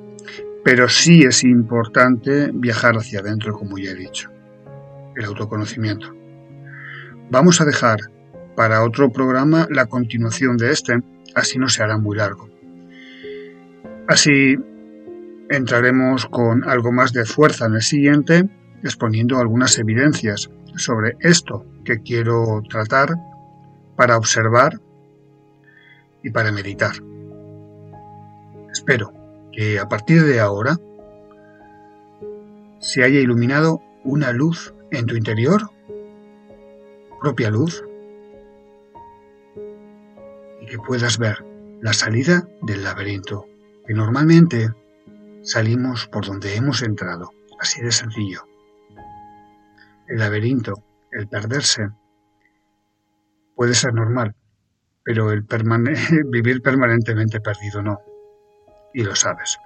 pero 0.64 0.88
sí 0.88 1.22
es 1.22 1.44
importante 1.44 2.50
viajar 2.52 2.96
hacia 2.96 3.20
adentro, 3.20 3.54
como 3.54 3.78
ya 3.78 3.90
he 3.90 3.94
dicho, 3.94 4.30
el 5.16 5.24
autoconocimiento. 5.24 6.14
Vamos 7.30 7.60
a 7.60 7.64
dejar 7.64 7.98
para 8.54 8.82
otro 8.82 9.10
programa 9.10 9.66
la 9.70 9.86
continuación 9.86 10.56
de 10.56 10.72
este, 10.72 11.00
así 11.34 11.58
no 11.58 11.68
se 11.68 11.82
hará 11.82 11.96
muy 11.96 12.16
largo. 12.16 12.48
Así 14.08 14.56
entraremos 15.48 16.26
con 16.26 16.68
algo 16.68 16.92
más 16.92 17.12
de 17.12 17.24
fuerza 17.24 17.66
en 17.66 17.74
el 17.74 17.82
siguiente, 17.82 18.48
exponiendo 18.82 19.38
algunas 19.38 19.78
evidencias 19.78 20.50
sobre 20.76 21.16
esto 21.20 21.64
que 21.84 22.02
quiero 22.02 22.62
tratar 22.68 23.14
para 23.96 24.16
observar 24.16 24.80
y 26.22 26.30
para 26.30 26.52
meditar. 26.52 26.92
Espero 28.72 29.12
que 29.52 29.78
a 29.78 29.88
partir 29.88 30.24
de 30.24 30.40
ahora 30.40 30.76
se 32.80 33.02
haya 33.02 33.20
iluminado 33.20 33.82
una 34.04 34.32
luz 34.32 34.74
en 34.90 35.06
tu 35.06 35.16
interior 35.16 35.70
propia 37.20 37.50
luz 37.50 37.84
y 40.62 40.66
que 40.66 40.78
puedas 40.78 41.18
ver 41.18 41.44
la 41.80 41.92
salida 41.92 42.48
del 42.62 42.84
laberinto, 42.84 43.46
que 43.86 43.94
normalmente 43.94 44.70
salimos 45.42 46.06
por 46.08 46.26
donde 46.26 46.56
hemos 46.56 46.82
entrado, 46.82 47.32
así 47.60 47.80
de 47.82 47.92
sencillo. 47.92 48.44
El 50.06 50.18
laberinto, 50.18 50.82
el 51.12 51.28
perderse, 51.28 51.90
puede 53.54 53.74
ser 53.74 53.94
normal, 53.94 54.34
pero 55.08 55.32
el 55.32 55.42
vivir 56.26 56.60
permanentemente 56.60 57.40
perdido 57.40 57.80
no. 57.80 57.98
Y 58.92 59.04
lo 59.04 59.16
sabes. 59.16 59.58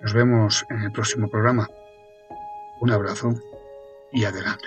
Nos 0.00 0.12
vemos 0.14 0.66
en 0.68 0.82
el 0.82 0.90
próximo 0.90 1.30
programa. 1.30 1.68
Un 2.80 2.90
abrazo 2.90 3.36
y 4.10 4.24
adelante. 4.24 4.66